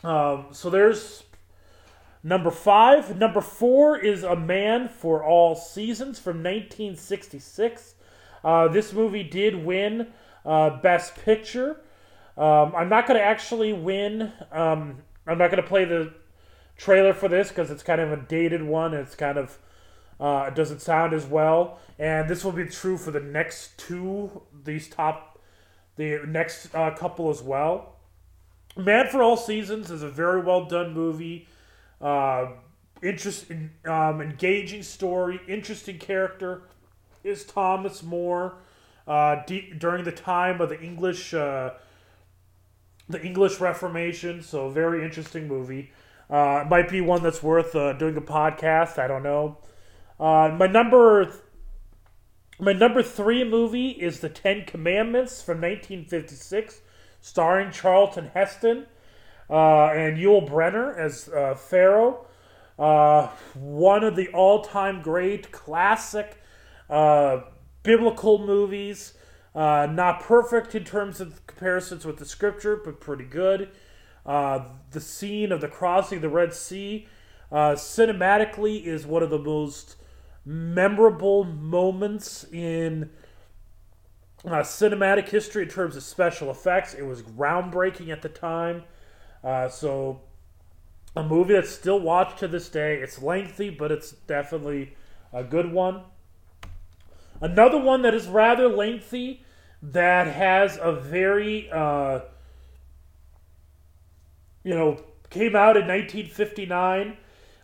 um, 0.04 0.46
so 0.52 0.70
there's 0.70 1.24
number 2.22 2.50
five. 2.50 3.18
Number 3.18 3.40
four 3.40 3.98
is 3.98 4.22
A 4.22 4.36
Man 4.36 4.88
for 4.88 5.24
All 5.24 5.54
Seasons 5.54 6.18
from 6.18 6.38
1966. 6.38 7.95
Uh, 8.46 8.68
this 8.68 8.92
movie 8.92 9.24
did 9.24 9.66
win 9.66 10.06
uh, 10.44 10.70
Best 10.78 11.16
Picture. 11.16 11.80
Um, 12.38 12.72
I'm 12.76 12.88
not 12.88 13.08
going 13.08 13.18
to 13.18 13.24
actually 13.24 13.72
win. 13.72 14.32
Um, 14.52 15.02
I'm 15.26 15.36
not 15.36 15.50
going 15.50 15.60
to 15.60 15.68
play 15.68 15.84
the 15.84 16.14
trailer 16.76 17.12
for 17.12 17.28
this 17.28 17.48
because 17.48 17.72
it's 17.72 17.82
kind 17.82 18.00
of 18.00 18.12
a 18.12 18.16
dated 18.16 18.62
one. 18.62 18.94
It's 18.94 19.16
kind 19.16 19.36
of 19.36 19.58
uh, 20.20 20.44
it 20.46 20.54
doesn't 20.54 20.80
sound 20.80 21.12
as 21.12 21.26
well. 21.26 21.80
And 21.98 22.30
this 22.30 22.44
will 22.44 22.52
be 22.52 22.66
true 22.66 22.96
for 22.96 23.10
the 23.10 23.18
next 23.18 23.76
two, 23.78 24.42
these 24.64 24.88
top, 24.88 25.40
the 25.96 26.20
next 26.24 26.72
uh, 26.72 26.92
couple 26.92 27.30
as 27.30 27.42
well. 27.42 27.96
Man 28.76 29.08
for 29.08 29.24
All 29.24 29.36
Seasons 29.36 29.90
is 29.90 30.04
a 30.04 30.08
very 30.08 30.40
well 30.40 30.66
done 30.66 30.94
movie. 30.94 31.48
Uh, 32.00 32.50
interest, 33.02 33.50
um, 33.86 34.20
engaging 34.20 34.84
story, 34.84 35.40
interesting 35.48 35.98
character 35.98 36.62
is 37.26 37.44
Thomas 37.44 38.02
More. 38.02 38.54
Uh, 39.06 39.42
during 39.78 40.04
the 40.04 40.12
time 40.12 40.60
of 40.60 40.68
the 40.68 40.80
English, 40.80 41.32
uh, 41.34 41.70
the 43.08 43.22
English 43.22 43.60
Reformation, 43.60 44.42
so 44.42 44.68
very 44.68 45.04
interesting 45.04 45.46
movie. 45.46 45.92
Uh, 46.28 46.64
might 46.68 46.88
be 46.88 47.00
one 47.00 47.22
that's 47.22 47.42
worth 47.42 47.76
uh, 47.76 47.92
doing 47.92 48.16
a 48.16 48.20
podcast. 48.20 48.98
I 48.98 49.06
don't 49.06 49.22
know. 49.22 49.58
Uh, 50.18 50.56
my 50.58 50.66
number, 50.66 51.32
my 52.58 52.72
number 52.72 53.00
three 53.02 53.44
movie 53.44 53.90
is 53.90 54.20
The 54.20 54.28
Ten 54.28 54.64
Commandments 54.64 55.40
from 55.40 55.60
1956, 55.60 56.80
starring 57.20 57.70
Charlton 57.70 58.30
Heston 58.34 58.86
uh, 59.48 59.86
and 59.90 60.18
Yul 60.18 60.48
Brynner 60.48 60.98
as 60.98 61.30
Pharaoh. 61.60 62.26
One 62.76 64.02
of 64.02 64.16
the 64.16 64.28
all-time 64.28 65.00
great 65.00 65.52
classic 65.52 66.40
uh, 66.88 67.40
biblical 67.82 68.38
movies. 68.38 69.14
Uh, 69.54 69.86
not 69.90 70.20
perfect 70.20 70.74
in 70.74 70.84
terms 70.84 71.18
of 71.18 71.46
comparisons 71.46 72.04
with 72.04 72.18
the 72.18 72.26
scripture, 72.26 72.76
but 72.76 73.00
pretty 73.00 73.24
good. 73.24 73.70
Uh, 74.26 74.60
the 74.90 75.00
scene 75.00 75.50
of 75.50 75.62
the 75.62 75.68
crossing 75.68 76.16
of 76.16 76.22
the 76.22 76.28
Red 76.28 76.52
Sea, 76.52 77.08
uh, 77.50 77.72
cinematically, 77.72 78.84
is 78.84 79.06
one 79.06 79.22
of 79.22 79.30
the 79.30 79.38
most 79.38 79.96
memorable 80.44 81.44
moments 81.44 82.44
in 82.52 83.08
uh, 84.44 84.60
cinematic 84.60 85.28
history 85.28 85.62
in 85.62 85.68
terms 85.68 85.96
of 85.96 86.02
special 86.02 86.50
effects. 86.50 86.92
It 86.92 87.06
was 87.06 87.22
groundbreaking 87.22 88.10
at 88.10 88.20
the 88.20 88.28
time. 88.28 88.82
Uh, 89.42 89.68
so, 89.68 90.20
a 91.16 91.22
movie 91.22 91.54
that's 91.54 91.70
still 91.70 91.98
watched 91.98 92.38
to 92.40 92.48
this 92.48 92.68
day. 92.68 92.96
It's 92.96 93.22
lengthy, 93.22 93.70
but 93.70 93.90
it's 93.90 94.10
definitely 94.10 94.94
a 95.32 95.42
good 95.42 95.72
one. 95.72 96.02
Another 97.40 97.78
one 97.78 98.02
that 98.02 98.14
is 98.14 98.26
rather 98.26 98.68
lengthy 98.68 99.44
that 99.82 100.26
has 100.26 100.78
a 100.80 100.92
very, 100.92 101.70
uh, 101.70 102.20
you 104.64 104.74
know, 104.74 105.02
came 105.30 105.54
out 105.54 105.76
in 105.76 105.86
1959. 105.86 107.16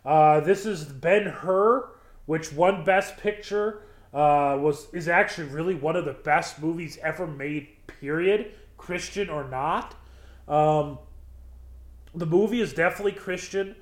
Uh, 0.05 0.39
this 0.41 0.65
is 0.65 0.83
Ben 0.83 1.25
Hur, 1.25 1.89
which 2.25 2.53
won 2.53 2.83
Best 2.83 3.17
Picture. 3.17 3.81
Uh, 4.13 4.57
was 4.59 4.93
is 4.93 5.07
actually 5.07 5.47
really 5.47 5.73
one 5.73 5.95
of 5.95 6.05
the 6.05 6.13
best 6.13 6.61
movies 6.61 6.99
ever 7.01 7.25
made. 7.25 7.67
Period, 7.87 8.53
Christian 8.77 9.29
or 9.29 9.43
not. 9.49 9.95
Um, 10.47 10.99
the 12.13 12.27
movie 12.27 12.61
is 12.61 12.73
definitely 12.73 13.13
Christian. 13.13 13.75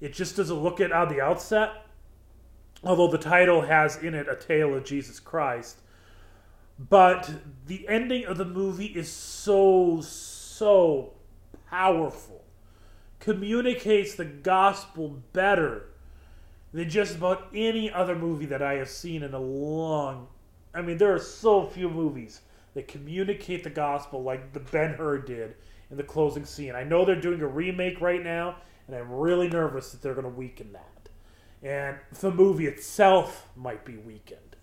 It 0.00 0.12
just 0.12 0.36
doesn't 0.36 0.56
look 0.62 0.78
it 0.78 0.92
on 0.92 1.08
the 1.08 1.20
outset 1.20 1.83
although 2.84 3.08
the 3.08 3.18
title 3.18 3.62
has 3.62 3.96
in 3.96 4.14
it 4.14 4.28
a 4.28 4.36
tale 4.36 4.74
of 4.74 4.84
Jesus 4.84 5.18
Christ. 5.20 5.80
But 6.78 7.30
the 7.66 7.88
ending 7.88 8.26
of 8.26 8.36
the 8.36 8.44
movie 8.44 8.86
is 8.86 9.10
so, 9.10 10.00
so 10.00 11.14
powerful. 11.70 12.44
Communicates 13.20 14.14
the 14.14 14.24
gospel 14.24 15.22
better 15.32 15.86
than 16.72 16.90
just 16.90 17.16
about 17.16 17.48
any 17.54 17.90
other 17.90 18.16
movie 18.16 18.46
that 18.46 18.62
I 18.62 18.74
have 18.74 18.88
seen 18.88 19.22
in 19.22 19.32
a 19.32 19.38
long. 19.38 20.26
I 20.74 20.82
mean, 20.82 20.98
there 20.98 21.14
are 21.14 21.20
so 21.20 21.66
few 21.66 21.88
movies 21.88 22.40
that 22.74 22.88
communicate 22.88 23.62
the 23.62 23.70
gospel 23.70 24.22
like 24.22 24.52
the 24.52 24.60
Ben 24.60 24.94
Hur 24.94 25.18
did 25.18 25.54
in 25.90 25.96
the 25.96 26.02
closing 26.02 26.44
scene. 26.44 26.74
I 26.74 26.82
know 26.82 27.04
they're 27.04 27.14
doing 27.14 27.40
a 27.40 27.46
remake 27.46 28.00
right 28.00 28.22
now, 28.22 28.56
and 28.88 28.96
I'm 28.96 29.12
really 29.12 29.48
nervous 29.48 29.92
that 29.92 30.02
they're 30.02 30.14
going 30.14 30.24
to 30.24 30.30
weaken 30.30 30.72
that 30.72 30.93
and 31.64 31.96
the 32.20 32.30
movie 32.30 32.66
itself 32.66 33.48
might 33.56 33.84
be 33.84 33.96
weakened. 33.96 34.56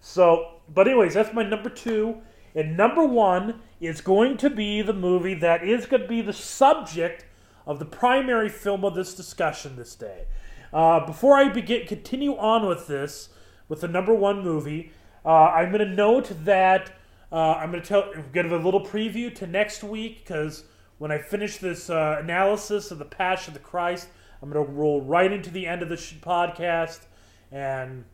So, 0.00 0.60
but 0.72 0.86
anyways, 0.86 1.14
that's 1.14 1.34
my 1.34 1.42
number 1.42 1.68
two. 1.68 2.22
And 2.54 2.76
number 2.76 3.04
one 3.04 3.60
is 3.80 4.00
going 4.00 4.36
to 4.36 4.48
be 4.48 4.80
the 4.80 4.92
movie 4.92 5.34
that 5.34 5.66
is 5.66 5.86
going 5.86 6.02
to 6.02 6.08
be 6.08 6.22
the 6.22 6.32
subject 6.32 7.24
of 7.66 7.80
the 7.80 7.84
primary 7.84 8.48
film 8.48 8.84
of 8.84 8.94
this 8.94 9.14
discussion 9.14 9.74
this 9.74 9.96
day. 9.96 10.26
Uh, 10.72 11.04
before 11.04 11.36
I 11.36 11.48
begin, 11.48 11.86
continue 11.86 12.36
on 12.36 12.66
with 12.66 12.86
this, 12.86 13.30
with 13.68 13.80
the 13.80 13.88
number 13.88 14.14
one 14.14 14.44
movie, 14.44 14.92
uh, 15.24 15.28
I'm 15.28 15.72
going 15.72 15.88
to 15.88 15.94
note 15.94 16.30
that 16.44 16.92
uh, 17.32 17.54
I'm 17.54 17.70
going 17.70 17.82
to 17.82 17.88
tell, 17.88 18.12
give 18.32 18.52
a 18.52 18.56
little 18.56 18.84
preview 18.84 19.34
to 19.36 19.46
next 19.46 19.82
week 19.82 20.24
because 20.24 20.64
when 20.98 21.10
I 21.10 21.18
finish 21.18 21.56
this 21.56 21.90
uh, 21.90 22.18
analysis 22.20 22.90
of 22.92 22.98
the 22.98 23.04
Passion 23.04 23.52
of 23.52 23.54
the 23.54 23.64
Christ, 23.64 24.08
I'm 24.44 24.50
going 24.50 24.66
to 24.66 24.72
roll 24.72 25.00
right 25.00 25.32
into 25.32 25.48
the 25.48 25.66
end 25.66 25.80
of 25.80 25.88
the 25.88 25.94
podcast. 25.94 27.06
And 27.50 28.04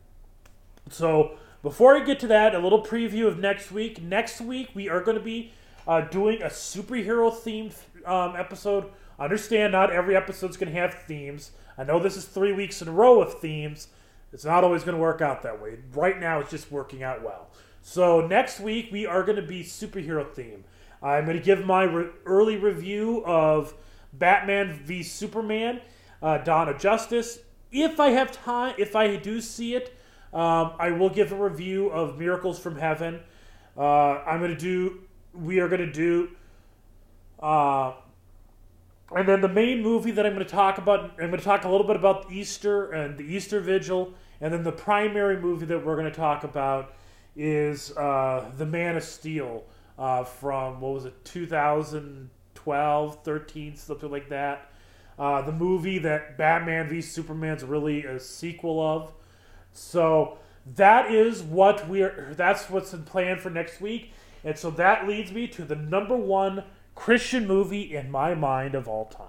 so, 0.89 1.37
before 1.61 1.97
I 1.97 2.05
get 2.05 2.21
to 2.21 2.27
that, 2.27 2.55
a 2.55 2.59
little 2.59 2.81
preview 2.81 3.27
of 3.27 3.37
next 3.37 3.69
week. 3.69 4.01
Next 4.01 4.39
week, 4.39 4.69
we 4.73 4.87
are 4.87 5.01
going 5.01 5.17
to 5.17 5.23
be 5.23 5.51
uh, 5.85 5.99
doing 6.01 6.41
a 6.41 6.45
superhero 6.45 7.33
themed 7.33 7.75
um, 8.07 8.37
episode. 8.37 8.85
Understand, 9.19 9.73
not 9.73 9.91
every 9.91 10.15
episode's 10.15 10.55
going 10.55 10.71
to 10.73 10.79
have 10.79 10.93
themes. 10.93 11.51
I 11.77 11.83
know 11.83 11.99
this 11.99 12.15
is 12.15 12.23
three 12.23 12.53
weeks 12.53 12.81
in 12.81 12.87
a 12.87 12.93
row 12.93 13.21
of 13.21 13.39
themes. 13.39 13.89
It's 14.31 14.45
not 14.45 14.63
always 14.63 14.85
going 14.85 14.95
to 14.95 15.01
work 15.01 15.19
out 15.19 15.43
that 15.43 15.61
way. 15.61 15.79
Right 15.93 16.17
now, 16.17 16.39
it's 16.39 16.51
just 16.51 16.71
working 16.71 17.03
out 17.03 17.21
well. 17.21 17.49
So 17.81 18.25
next 18.25 18.61
week 18.61 18.87
we 18.89 19.05
are 19.05 19.23
going 19.23 19.35
to 19.35 19.41
be 19.41 19.65
superhero 19.65 20.31
theme. 20.31 20.63
I'm 21.03 21.25
going 21.25 21.37
to 21.37 21.43
give 21.43 21.65
my 21.65 21.83
re- 21.83 22.11
early 22.25 22.55
review 22.55 23.21
of 23.25 23.73
Batman 24.13 24.71
v 24.71 25.03
Superman, 25.03 25.81
uh, 26.21 26.37
Dawn 26.39 26.69
of 26.69 26.79
Justice. 26.79 27.39
If 27.71 27.99
I 27.99 28.09
have 28.09 28.31
time, 28.31 28.75
if 28.77 28.95
I 28.95 29.15
do 29.15 29.41
see 29.41 29.75
it, 29.75 29.97
um, 30.33 30.73
I 30.79 30.91
will 30.91 31.09
give 31.09 31.31
a 31.31 31.35
review 31.35 31.89
of 31.89 32.17
Miracles 32.17 32.59
from 32.59 32.77
Heaven. 32.77 33.19
Uh, 33.77 34.19
I'm 34.23 34.39
going 34.39 34.51
to 34.51 34.57
do. 34.57 34.99
We 35.33 35.59
are 35.59 35.67
going 35.67 35.81
to 35.81 35.91
do. 35.91 36.29
Uh, 37.39 37.93
and 39.15 39.27
then 39.27 39.41
the 39.41 39.49
main 39.49 39.81
movie 39.81 40.11
that 40.11 40.25
I'm 40.25 40.33
going 40.33 40.45
to 40.45 40.51
talk 40.51 40.77
about, 40.77 41.11
I'm 41.19 41.27
going 41.27 41.39
to 41.39 41.43
talk 41.43 41.65
a 41.65 41.69
little 41.69 41.87
bit 41.87 41.97
about 41.97 42.31
Easter 42.31 42.91
and 42.91 43.17
the 43.17 43.23
Easter 43.23 43.59
Vigil, 43.59 44.13
and 44.39 44.53
then 44.53 44.63
the 44.63 44.71
primary 44.71 45.37
movie 45.37 45.65
that 45.65 45.85
we're 45.85 45.95
going 45.95 46.09
to 46.09 46.17
talk 46.17 46.43
about 46.43 46.93
is 47.35 47.95
uh, 47.97 48.49
The 48.57 48.65
Man 48.65 48.95
of 48.95 49.03
Steel 49.03 49.65
uh, 49.97 50.23
from 50.23 50.79
what 50.79 50.93
was 50.93 51.05
it, 51.05 51.25
2012, 51.25 53.23
13, 53.23 53.75
something 53.75 54.09
like 54.09 54.29
that. 54.29 54.70
Uh, 55.19 55.41
the 55.41 55.51
movie 55.51 55.99
that 55.99 56.37
Batman 56.37 56.89
v 56.89 57.01
Superman's 57.01 57.63
really 57.63 58.05
a 58.05 58.19
sequel 58.19 58.81
of. 58.81 59.13
So 59.73 60.39
that 60.75 61.11
is 61.11 61.41
what 61.41 61.87
we're. 61.87 62.33
That's 62.35 62.69
what's 62.69 62.93
in 62.93 63.03
plan 63.03 63.37
for 63.37 63.49
next 63.49 63.81
week, 63.81 64.13
and 64.43 64.57
so 64.57 64.71
that 64.71 65.07
leads 65.07 65.31
me 65.31 65.47
to 65.47 65.63
the 65.63 65.75
number 65.75 66.15
one 66.15 66.63
Christian 66.95 67.47
movie 67.47 67.95
in 67.95 68.11
my 68.11 68.35
mind 68.35 68.75
of 68.75 68.87
all 68.87 69.05
time. 69.05 69.27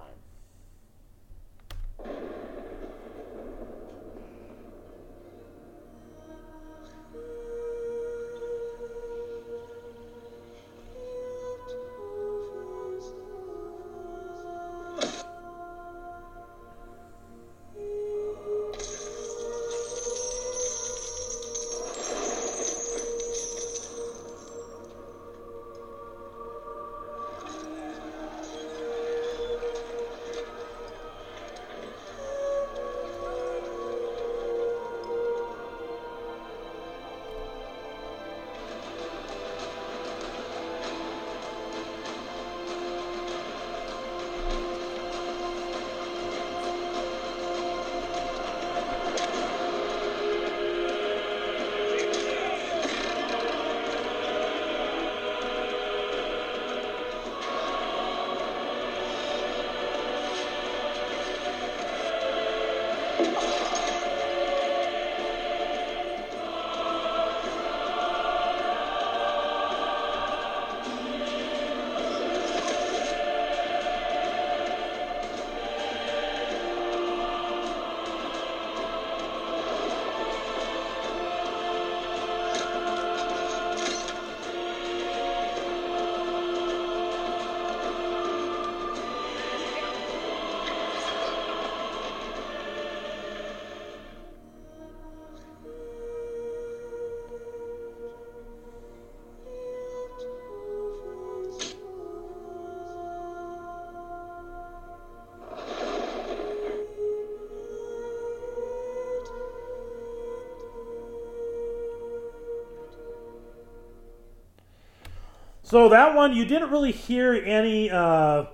So 115.73 115.89
that 115.89 116.13
one, 116.13 116.35
you 116.35 116.45
didn't 116.45 116.69
really 116.69 116.91
hear 116.91 117.33
any 117.33 117.89
uh, 117.89 118.45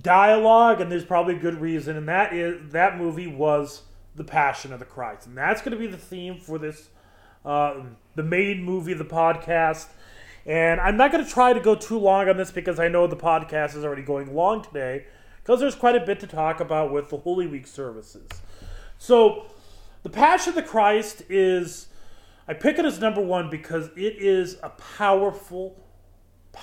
dialogue, 0.00 0.80
and 0.80 0.90
there's 0.90 1.04
probably 1.04 1.36
a 1.36 1.38
good 1.38 1.60
reason. 1.60 1.98
And 1.98 2.08
that 2.08 2.32
is 2.32 2.72
that 2.72 2.96
movie 2.96 3.26
was 3.26 3.82
the 4.14 4.24
Passion 4.24 4.72
of 4.72 4.78
the 4.78 4.86
Christ, 4.86 5.26
and 5.26 5.36
that's 5.36 5.60
going 5.60 5.72
to 5.72 5.78
be 5.78 5.86
the 5.86 5.98
theme 5.98 6.40
for 6.40 6.56
this, 6.58 6.88
uh, 7.44 7.82
the 8.14 8.22
main 8.22 8.62
movie 8.64 8.92
of 8.92 8.96
the 8.96 9.04
podcast. 9.04 9.88
And 10.46 10.80
I'm 10.80 10.96
not 10.96 11.12
going 11.12 11.22
to 11.22 11.30
try 11.30 11.52
to 11.52 11.60
go 11.60 11.74
too 11.74 11.98
long 11.98 12.26
on 12.26 12.38
this 12.38 12.50
because 12.50 12.80
I 12.80 12.88
know 12.88 13.06
the 13.06 13.16
podcast 13.16 13.76
is 13.76 13.84
already 13.84 14.00
going 14.00 14.34
long 14.34 14.62
today, 14.62 15.04
because 15.42 15.60
there's 15.60 15.74
quite 15.74 15.96
a 15.96 16.06
bit 16.06 16.20
to 16.20 16.26
talk 16.26 16.60
about 16.60 16.90
with 16.90 17.10
the 17.10 17.18
Holy 17.18 17.46
Week 17.46 17.66
services. 17.66 18.30
So, 18.96 19.44
the 20.04 20.08
Passion 20.08 20.52
of 20.52 20.54
the 20.54 20.62
Christ 20.62 21.22
is. 21.28 21.88
I 22.48 22.54
pick 22.54 22.78
it 22.78 22.84
as 22.84 22.98
number 22.98 23.20
one 23.20 23.50
because 23.50 23.88
it 23.88 24.22
is 24.22 24.56
a 24.62 24.68
powerful, 24.68 25.76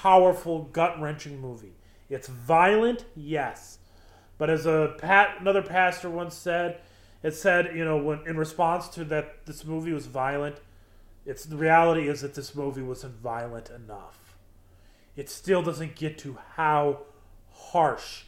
powerful, 0.03 0.63
gut 0.73 0.99
wrenching 0.99 1.39
movie. 1.39 1.77
It's 2.09 2.27
violent, 2.27 3.05
yes, 3.15 3.77
but 4.37 4.49
as 4.49 4.65
a 4.65 4.95
pat, 4.97 5.37
another 5.39 5.61
pastor 5.61 6.09
once 6.09 6.35
said, 6.35 6.81
it 7.23 7.33
said 7.33 7.73
you 7.73 7.85
know 7.85 7.95
when 7.95 8.19
in 8.27 8.35
response 8.35 8.89
to 8.89 9.05
that 9.05 9.45
this 9.45 9.63
movie 9.63 9.93
was 9.93 10.07
violent, 10.07 10.57
it's 11.25 11.45
the 11.45 11.55
reality 11.55 12.09
is 12.09 12.19
that 12.19 12.35
this 12.35 12.53
movie 12.53 12.81
wasn't 12.81 13.15
violent 13.15 13.69
enough. 13.69 14.35
It 15.15 15.29
still 15.29 15.63
doesn't 15.63 15.95
get 15.95 16.17
to 16.17 16.37
how 16.55 17.03
harsh 17.53 18.23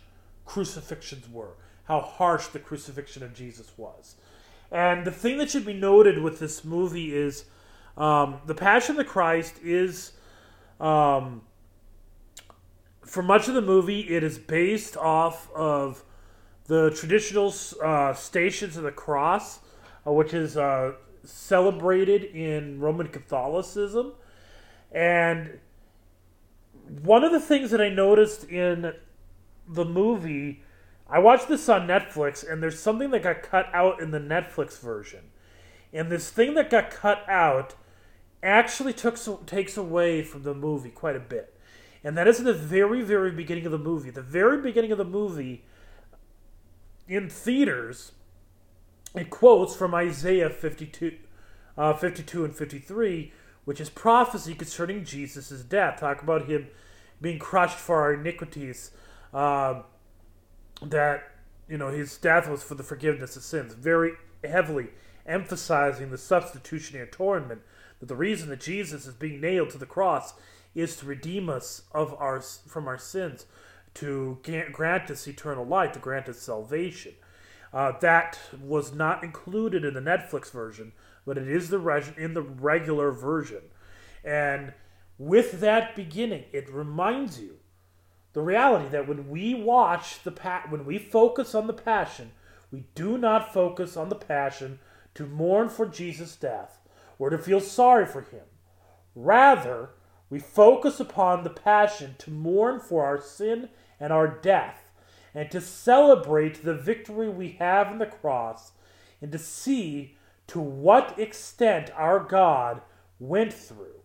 crucifixions 0.46 1.28
were, 1.30 1.56
how 1.84 2.00
harsh 2.00 2.48
the 2.48 2.60
crucifixion 2.60 3.22
of 3.22 3.34
Jesus 3.34 3.70
was. 3.76 4.16
And 4.72 5.04
the 5.04 5.12
thing 5.12 5.40
that 5.40 5.50
should 5.50 5.66
be 5.66 5.74
noted 5.74 6.22
with 6.22 6.40
this 6.40 6.64
movie 6.64 7.14
is 7.14 7.44
um, 7.98 8.38
the 8.46 8.56
Passion 8.56 8.92
of 8.92 8.98
the 8.98 9.04
Christ 9.04 9.56
is 9.62 10.14
um, 10.80 11.42
for 13.06 13.22
much 13.22 13.48
of 13.48 13.54
the 13.54 13.62
movie, 13.62 14.02
it 14.02 14.24
is 14.24 14.38
based 14.38 14.98
off 14.98 15.52
of 15.54 16.04
the 16.66 16.90
traditional 16.92 17.54
uh, 17.84 18.14
Stations 18.14 18.78
of 18.78 18.84
the 18.84 18.92
Cross, 18.92 19.60
uh, 20.06 20.12
which 20.12 20.34
is 20.34 20.58
uh, 20.58 20.94
celebrated 21.24 22.24
in 22.24 22.80
Roman 22.80 23.08
Catholicism. 23.08 24.14
And 24.92 25.60
one 27.04 27.24
of 27.24 27.32
the 27.32 27.40
things 27.40 27.72
that 27.72 27.82
I 27.82 27.90
noticed 27.90 28.46
in 28.46 28.94
the 29.68 29.86
movie, 29.86 30.64
I 31.08 31.20
watched 31.20 31.48
this 31.48 31.70
on 31.70 31.88
Netflix, 31.88 32.50
and 32.50 32.62
there's 32.62 32.80
something 32.80 33.12
that 33.12 33.24
got 33.24 33.44
cut 33.44 33.68
out 33.74 34.02
in 34.02 34.12
the 34.12 34.20
Netflix 34.20 34.80
version. 34.80 35.32
And 35.94 36.12
this 36.12 36.30
thing 36.30 36.56
that 36.56 36.70
got 36.70 36.90
cut 36.90 37.24
out 37.30 37.76
actually 38.42 38.94
took 38.94 39.18
takes 39.46 39.78
away 39.78 40.22
from 40.22 40.44
the 40.44 40.54
movie 40.54 40.90
quite 40.90 41.16
a 41.16 41.20
bit 41.20 41.55
and 42.06 42.16
that 42.16 42.28
is 42.28 42.38
in 42.38 42.46
the 42.46 42.54
very, 42.54 43.02
very 43.02 43.32
beginning 43.32 43.66
of 43.66 43.72
the 43.72 43.80
movie. 43.80 44.12
The 44.12 44.22
very 44.22 44.62
beginning 44.62 44.92
of 44.92 45.00
the 45.00 45.04
movie, 45.04 45.66
in 47.08 47.32
theaters, 47.32 48.12
it 49.16 49.32
quotes 49.32 49.76
from 49.76 49.96
Isaiah 49.96 50.52
52, 50.52 51.18
uh, 51.76 51.94
52 51.94 52.46
and 52.46 52.56
53, 52.56 53.34
which 53.66 53.82
is 53.82 53.90
prophecy 53.90 54.54
concerning 54.54 55.04
Jesus' 55.04 55.64
death. 55.64 56.00
Talk 56.00 56.22
about 56.22 56.46
him 56.46 56.68
being 57.20 57.40
crushed 57.40 57.80
for 57.80 58.00
our 58.02 58.14
iniquities, 58.14 58.92
uh, 59.34 59.82
that, 60.84 61.32
you 61.68 61.80
know, 61.80 61.88
his 61.88 62.16
death 62.18 62.48
was 62.48 62.62
for 62.62 62.76
the 62.76 62.84
forgiveness 62.84 63.36
of 63.36 63.42
sins. 63.42 63.74
Very 63.74 64.12
heavily 64.44 64.90
emphasizing 65.26 66.12
the 66.12 66.20
substitutionary 66.20 67.08
atonement, 67.08 67.62
that 68.00 68.06
the 68.06 68.16
reason 68.16 68.50
that 68.50 68.60
Jesus 68.60 69.08
is 69.08 69.16
being 69.16 69.42
nailed 69.42 69.72
to 69.72 69.80
the 69.80 69.88
cross 69.88 70.36
is 70.76 70.98
to 70.98 71.06
redeem 71.06 71.50
us 71.50 71.84
of 71.94 72.14
our 72.20 72.42
from 72.42 72.88
our 72.88 72.98
sins, 72.98 73.46
to 73.96 74.38
grant 74.72 75.10
us 75.10 75.28
eternal 75.28 75.66
life, 75.66 75.94
to 75.94 76.00
grant 76.00 76.30
us 76.30 76.40
salvation. 76.40 77.14
Uh, 77.74 77.94
that 78.00 78.40
was 78.62 78.94
not 78.94 79.24
included 79.24 79.84
in 79.84 79.94
the 79.94 80.00
Netflix 80.00 80.52
version, 80.52 80.92
but 81.26 81.38
it 81.38 81.48
is 81.48 81.70
the 81.70 81.80
reg- 81.80 82.18
in 82.18 82.34
the 82.34 82.42
regular 82.42 83.12
version. 83.12 83.62
And 84.24 84.74
with 85.18 85.60
that 85.62 85.96
beginning, 85.96 86.46
it 86.52 86.72
reminds 86.72 87.40
you 87.40 87.58
the 88.34 88.42
reality 88.42 88.90
that 88.90 89.08
when 89.08 89.30
we 89.30 89.54
watch 89.56 90.24
the 90.24 90.32
pa- 90.32 90.66
when 90.70 90.86
we 90.86 90.98
focus 90.98 91.56
on 91.56 91.68
the 91.68 91.74
passion, 91.74 92.32
we 92.72 92.86
do 92.96 93.18
not 93.18 93.54
focus 93.54 93.96
on 93.96 94.10
the 94.10 94.16
passion 94.16 94.80
to 95.14 95.26
mourn 95.26 95.70
for 95.70 95.86
Jesus' 95.86 96.36
death 96.36 96.80
or 97.18 97.30
to 97.30 97.38
feel 97.38 97.62
sorry 97.62 98.06
for 98.06 98.22
him. 98.22 98.44
Rather, 99.16 99.92
we 100.30 100.40
focus 100.40 101.00
upon 101.00 101.44
the 101.44 101.50
passion 101.50 102.16
to 102.20 102.32
mourn 102.32 102.80
for 102.80 103.06
our 103.06 103.22
sin 103.22 103.70
and 104.00 104.12
our 104.12 104.28
death 104.28 104.92
and 105.34 105.52
to 105.52 105.62
celebrate 105.62 106.64
the 106.64 106.74
victory 106.74 107.30
we 107.30 107.52
have 107.60 107.92
in 107.92 108.00
the 108.00 108.06
cross 108.06 108.72
and 109.22 109.32
to 109.32 109.38
see 109.38 110.18
to 110.48 110.60
what 110.60 111.20
extent 111.20 111.92
our 111.96 112.20
God 112.20 112.82
went 113.20 113.54
through 113.54 114.02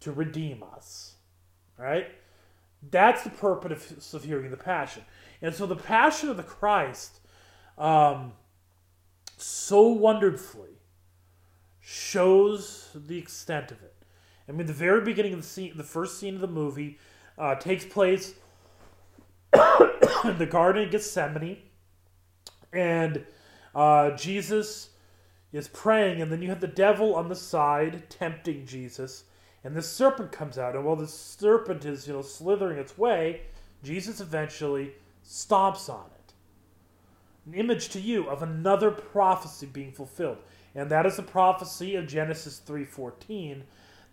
to 0.00 0.12
redeem 0.12 0.62
us. 0.62 1.14
Right? 1.78 2.08
That's 2.90 3.24
the 3.24 3.30
purpose 3.30 4.14
of 4.14 4.24
hearing 4.24 4.50
the 4.50 4.56
passion. 4.56 5.04
And 5.42 5.54
so 5.54 5.66
the 5.66 5.76
passion 5.76 6.30
of 6.30 6.36
the 6.36 6.42
Christ 6.42 7.20
um, 7.76 8.32
so 9.36 9.88
wonderfully 9.88 10.70
shows 11.80 12.90
the 12.94 13.18
extent 13.18 13.70
of 13.70 13.82
it. 13.82 13.95
I 14.48 14.52
mean, 14.52 14.66
the 14.66 14.72
very 14.72 15.00
beginning 15.00 15.34
of 15.34 15.42
the 15.42 15.46
scene, 15.46 15.72
the 15.76 15.84
first 15.84 16.18
scene 16.18 16.34
of 16.34 16.40
the 16.40 16.46
movie, 16.46 16.98
uh, 17.38 17.56
takes 17.56 17.84
place 17.84 18.34
in 19.52 19.60
the 20.38 20.48
Garden 20.50 20.84
of 20.84 20.90
Gethsemane, 20.90 21.58
and 22.72 23.24
uh, 23.74 24.10
Jesus 24.12 24.90
is 25.52 25.68
praying, 25.68 26.20
and 26.20 26.30
then 26.30 26.42
you 26.42 26.48
have 26.48 26.60
the 26.60 26.66
devil 26.66 27.14
on 27.14 27.28
the 27.28 27.34
side 27.34 28.08
tempting 28.08 28.66
Jesus, 28.66 29.24
and 29.64 29.74
the 29.74 29.82
serpent 29.82 30.30
comes 30.32 30.58
out, 30.58 30.76
and 30.76 30.84
while 30.84 30.96
the 30.96 31.08
serpent 31.08 31.84
is 31.84 32.06
you 32.06 32.12
know 32.12 32.22
slithering 32.22 32.78
its 32.78 32.96
way, 32.96 33.42
Jesus 33.82 34.20
eventually 34.20 34.92
stomps 35.24 35.88
on 35.88 36.06
it. 36.06 36.32
An 37.46 37.54
image 37.54 37.88
to 37.90 38.00
you 38.00 38.28
of 38.28 38.42
another 38.42 38.90
prophecy 38.90 39.66
being 39.66 39.92
fulfilled, 39.92 40.38
and 40.74 40.90
that 40.90 41.06
is 41.06 41.16
the 41.16 41.22
prophecy 41.22 41.96
of 41.96 42.06
Genesis 42.06 42.58
three 42.58 42.84
fourteen, 42.84 43.64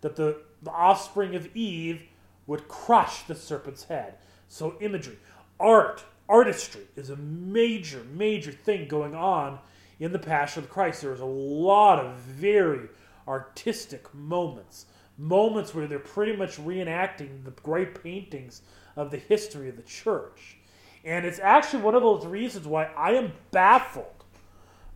that 0.04 0.16
the, 0.16 0.36
the 0.62 0.70
offspring 0.70 1.34
of 1.34 1.48
Eve 1.56 2.02
would 2.46 2.68
crush 2.68 3.22
the 3.22 3.34
serpent's 3.34 3.84
head. 3.84 4.16
So 4.48 4.76
imagery, 4.78 5.16
art, 5.58 6.04
artistry 6.28 6.82
is 6.94 7.08
a 7.08 7.16
major, 7.16 8.04
major 8.12 8.52
thing 8.52 8.86
going 8.86 9.14
on 9.14 9.58
in 9.98 10.12
the 10.12 10.18
Passion 10.18 10.62
of 10.62 10.68
Christ. 10.68 11.00
There's 11.00 11.20
a 11.20 11.24
lot 11.24 12.04
of 12.04 12.16
very 12.18 12.90
artistic 13.26 14.14
moments, 14.14 14.84
moments 15.16 15.74
where 15.74 15.86
they're 15.86 15.98
pretty 15.98 16.36
much 16.36 16.58
reenacting 16.58 17.42
the 17.42 17.52
great 17.62 18.02
paintings 18.02 18.60
of 18.96 19.10
the 19.10 19.16
history 19.16 19.70
of 19.70 19.76
the 19.76 19.82
church. 19.84 20.58
And 21.02 21.24
it's 21.24 21.38
actually 21.38 21.82
one 21.82 21.94
of 21.94 22.02
those 22.02 22.26
reasons 22.26 22.66
why 22.66 22.90
I 22.94 23.12
am 23.12 23.32
baffled 23.52 24.24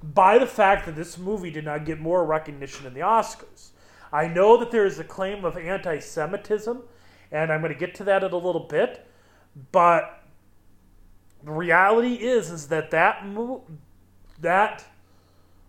by 0.03 0.37
the 0.37 0.47
fact 0.47 0.85
that 0.85 0.97
this 0.97 1.17
movie 1.17 1.51
did 1.51 1.65
not 1.65 1.87
get 1.87 1.99
more 1.99 2.27
recognition 2.27 2.85
in 2.85 2.93
the 2.93 3.01
Oscars. 3.01 3.71
I 4.13 4.27
know 4.27 4.57
that 4.57 4.71
there 4.71 4.87
is 4.87 4.99
a 4.99 5.05
claim 5.05 5.45
of 5.45 5.57
anti 5.57 5.99
Semitism, 5.99 6.83
and 7.31 7.53
I'm 7.53 7.61
going 7.61 7.73
to 7.73 7.79
get 7.79 7.95
to 7.97 8.05
that 8.05 8.25
in 8.25 8.33
a 8.33 8.37
little 8.37 8.67
bit, 8.69 9.07
but 9.73 10.23
the 11.45 11.53
reality 11.53 12.15
is 12.15 12.51
is 12.51 12.69
that 12.69 12.91
that, 12.91 13.27
mo- 13.27 13.65
that 14.41 14.85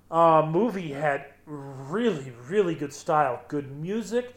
uh, 0.10 0.48
movie 0.50 0.92
had 0.94 1.26
really, 1.46 2.34
really 2.48 2.76
good 2.76 2.94
style, 2.94 3.42
good 3.48 3.72
music, 3.72 4.36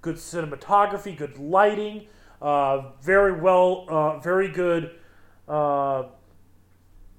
good 0.00 0.16
cinematography, 0.16 1.16
good 1.16 1.38
lighting, 1.38 2.06
uh, 2.40 2.90
very 3.00 3.32
well, 3.40 3.86
uh, 3.88 4.18
very 4.18 4.48
good, 4.48 4.98
uh, 5.48 6.04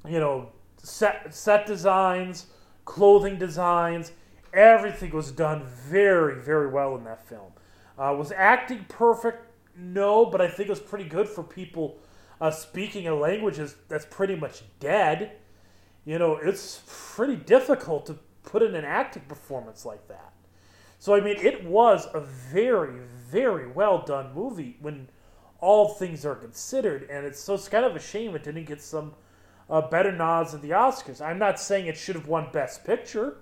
you 0.07 0.19
know, 0.19 0.49
set 0.77 1.33
set 1.33 1.65
designs, 1.65 2.47
clothing 2.85 3.37
designs. 3.37 4.11
Everything 4.53 5.11
was 5.11 5.31
done 5.31 5.65
very, 5.65 6.39
very 6.41 6.67
well 6.69 6.95
in 6.95 7.03
that 7.05 7.27
film. 7.27 7.51
Uh, 7.97 8.15
was 8.17 8.31
acting 8.31 8.85
perfect? 8.87 9.45
No, 9.75 10.25
but 10.25 10.41
I 10.41 10.47
think 10.47 10.67
it 10.67 10.71
was 10.71 10.79
pretty 10.79 11.09
good 11.09 11.27
for 11.27 11.43
people 11.43 11.99
uh, 12.39 12.51
speaking 12.51 13.07
a 13.07 13.15
language 13.15 13.59
that's 13.87 14.05
pretty 14.05 14.35
much 14.35 14.63
dead. 14.79 15.33
You 16.05 16.19
know, 16.19 16.37
it's 16.37 16.81
pretty 17.15 17.35
difficult 17.35 18.05
to 18.07 18.17
put 18.43 18.61
in 18.61 18.75
an 18.75 18.85
acting 18.85 19.23
performance 19.27 19.85
like 19.85 20.07
that. 20.07 20.33
So, 20.99 21.15
I 21.15 21.21
mean, 21.21 21.37
it 21.37 21.65
was 21.65 22.07
a 22.13 22.19
very, 22.19 22.99
very 23.29 23.67
well 23.67 24.03
done 24.05 24.33
movie 24.33 24.77
when 24.81 25.09
all 25.59 25.89
things 25.89 26.25
are 26.25 26.35
considered, 26.35 27.07
and 27.09 27.25
it's 27.25 27.39
so 27.39 27.53
it's 27.53 27.69
kind 27.69 27.85
of 27.85 27.95
a 27.95 27.99
shame 27.99 28.35
it 28.35 28.43
didn't 28.43 28.65
get 28.65 28.81
some 28.81 29.13
uh, 29.69 29.81
better 29.81 30.11
nods 30.11 30.53
at 30.53 30.61
the 30.61 30.71
Oscars. 30.71 31.21
I'm 31.21 31.39
not 31.39 31.59
saying 31.59 31.87
it 31.87 31.97
should 31.97 32.15
have 32.15 32.27
won 32.27 32.49
Best 32.51 32.83
Picture, 32.83 33.37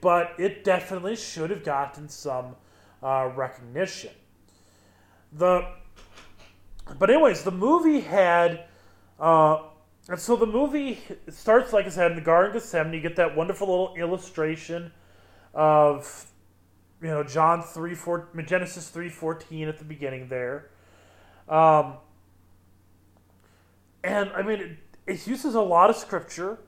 but 0.00 0.32
it 0.38 0.64
definitely 0.64 1.16
should 1.16 1.50
have 1.50 1.64
gotten 1.64 2.08
some 2.08 2.56
uh, 3.02 3.30
recognition. 3.34 4.12
The 5.32 5.66
but 6.98 7.10
anyways, 7.10 7.42
the 7.42 7.50
movie 7.50 8.00
had. 8.00 8.64
Uh, 9.18 9.62
and 10.08 10.18
so 10.18 10.34
the 10.34 10.46
movie 10.46 10.98
starts, 11.28 11.72
like 11.72 11.86
I 11.86 11.90
said, 11.90 12.10
in 12.10 12.16
the 12.16 12.22
Garden 12.22 12.48
of 12.48 12.54
Gethsemane. 12.54 12.92
You 12.92 13.00
get 13.00 13.14
that 13.16 13.36
wonderful 13.36 13.68
little 13.68 13.94
illustration 13.94 14.90
of, 15.54 16.26
you 17.00 17.08
know, 17.08 17.22
John 17.22 17.62
three 17.62 17.94
four 17.94 18.28
Genesis 18.44 18.88
three 18.88 19.08
fourteen 19.08 19.68
at 19.68 19.78
the 19.78 19.84
beginning 19.84 20.26
there, 20.28 20.70
um, 21.48 21.94
and 24.02 24.30
I 24.30 24.42
mean 24.42 24.60
it, 24.60 24.78
it 25.06 25.26
uses 25.26 25.54
a 25.54 25.60
lot 25.60 25.88
of 25.88 25.94
scripture, 25.94 26.58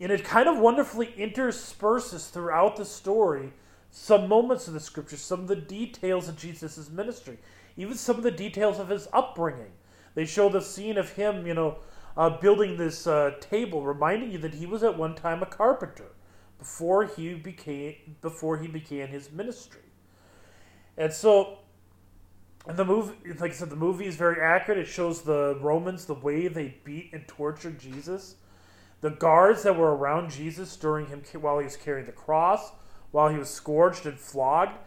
and 0.00 0.10
it 0.10 0.24
kind 0.24 0.48
of 0.48 0.58
wonderfully 0.58 1.14
intersperses 1.16 2.28
throughout 2.28 2.76
the 2.76 2.84
story 2.84 3.52
some 3.90 4.28
moments 4.28 4.66
of 4.66 4.74
the 4.74 4.80
scripture, 4.80 5.16
some 5.16 5.40
of 5.40 5.48
the 5.48 5.56
details 5.56 6.28
of 6.28 6.36
Jesus' 6.36 6.90
ministry, 6.90 7.38
even 7.76 7.94
some 7.94 8.16
of 8.16 8.22
the 8.22 8.30
details 8.30 8.80
of 8.80 8.88
his 8.88 9.06
upbringing. 9.12 9.70
They 10.14 10.24
show 10.24 10.48
the 10.48 10.60
scene 10.60 10.98
of 10.98 11.10
him, 11.10 11.46
you 11.46 11.54
know 11.54 11.78
uh, 12.16 12.30
building 12.30 12.76
this 12.76 13.06
uh, 13.06 13.32
table, 13.40 13.82
reminding 13.82 14.32
you 14.32 14.38
that 14.38 14.54
he 14.54 14.66
was 14.66 14.82
at 14.82 14.96
one 14.96 15.14
time 15.14 15.42
a 15.42 15.46
carpenter 15.46 16.12
before 16.58 17.04
he 17.04 17.34
became 17.34 18.16
before 18.20 18.58
he 18.58 18.68
began 18.68 19.08
his 19.08 19.32
ministry. 19.32 19.82
And 20.96 21.12
so, 21.12 21.58
and 22.66 22.76
the 22.76 22.84
movie, 22.84 23.14
like 23.38 23.50
I 23.50 23.54
said, 23.54 23.70
the 23.70 23.76
movie 23.76 24.06
is 24.06 24.16
very 24.16 24.40
accurate. 24.40 24.78
It 24.78 24.86
shows 24.86 25.22
the 25.22 25.58
Romans 25.60 26.04
the 26.04 26.14
way 26.14 26.46
they 26.46 26.76
beat 26.84 27.10
and 27.12 27.26
tortured 27.26 27.80
Jesus, 27.80 28.36
the 29.04 29.10
guards 29.10 29.62
that 29.62 29.76
were 29.76 29.94
around 29.94 30.30
Jesus 30.30 30.74
during 30.76 31.08
him 31.08 31.22
while 31.40 31.58
he 31.58 31.64
was 31.64 31.76
carrying 31.76 32.06
the 32.06 32.12
cross, 32.12 32.72
while 33.10 33.28
he 33.28 33.36
was 33.36 33.50
scourged 33.50 34.06
and 34.06 34.18
flogged. 34.18 34.78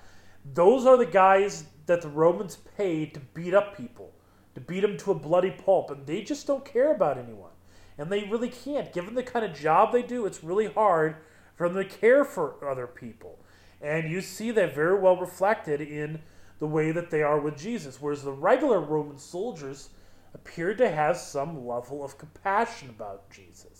Those 0.43 0.87
are 0.87 0.97
the 0.97 1.05
guys 1.05 1.65
that 1.85 2.01
the 2.01 2.07
Romans 2.07 2.57
paid 2.77 3.13
to 3.13 3.19
beat 3.19 3.53
up 3.53 3.77
people 3.77 4.13
to 4.57 4.61
beat 4.61 4.79
them 4.79 4.97
to 4.97 5.11
a 5.11 5.13
bloody 5.13 5.51
pulp, 5.51 5.91
and 5.91 6.07
they 6.07 6.23
just 6.23 6.47
don't 6.47 6.65
care 6.65 6.91
about 6.91 7.19
anyone. 7.19 7.51
And 7.95 8.11
they 8.11 8.23
really 8.23 8.49
can't. 8.49 8.91
Given 8.91 9.13
the 9.13 9.21
kind 9.21 9.45
of 9.45 9.55
job 9.55 9.91
they 9.91 10.01
do, 10.01 10.25
it's 10.25 10.43
really 10.43 10.65
hard 10.65 11.17
for 11.53 11.69
them 11.69 11.77
to 11.77 11.87
care 11.87 12.25
for 12.25 12.67
other 12.67 12.87
people. 12.87 13.37
And 13.83 14.09
you 14.09 14.19
see 14.19 14.49
that 14.49 14.73
very 14.73 14.99
well 14.99 15.15
reflected 15.15 15.79
in 15.79 16.23
the 16.57 16.65
way 16.65 16.91
that 16.91 17.11
they 17.11 17.21
are 17.21 17.39
with 17.39 17.55
Jesus. 17.55 18.01
Whereas 18.01 18.23
the 18.23 18.31
regular 18.31 18.79
Roman 18.79 19.19
soldiers 19.19 19.89
appeared 20.33 20.79
to 20.79 20.89
have 20.89 21.17
some 21.17 21.67
level 21.67 22.03
of 22.03 22.17
compassion 22.17 22.89
about 22.89 23.29
Jesus. 23.29 23.76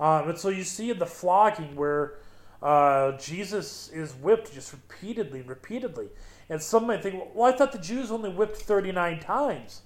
Um, 0.00 0.30
and 0.30 0.38
so 0.38 0.48
you 0.48 0.64
see 0.64 0.90
in 0.90 0.98
the 0.98 1.06
flogging 1.06 1.74
where 1.74 2.18
uh, 2.62 3.12
Jesus 3.12 3.90
is 3.90 4.12
whipped 4.14 4.52
just 4.52 4.72
repeatedly, 4.72 5.42
repeatedly. 5.42 6.08
And 6.48 6.62
some 6.62 6.86
might 6.86 7.02
think, 7.02 7.22
well, 7.34 7.52
I 7.52 7.56
thought 7.56 7.72
the 7.72 7.78
Jews 7.78 8.10
only 8.10 8.30
whipped 8.30 8.56
39 8.56 9.20
times. 9.20 9.82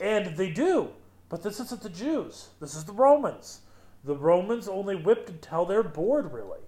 And 0.00 0.36
they 0.36 0.50
do. 0.50 0.90
But 1.28 1.42
this 1.42 1.58
isn't 1.60 1.82
the 1.82 1.88
Jews. 1.88 2.48
This 2.60 2.74
is 2.74 2.84
the 2.84 2.92
Romans. 2.92 3.60
The 4.04 4.14
Romans 4.14 4.68
only 4.68 4.94
whipped 4.94 5.28
until 5.28 5.64
they're 5.64 5.82
bored, 5.82 6.32
really. 6.32 6.60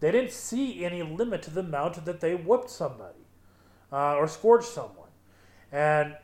They 0.00 0.12
didn't 0.12 0.32
see 0.32 0.84
any 0.84 1.02
limit 1.02 1.42
to 1.42 1.50
the 1.50 1.60
amount 1.60 2.04
that 2.04 2.20
they 2.20 2.34
whipped 2.34 2.70
somebody 2.70 3.26
uh, 3.92 4.16
or 4.16 4.28
scourged 4.28 4.66
someone. 4.66 5.08
And 5.70 6.16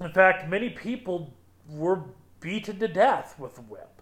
in 0.00 0.12
fact, 0.12 0.48
many 0.48 0.70
people 0.70 1.34
were 1.68 2.02
beaten 2.40 2.78
to 2.78 2.88
death 2.88 3.38
with 3.38 3.58
a 3.58 3.62
whip. 3.62 3.99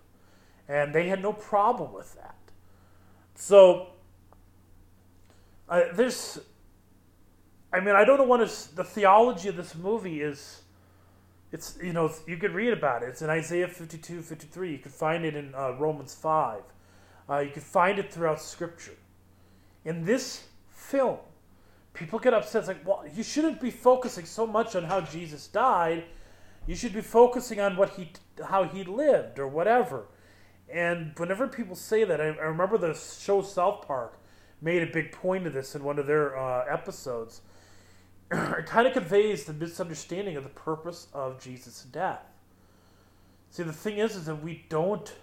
And 0.69 0.95
they 0.95 1.09
had 1.09 1.23
no 1.23 1.33
problem 1.33 1.93
with 1.93 2.15
that. 2.17 2.37
So, 3.35 3.89
uh, 5.69 5.85
there's 5.95 6.41
I 7.73 7.81
mean, 7.81 7.95
I 7.95 8.05
don't 8.05 8.19
know 8.19 8.25
what 8.25 8.41
is 8.41 8.69
the 8.69 8.85
theology 8.85 9.49
of 9.49 9.57
this 9.57 9.75
movie 9.75 10.23
is. 10.23 10.63
It's 11.51 11.79
you 11.83 11.93
know 11.93 12.11
you 12.27 12.37
could 12.37 12.53
read 12.53 12.73
about 12.73 13.03
it. 13.03 13.11
It's 13.11 13.23
in 13.23 13.31
Isaiah 13.31 13.69
52, 13.69 14.23
53. 14.23 14.73
You 14.73 14.79
could 14.79 14.93
find 14.93 15.25
it 15.25 15.35
in 15.35 15.55
uh, 15.55 15.73
Romans 15.79 16.15
five. 16.15 16.63
Uh, 17.29 17.39
you 17.39 17.51
could 17.51 17.63
find 17.63 17.99
it 17.99 18.13
throughout 18.13 18.41
Scripture. 18.41 18.97
In 19.85 20.05
this 20.05 20.45
film, 20.71 21.19
people 21.95 22.19
get 22.19 22.35
upset. 22.35 22.61
It's 22.61 22.69
like, 22.69 22.87
well, 22.87 23.05
you 23.15 23.23
shouldn't 23.23 23.61
be 23.61 23.71
focusing 23.71 24.25
so 24.25 24.47
much 24.47 24.77
on 24.77 24.85
how 24.85 25.01
Jesus 25.01 25.47
died. 25.47 26.05
You 26.67 26.75
should 26.75 26.95
be 26.95 27.01
focusing 27.01 27.61
on 27.61 27.77
what 27.77 27.91
he, 27.91 28.13
how 28.47 28.65
he 28.65 28.85
lived, 28.85 29.39
or 29.39 29.49
whatever. 29.49 30.05
And 30.73 31.13
whenever 31.17 31.49
people 31.49 31.77
say 31.77 32.05
that, 32.05 32.21
I, 32.21 32.27
I 32.27 32.45
remember 32.45 32.79
the 32.79 32.95
show 32.95 33.43
South 33.43 33.87
Park 33.87 34.19
made 34.61 34.83
a 34.83 34.87
big 34.87 35.13
point 35.13 35.47
of 35.47 35.53
this 35.53 35.75
in 35.75 35.85
one 35.85 35.99
of 35.99 36.07
their 36.07 36.37
uh, 36.37 36.65
episodes. 36.69 37.41
it 38.31 38.67
kind 38.67 38.87
of 38.87 38.93
conveys 38.93 39.45
the 39.45 39.53
misunderstanding 39.53 40.37
of 40.37 40.43
the 40.43 40.51
purpose 40.51 41.07
of 41.15 41.43
Jesus' 41.43 41.83
death. 41.85 42.23
See, 43.51 43.63
the 43.63 43.73
thing 43.73 43.99
is, 43.99 44.17
is 44.17 44.27
that 44.27 44.43
we 44.43 44.65
don't. 44.69 45.15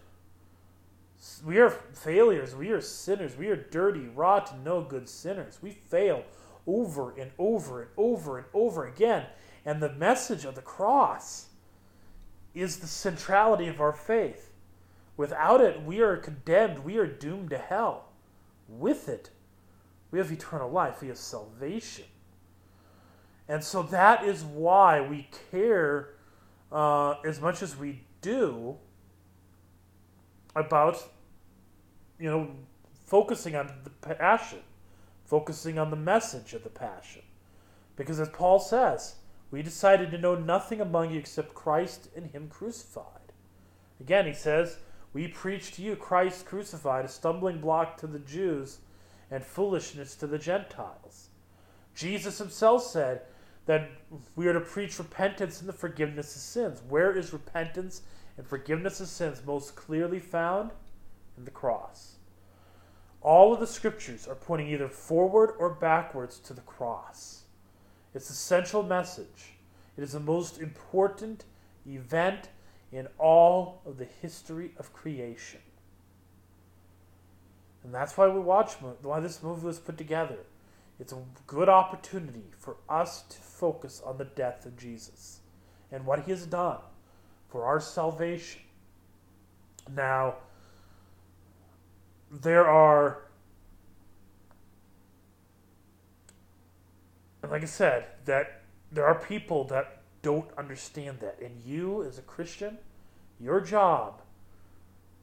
We 1.46 1.60
are 1.60 1.70
failures. 1.70 2.56
We 2.56 2.72
are 2.72 2.82
sinners. 2.82 3.38
We 3.38 3.48
are 3.48 3.56
dirty, 3.56 4.08
rotten, 4.08 4.64
no 4.64 4.82
good 4.82 5.08
sinners. 5.08 5.60
We 5.62 5.72
fail 5.72 6.24
over 6.68 7.12
and 7.12 7.32
over 7.38 7.82
and 7.84 7.92
over 7.98 8.38
and 8.38 8.48
over 8.54 8.88
again. 8.88 9.26
And 9.66 9.82
the 9.82 9.94
message 9.94 10.46
of 10.46 10.56
the 10.56 10.62
cross 10.62 11.48
is 12.54 12.78
the 12.78 12.88
centrality 12.88 13.68
of 13.68 13.82
our 13.82 13.94
faith. 13.94 14.45
Without 15.18 15.62
it, 15.62 15.82
we 15.84 16.02
are 16.02 16.18
condemned. 16.18 16.80
We 16.80 16.98
are 16.98 17.08
doomed 17.08 17.52
to 17.52 17.58
hell. 17.58 18.10
With 18.68 19.08
it, 19.08 19.30
we 20.12 20.20
have 20.20 20.32
eternal 20.32 20.70
life. 20.70 21.02
We 21.02 21.08
have 21.08 21.18
salvation. 21.18 22.06
And 23.48 23.64
so 23.64 23.84
that 23.84 24.24
is 24.24 24.44
why 24.44 25.02
we 25.02 25.30
care 25.52 26.16
uh, 26.72 27.16
as 27.24 27.40
much 27.40 27.62
as 27.62 27.78
we 27.78 28.02
do 28.22 28.78
about, 30.56 31.04
you 32.20 32.30
know, 32.30 32.52
focusing 33.06 33.56
on 33.56 33.72
the 33.84 33.90
passion, 34.16 34.60
focusing 35.26 35.78
on 35.78 35.92
the 35.92 35.96
message 35.96 36.54
of 36.54 36.64
the 36.64 36.70
passion. 36.70 37.22
Because 37.96 38.20
as 38.20 38.30
Paul 38.30 38.60
says, 38.60 39.16
we 39.52 39.62
decided 39.62 40.12
to 40.12 40.18
know 40.18 40.36
nothing 40.36 40.82
among 40.82 41.12
you 41.12 41.20
except 41.20 41.54
Christ 41.54 42.10
and 42.16 42.32
Him 42.32 42.48
crucified. 42.50 43.06
Again, 44.00 44.26
he 44.26 44.34
says, 44.34 44.78
We 45.16 45.30
preach 45.30 45.72
to 45.72 45.82
you 45.82 45.96
Christ 45.96 46.46
crucified, 46.46 47.06
a 47.06 47.08
stumbling 47.08 47.62
block 47.62 47.96
to 48.00 48.08
the 48.08 48.20
Jews 48.20 48.80
and 49.32 49.42
foolishness 49.42 50.14
to 50.16 50.28
the 50.28 50.38
Gentiles. 50.38 51.30
Jesus 51.96 52.38
himself 52.38 52.84
said 52.84 53.22
that 53.66 53.92
we 54.36 54.46
are 54.48 54.54
to 54.54 54.60
preach 54.60 55.00
repentance 55.00 55.62
and 55.62 55.70
the 55.70 55.74
forgiveness 55.74 56.36
of 56.36 56.42
sins. 56.42 56.82
Where 56.90 57.16
is 57.16 57.32
repentance 57.32 58.02
and 58.38 58.46
forgiveness 58.46 59.00
of 59.00 59.08
sins 59.08 59.42
most 59.46 59.78
clearly 59.78 60.20
found? 60.20 60.72
In 61.38 61.46
the 61.46 61.52
cross. 61.52 62.18
All 63.22 63.54
of 63.54 63.62
the 63.62 63.68
scriptures 63.68 64.28
are 64.28 64.36
pointing 64.36 64.68
either 64.68 64.90
forward 64.90 65.54
or 65.60 65.70
backwards 65.70 66.40
to 66.40 66.54
the 66.54 66.60
cross. 66.60 67.44
It's 68.14 68.28
the 68.28 68.34
central 68.34 68.84
message. 68.84 69.54
It 69.96 70.04
is 70.04 70.12
the 70.12 70.20
most 70.20 70.60
important 70.60 71.46
event 71.88 72.50
in 72.96 73.10
all 73.20 73.82
of 73.86 73.98
the 73.98 74.06
history 74.06 74.72
of 74.78 74.94
creation. 74.94 75.60
And 77.84 77.94
that's 77.94 78.18
why 78.18 78.30
we 78.30 78.40
watch 78.40 78.72
why 79.02 79.20
this 79.20 79.44
movie 79.44 79.66
was 79.66 79.80
put 79.80 79.98
together. 79.98 80.38
It's 80.98 81.12
a 81.12 81.18
good 81.46 81.68
opportunity 81.68 82.46
for 82.58 82.78
us 82.88 83.24
to 83.24 83.38
focus 83.38 84.02
on 84.04 84.18
the 84.18 84.24
death 84.24 84.66
of 84.66 84.78
Jesus 84.78 85.42
and 85.92 86.06
what 86.06 86.24
he 86.24 86.32
has 86.32 86.46
done 86.46 86.78
for 87.50 87.66
our 87.66 87.82
salvation. 87.82 88.62
Now, 89.94 90.36
there 92.32 92.66
are, 92.66 93.24
like 97.44 97.62
I 97.62 97.66
said, 97.66 98.06
that 98.24 98.62
there 98.90 99.06
are 99.06 99.16
people 99.16 99.66
that 99.66 99.95
don't 100.26 100.50
understand 100.58 101.20
that. 101.20 101.38
And 101.40 101.62
you, 101.64 102.02
as 102.02 102.18
a 102.18 102.24
Christian, 102.24 102.80
your 103.40 103.62
job 103.62 104.24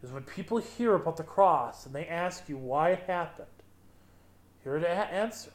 is 0.01 0.13
when 0.13 0.23
people 0.23 0.59
hear 0.59 0.95
about 0.95 1.17
the 1.17 1.25
cross 1.25 1.87
and 1.87 1.93
they 1.93 2.07
ask 2.07 2.49
you 2.49 2.57
why 2.57 2.91
it 2.91 3.01
happened, 3.09 3.49
here 4.63 4.79
to 4.79 4.89
answer. 4.89 5.51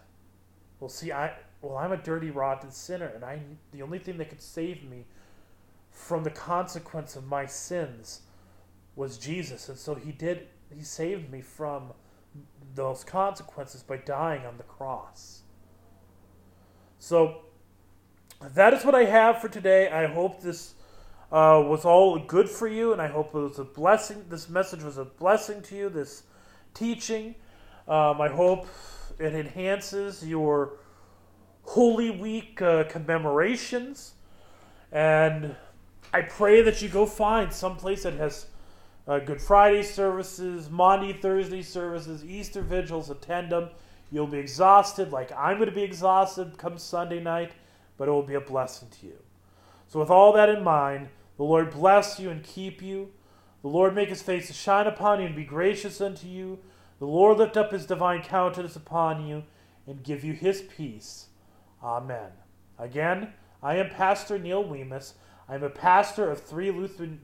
Well, 0.81 0.89
see, 0.89 1.13
I 1.13 1.31
well, 1.61 1.77
I'm 1.77 1.93
a 1.93 1.97
dirty, 1.97 2.29
rotten 2.29 2.71
sinner, 2.71 3.07
and 3.07 3.23
I 3.23 3.39
the 3.71 3.81
only 3.81 3.99
thing 3.99 4.17
that 4.17 4.27
could 4.27 4.41
save 4.41 4.83
me 4.83 5.05
from 5.91 6.25
the 6.25 6.29
consequence 6.29 7.15
of 7.15 7.25
my 7.25 7.45
sins 7.45 8.23
was 8.97 9.17
Jesus, 9.17 9.69
and 9.69 9.77
so 9.77 9.95
He 9.95 10.11
did. 10.11 10.49
He 10.75 10.83
saved 10.83 11.31
me 11.31 11.39
from 11.39 11.93
those 12.75 13.05
consequences 13.05 13.81
by 13.81 13.95
dying 13.95 14.45
on 14.45 14.57
the 14.57 14.63
cross. 14.63 15.43
So 16.99 17.43
that 18.53 18.73
is 18.73 18.85
what 18.85 18.95
I 18.95 19.05
have 19.05 19.41
for 19.41 19.49
today. 19.49 19.89
I 19.89 20.05
hope 20.05 20.41
this 20.41 20.75
uh, 21.31 21.61
was 21.65 21.85
all 21.85 22.19
good 22.19 22.49
for 22.49 22.67
you, 22.67 22.93
and 22.93 23.01
I 23.01 23.07
hope 23.07 23.33
it 23.33 23.39
was 23.39 23.59
a 23.59 23.63
blessing. 23.63 24.25
This 24.29 24.47
message 24.49 24.83
was 24.83 24.97
a 24.97 25.05
blessing 25.05 25.61
to 25.63 25.75
you. 25.75 25.89
This 25.89 26.23
teaching, 26.73 27.35
um, 27.87 28.21
I 28.21 28.29
hope 28.29 28.67
it 29.19 29.33
enhances 29.33 30.25
your 30.25 30.73
Holy 31.63 32.11
Week 32.11 32.61
uh, 32.61 32.83
commemorations, 32.85 34.13
and 34.91 35.55
I 36.13 36.21
pray 36.21 36.61
that 36.61 36.81
you 36.81 36.89
go 36.89 37.05
find 37.05 37.51
some 37.51 37.75
place 37.75 38.03
that 38.03 38.13
has 38.13 38.45
uh, 39.07 39.19
Good 39.19 39.41
Friday 39.41 39.83
services, 39.83 40.69
Maundy 40.69 41.13
Thursday 41.13 41.63
services, 41.63 42.23
Easter 42.23 42.61
vigils. 42.61 43.09
Attend 43.09 43.51
them. 43.51 43.69
You'll 44.11 44.27
be 44.27 44.37
exhausted, 44.37 45.11
like 45.11 45.31
I'm 45.31 45.57
going 45.57 45.69
to 45.69 45.75
be 45.75 45.83
exhausted 45.83 46.57
come 46.57 46.77
Sunday 46.77 47.19
night, 47.19 47.51
but 47.97 48.07
it 48.07 48.11
will 48.11 48.23
be 48.23 48.35
a 48.35 48.41
blessing 48.41 48.89
to 48.99 49.07
you. 49.07 49.17
So, 49.87 49.99
with 49.99 50.09
all 50.09 50.33
that 50.33 50.49
in 50.49 50.63
mind, 50.63 51.09
the 51.37 51.43
Lord 51.43 51.71
bless 51.71 52.19
you 52.19 52.29
and 52.29 52.43
keep 52.43 52.81
you. 52.81 53.11
The 53.61 53.69
Lord 53.69 53.95
make 53.95 54.09
his 54.09 54.21
face 54.21 54.47
to 54.47 54.53
shine 54.53 54.87
upon 54.87 55.19
you 55.19 55.27
and 55.27 55.35
be 55.35 55.43
gracious 55.43 56.01
unto 56.01 56.27
you. 56.27 56.59
The 56.99 57.05
Lord 57.05 57.37
lift 57.37 57.57
up 57.57 57.71
his 57.71 57.85
divine 57.85 58.21
countenance 58.23 58.75
upon 58.75 59.25
you 59.25 59.43
and 59.85 60.03
give 60.03 60.23
you 60.23 60.33
his 60.33 60.61
peace. 60.61 61.27
Amen. 61.83 62.31
Again, 62.79 63.33
I 63.61 63.75
am 63.77 63.89
Pastor 63.89 64.37
Neil 64.37 64.63
Weemus. 64.63 65.13
I 65.49 65.55
am 65.55 65.63
a 65.63 65.69
pastor 65.69 66.29
of 66.29 66.41
three 66.41 66.71
Lutheran 66.71 67.21